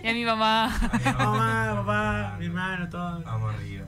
a 0.09 0.13
mi 0.13 0.25
mamá. 0.25 0.69
Mamá, 1.19 1.73
papá, 1.85 2.37
mi 2.39 2.47
hermano, 2.47 2.89
todos. 2.89 3.25
Vamos 3.25 3.53
arriba. 3.53 3.85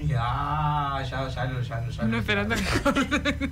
Ya, 0.00 1.02
ya, 1.08 1.28
ya, 1.28 1.44
lo- 1.44 1.60
ya, 1.62 1.80
lo- 1.82 1.90
ya. 1.90 2.02
No 2.02 2.08
lo- 2.08 2.18
esperando. 2.18 2.56
Primavera 2.56 3.48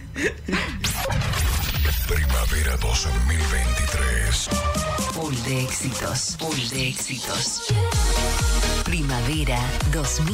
Primavera 9.28 9.60
2000. 9.92 10.28